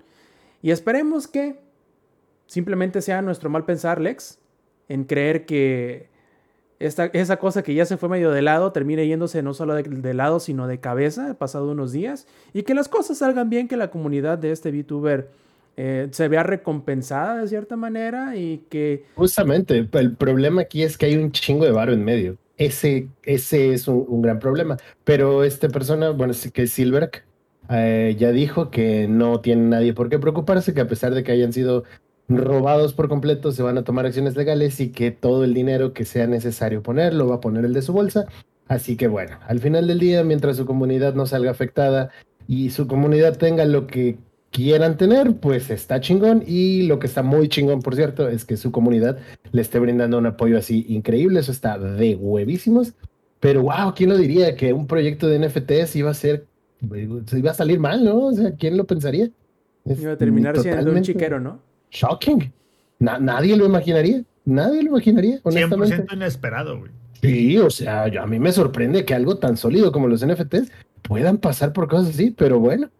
[0.62, 1.58] y esperemos que
[2.46, 4.38] simplemente sea nuestro mal pensar, Lex,
[4.88, 6.08] en creer que
[6.80, 10.14] esta, esa cosa que ya se fue medio de lado termine yéndose no solo de,
[10.14, 13.90] lado, sino de cabeza, pasado unos días, y que las cosas salgan bien, que la
[13.90, 15.28] comunidad de este VTuber
[15.76, 19.04] eh, se vea recompensada de cierta manera y que...
[19.14, 22.36] Justamente, el problema aquí es que hay un chingo de varo en medio.
[22.56, 24.76] Ese, ese es un, gran problema.
[25.04, 27.24] Pero esta persona, bueno, que es Silverk,
[27.70, 31.32] eh, ya dijo que no tiene nadie por qué preocuparse, que a pesar de que
[31.32, 31.84] hayan sido
[32.28, 36.04] robados por completo, se van a tomar acciones legales y que todo el dinero que
[36.04, 38.26] sea necesario ponerlo va a poner el de su bolsa.
[38.68, 42.10] Así que bueno, al final del día, mientras su comunidad no salga afectada
[42.46, 44.18] y su comunidad tenga lo que
[44.50, 46.44] quieran tener, pues está chingón.
[46.46, 49.18] Y lo que está muy chingón, por cierto, es que su comunidad
[49.52, 51.40] le esté brindando un apoyo así increíble.
[51.40, 52.94] Eso está de huevísimos.
[53.40, 54.54] Pero wow, ¿quién lo diría?
[54.54, 56.46] Que un proyecto de NFTs iba a ser,
[56.80, 58.26] iba a salir mal, ¿no?
[58.26, 59.30] O sea, ¿quién lo pensaría?
[59.84, 61.60] Es iba a terminar siendo un chiquero, ¿no?
[61.90, 62.52] shocking.
[62.98, 64.22] Na nadie lo imaginaría.
[64.44, 65.96] Nadie lo imaginaría, honestamente.
[66.04, 66.90] 100% inesperado, güey.
[67.20, 70.70] Sí, o sea, yo, a mí me sorprende que algo tan sólido como los NFTs
[71.02, 72.90] puedan pasar por cosas así, pero bueno.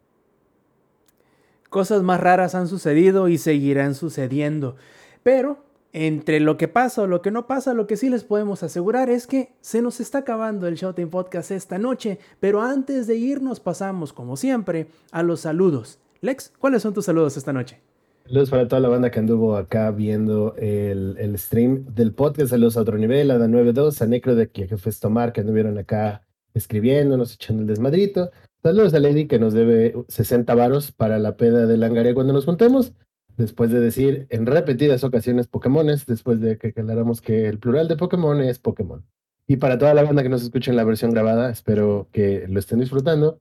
[1.70, 4.77] Cosas más raras han sucedido y seguirán sucediendo.
[5.23, 8.62] Pero entre lo que pasa o lo que no pasa, lo que sí les podemos
[8.62, 12.19] asegurar es que se nos está acabando el Showtime Podcast esta noche.
[12.39, 15.99] Pero antes de irnos pasamos, como siempre, a los saludos.
[16.21, 17.81] Lex, ¿cuáles son tus saludos esta noche?
[18.25, 22.51] Saludos para toda la banda que anduvo acá viendo el, el stream del podcast.
[22.51, 25.41] Saludos a otro nivel, a la 92, a Necro de aquí, a Jefes Tomar, que
[25.41, 26.23] anduvieron acá
[26.55, 28.31] escribiéndonos, echando el desmadrito.
[28.62, 32.45] Saludos a Lady, que nos debe 60 varos para la peda de Langaria cuando nos
[32.45, 32.93] juntemos.
[33.41, 37.97] Después de decir en repetidas ocasiones Pokémones, después de que aclaramos que el plural de
[37.97, 39.03] Pokémon es Pokémon.
[39.47, 42.61] Y para toda la banda que nos escucha en la versión grabada, espero que lo
[42.61, 43.41] estén disfrutando.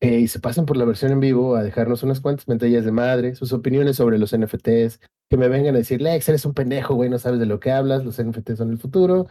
[0.00, 2.92] Eh, y se pasen por la versión en vivo a dejarnos unas cuantas mentallas de
[2.92, 6.94] madre, sus opiniones sobre los NFTs, que me vengan a decir, Lex, eres un pendejo,
[6.94, 9.26] güey, no sabes de lo que hablas, los NFTs son el futuro.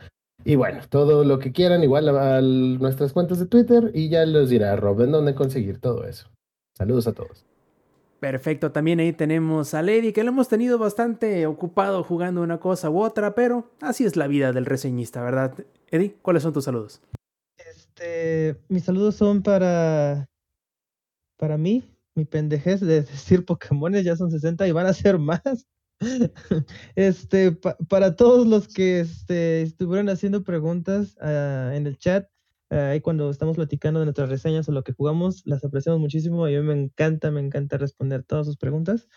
[0.45, 4.23] Y bueno, todo lo que quieran, igual a, a nuestras cuentas de Twitter, y ya
[4.23, 6.29] les dirá Rob en dónde conseguir todo eso.
[6.77, 7.48] Saludos a todos.
[8.19, 12.89] Perfecto, también ahí tenemos a Lady, que lo hemos tenido bastante ocupado jugando una cosa
[12.89, 15.53] u otra, pero así es la vida del reseñista, ¿verdad?
[15.89, 17.01] Eddie, ¿cuáles son tus saludos?
[17.57, 20.27] Este, mis saludos son para
[21.37, 25.41] para mí, mi pendejez de decir Pokémones ya son 60 y van a ser más.
[26.95, 32.29] este, pa para todos los que este, estuvieron haciendo preguntas uh, en el chat,
[32.69, 36.47] ahí uh, cuando estamos platicando de nuestras reseñas o lo que jugamos, las apreciamos muchísimo
[36.47, 39.07] y a mí me encanta, me encanta responder todas sus preguntas.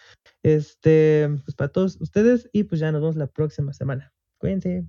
[0.42, 4.12] Este, pues para todos ustedes y pues ya nos vemos la próxima semana.
[4.38, 4.86] Cuídense.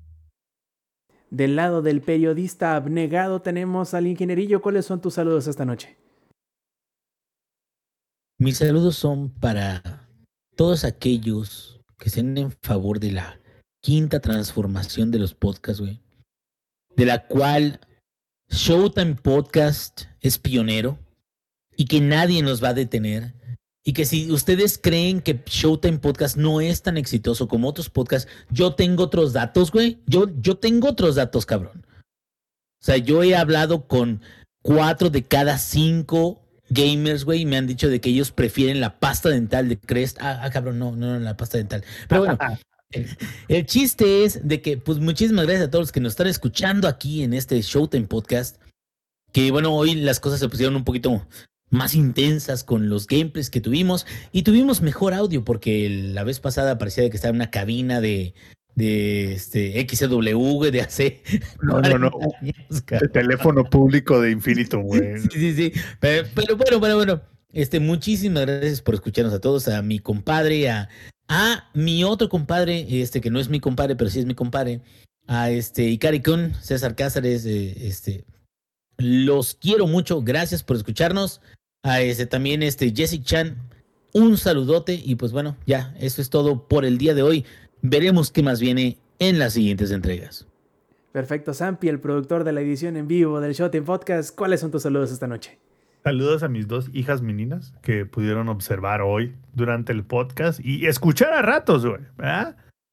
[1.30, 4.61] Del lado del periodista abnegado tenemos al ingenierillo.
[4.61, 5.98] ¿Cuáles son tus saludos esta noche?
[8.40, 10.07] Mis saludos son para
[10.56, 13.40] todos aquellos que estén en favor de la
[13.81, 16.02] quinta transformación de los podcasts, güey.
[16.95, 17.80] De la cual
[18.53, 20.99] Showtime Podcast es pionero
[21.75, 23.34] y que nadie nos va a detener.
[23.84, 28.31] Y que si ustedes creen que Showtime Podcast no es tan exitoso como otros podcasts,
[28.51, 29.97] yo tengo otros datos, güey.
[30.05, 31.84] Yo, yo tengo otros datos, cabrón.
[32.80, 34.21] O sea, yo he hablado con
[34.61, 38.99] cuatro de cada cinco gamers, güey, y me han dicho de que ellos prefieren la
[38.99, 40.19] pasta dental de Crest.
[40.21, 41.84] Ah, ah cabrón, no, no, no, la pasta dental.
[42.07, 42.38] Pero bueno,
[43.48, 46.88] el chiste es de que, pues muchísimas gracias a todos los que nos están escuchando
[46.88, 48.61] aquí en este Showtime Podcast.
[49.32, 51.26] Que bueno, hoy las cosas se pusieron un poquito
[51.74, 56.78] más intensas con los gameplays que tuvimos y tuvimos mejor audio porque la vez pasada
[56.78, 58.36] parecía que estaba en una cabina de,
[58.76, 61.22] de este XW de hace
[61.64, 62.11] no no no.
[62.70, 65.20] El teléfono público de Infinito güey.
[65.20, 67.22] Sí sí sí pero, pero, bueno bueno bueno
[67.52, 70.90] este muchísimas gracias por escucharnos a todos a mi compadre a
[71.34, 74.81] a mi otro compadre este que no es mi compadre pero sí es mi compadre
[75.27, 78.26] a este Ikari Kun César Cáceres eh, este
[78.97, 81.41] los quiero mucho gracias por escucharnos
[81.81, 83.57] a este también este Jessica Chan
[84.14, 87.45] un saludote y pues bueno ya eso es todo por el día de hoy
[87.85, 90.47] Veremos qué más viene en las siguientes entregas.
[91.11, 94.34] Perfecto, Sampi, el productor de la edición en vivo del Showtime Podcast.
[94.34, 95.60] ¿Cuáles son tus saludos esta noche?
[96.03, 101.31] Saludos a mis dos hijas meninas que pudieron observar hoy durante el podcast y escuchar
[101.31, 102.01] a ratos, güey.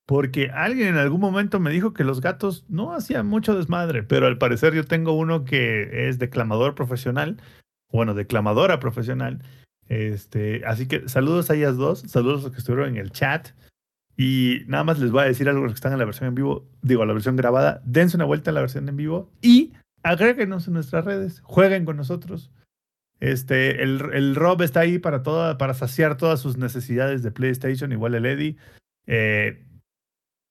[0.07, 4.29] Porque alguien en algún momento me dijo que los gatos no hacían mucho desmadre, pero
[4.29, 7.43] al parecer yo tengo uno que es declamador profesional,
[7.91, 9.43] bueno, declamadora profesional.
[9.89, 13.49] Este, así que saludos a ellas dos, saludos a los que estuvieron en el chat.
[14.17, 16.65] Y nada más les voy a decir algo que están en la versión en vivo,
[16.83, 19.73] digo, la versión grabada, dense una vuelta a la versión en vivo y
[20.05, 22.53] agréguenos en nuestras redes, jueguen con nosotros.
[23.21, 28.15] Este, el, el Rob está ahí para, para saciar todas sus necesidades de PlayStation, igual
[28.15, 28.57] el Eddie.
[29.07, 29.63] Eh,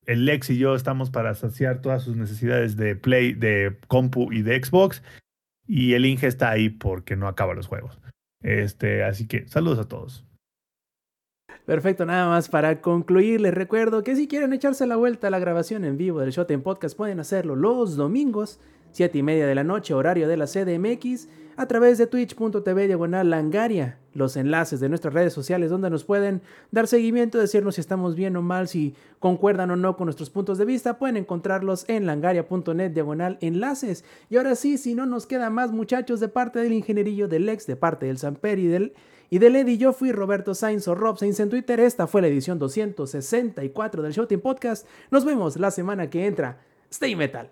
[0.06, 4.41] el Lex y yo estamos para saciar todas sus necesidades de Play, de compu y
[4.41, 5.04] de Xbox.
[5.68, 8.00] Y el Inge está ahí porque no acaba los juegos.
[8.41, 10.26] Este, así que saludos a todos.
[11.66, 15.38] Perfecto, nada más para concluir, les recuerdo que si quieren echarse la vuelta a la
[15.38, 18.60] grabación en vivo del Shot en Podcast, pueden hacerlo los domingos,
[18.94, 21.28] 7 y media de la noche, horario de la CDMX,
[21.60, 26.41] a través de twitch.tv diagonal langaria, los enlaces de nuestras redes sociales donde nos pueden
[26.72, 30.57] dar seguimiento, decirnos si estamos bien o mal, si concuerdan o no con nuestros puntos
[30.57, 34.06] de vista, pueden encontrarlos en langaria.net diagonal enlaces.
[34.30, 37.68] Y ahora sí, si no nos queda más muchachos de parte del ingenierillo del ex,
[37.68, 38.94] de parte del Samper y del
[39.30, 41.81] y de Lady yo fui Roberto Sainz o Rob Sainz en Twitter.
[41.81, 44.88] Esta fue la edición 264 del Showtime Podcast.
[45.11, 46.61] Nos vemos la semana que entra.
[46.90, 47.52] Stay Metal.